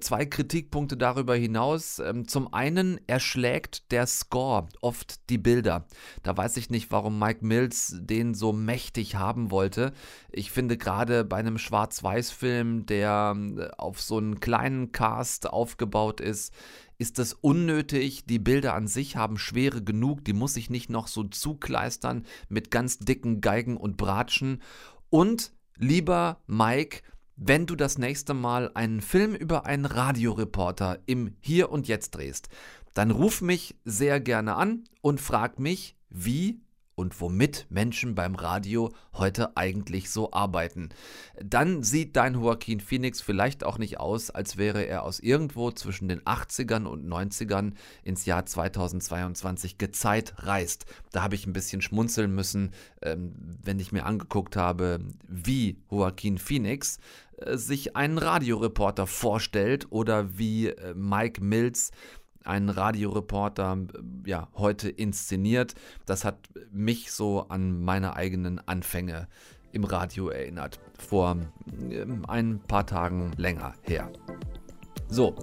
zwei 0.00 0.26
Kritikpunkte 0.26 0.96
darüber 0.96 1.34
hinaus. 1.34 1.98
Ähm, 1.98 2.26
zum 2.28 2.52
einen 2.52 3.00
erschlägt 3.06 3.90
der 3.92 4.06
Score 4.06 4.68
oft 4.80 5.28
die 5.30 5.38
Bilder. 5.38 5.86
Da 6.22 6.36
weiß 6.36 6.56
ich 6.56 6.70
nicht, 6.70 6.90
warum 6.90 7.18
Mike 7.18 7.44
Mills 7.44 7.96
den 7.98 8.34
so 8.34 8.52
mächtig 8.52 9.16
haben 9.16 9.50
wollte. 9.50 9.92
Ich 10.30 10.50
finde 10.50 10.76
gerade 10.76 11.24
bei 11.24 11.36
einem 11.36 11.58
Schwarz-Weiß-Film, 11.58 12.86
der 12.86 13.36
äh, 13.36 13.68
auf 13.78 14.00
so 14.00 14.18
einen 14.18 14.40
kleinen 14.40 14.92
Cast 14.92 15.48
aufgebaut 15.48 16.20
ist, 16.20 16.52
ist 16.98 17.18
es 17.18 17.34
unnötig. 17.34 18.26
Die 18.26 18.38
Bilder 18.38 18.74
an 18.74 18.86
sich 18.86 19.16
haben 19.16 19.38
Schwere 19.38 19.82
genug, 19.82 20.24
die 20.24 20.32
muss 20.32 20.56
ich 20.56 20.70
nicht 20.70 20.90
noch 20.90 21.08
so 21.08 21.24
zukleistern 21.24 22.24
mit 22.48 22.70
ganz 22.70 22.98
dicken 22.98 23.40
Geigen 23.40 23.76
und 23.76 23.96
Bratschen. 23.96 24.62
Und 25.10 25.52
lieber 25.76 26.40
Mike, 26.46 27.02
wenn 27.36 27.66
du 27.66 27.74
das 27.74 27.98
nächste 27.98 28.34
Mal 28.34 28.70
einen 28.74 29.00
Film 29.00 29.34
über 29.34 29.66
einen 29.66 29.86
Radioreporter 29.86 30.98
im 31.06 31.36
Hier 31.40 31.70
und 31.70 31.88
Jetzt 31.88 32.12
drehst, 32.12 32.48
dann 32.94 33.10
ruf 33.10 33.40
mich 33.40 33.76
sehr 33.84 34.20
gerne 34.20 34.54
an 34.54 34.84
und 35.00 35.20
frag 35.20 35.58
mich, 35.58 35.96
wie 36.10 36.60
und 36.94 37.20
womit 37.20 37.66
Menschen 37.70 38.14
beim 38.14 38.34
Radio 38.34 38.92
heute 39.14 39.56
eigentlich 39.56 40.10
so 40.10 40.32
arbeiten. 40.32 40.90
Dann 41.42 41.82
sieht 41.82 42.16
dein 42.16 42.34
Joaquin 42.34 42.80
Phoenix 42.80 43.20
vielleicht 43.20 43.64
auch 43.64 43.78
nicht 43.78 43.98
aus, 43.98 44.30
als 44.30 44.56
wäre 44.56 44.82
er 44.82 45.02
aus 45.02 45.20
irgendwo 45.20 45.70
zwischen 45.70 46.08
den 46.08 46.20
80ern 46.22 46.84
und 46.84 47.06
90ern 47.06 47.72
ins 48.02 48.26
Jahr 48.26 48.46
2022 48.46 49.78
gezeitreist. 49.78 50.86
Da 51.12 51.22
habe 51.22 51.34
ich 51.34 51.46
ein 51.46 51.52
bisschen 51.52 51.82
schmunzeln 51.82 52.34
müssen, 52.34 52.72
ähm, 53.02 53.34
wenn 53.62 53.78
ich 53.78 53.92
mir 53.92 54.06
angeguckt 54.06 54.56
habe, 54.56 55.00
wie 55.28 55.78
Joaquin 55.90 56.38
Phoenix 56.38 56.98
äh, 57.38 57.56
sich 57.56 57.96
einen 57.96 58.18
Radioreporter 58.18 59.06
vorstellt 59.06 59.86
oder 59.90 60.38
wie 60.38 60.68
äh, 60.68 60.94
Mike 60.94 61.42
Mills 61.42 61.90
einen 62.44 62.68
Radioreporter 62.68 63.78
äh, 63.94 64.30
ja, 64.30 64.48
heute 64.54 64.88
inszeniert. 64.88 65.74
Das 66.06 66.24
hat 66.24 66.38
mich 66.70 67.12
so 67.12 67.46
an 67.48 67.82
meine 67.82 68.16
eigenen 68.16 68.60
Anfänge 68.66 69.28
im 69.72 69.84
Radio 69.84 70.28
erinnert. 70.28 70.78
Vor 70.98 71.36
ähm, 71.90 72.24
ein 72.28 72.60
paar 72.60 72.86
Tagen 72.86 73.32
länger 73.36 73.74
her. 73.82 74.10
So, 75.08 75.34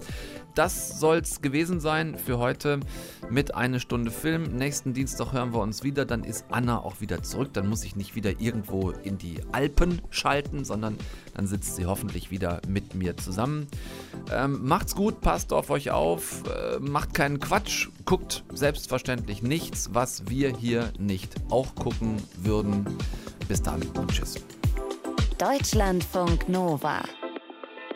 das 0.54 1.00
soll's 1.00 1.40
gewesen 1.40 1.80
sein 1.80 2.18
für 2.18 2.38
heute 2.38 2.80
mit 3.30 3.54
eine 3.54 3.80
Stunde 3.80 4.10
Film. 4.10 4.56
Nächsten 4.56 4.92
Dienstag 4.92 5.32
hören 5.32 5.54
wir 5.54 5.60
uns 5.60 5.82
wieder. 5.82 6.04
Dann 6.04 6.24
ist 6.24 6.44
Anna 6.50 6.78
auch 6.78 7.00
wieder 7.00 7.22
zurück. 7.22 7.50
Dann 7.54 7.68
muss 7.68 7.84
ich 7.84 7.96
nicht 7.96 8.14
wieder 8.14 8.38
irgendwo 8.38 8.90
in 8.90 9.16
die 9.16 9.40
Alpen 9.52 10.02
schalten, 10.10 10.64
sondern 10.64 10.98
dann 11.34 11.46
sitzt 11.46 11.76
sie 11.76 11.86
hoffentlich 11.86 12.30
wieder 12.30 12.60
mit 12.68 12.94
mir 12.94 13.16
zusammen. 13.16 13.66
Ähm, 14.30 14.66
macht's 14.66 14.94
gut, 14.94 15.22
passt 15.22 15.54
auf 15.54 15.70
euch 15.70 15.90
auf, 15.90 16.42
äh, 16.46 16.78
macht 16.80 17.14
keinen 17.14 17.40
Quatsch, 17.40 17.88
guckt 18.04 18.44
selbstverständlich 18.52 19.42
nichts, 19.42 19.90
was 19.94 20.28
wir 20.28 20.54
hier 20.54 20.92
nicht 20.98 21.34
auch 21.48 21.74
gucken 21.74 22.22
würden. 22.36 22.84
Bis 23.48 23.62
dann 23.62 23.80
und 23.94 24.12
tschüss. 24.12 24.34
Deutschlandfunk 25.38 26.48
Nova. 26.48 27.02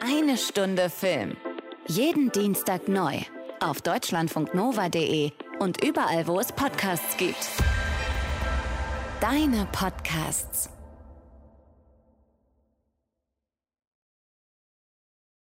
Eine 0.00 0.38
Stunde 0.38 0.88
Film. 0.88 1.36
Jeden 1.88 2.32
Dienstag 2.32 2.88
neu. 2.88 3.14
Auf 3.60 3.80
deutschlandfunknova.de 3.80 5.30
und 5.60 5.84
überall, 5.84 6.26
wo 6.26 6.40
es 6.40 6.50
Podcasts 6.50 7.16
gibt. 7.16 7.48
Deine 9.20 9.68
Podcasts. 9.70 10.75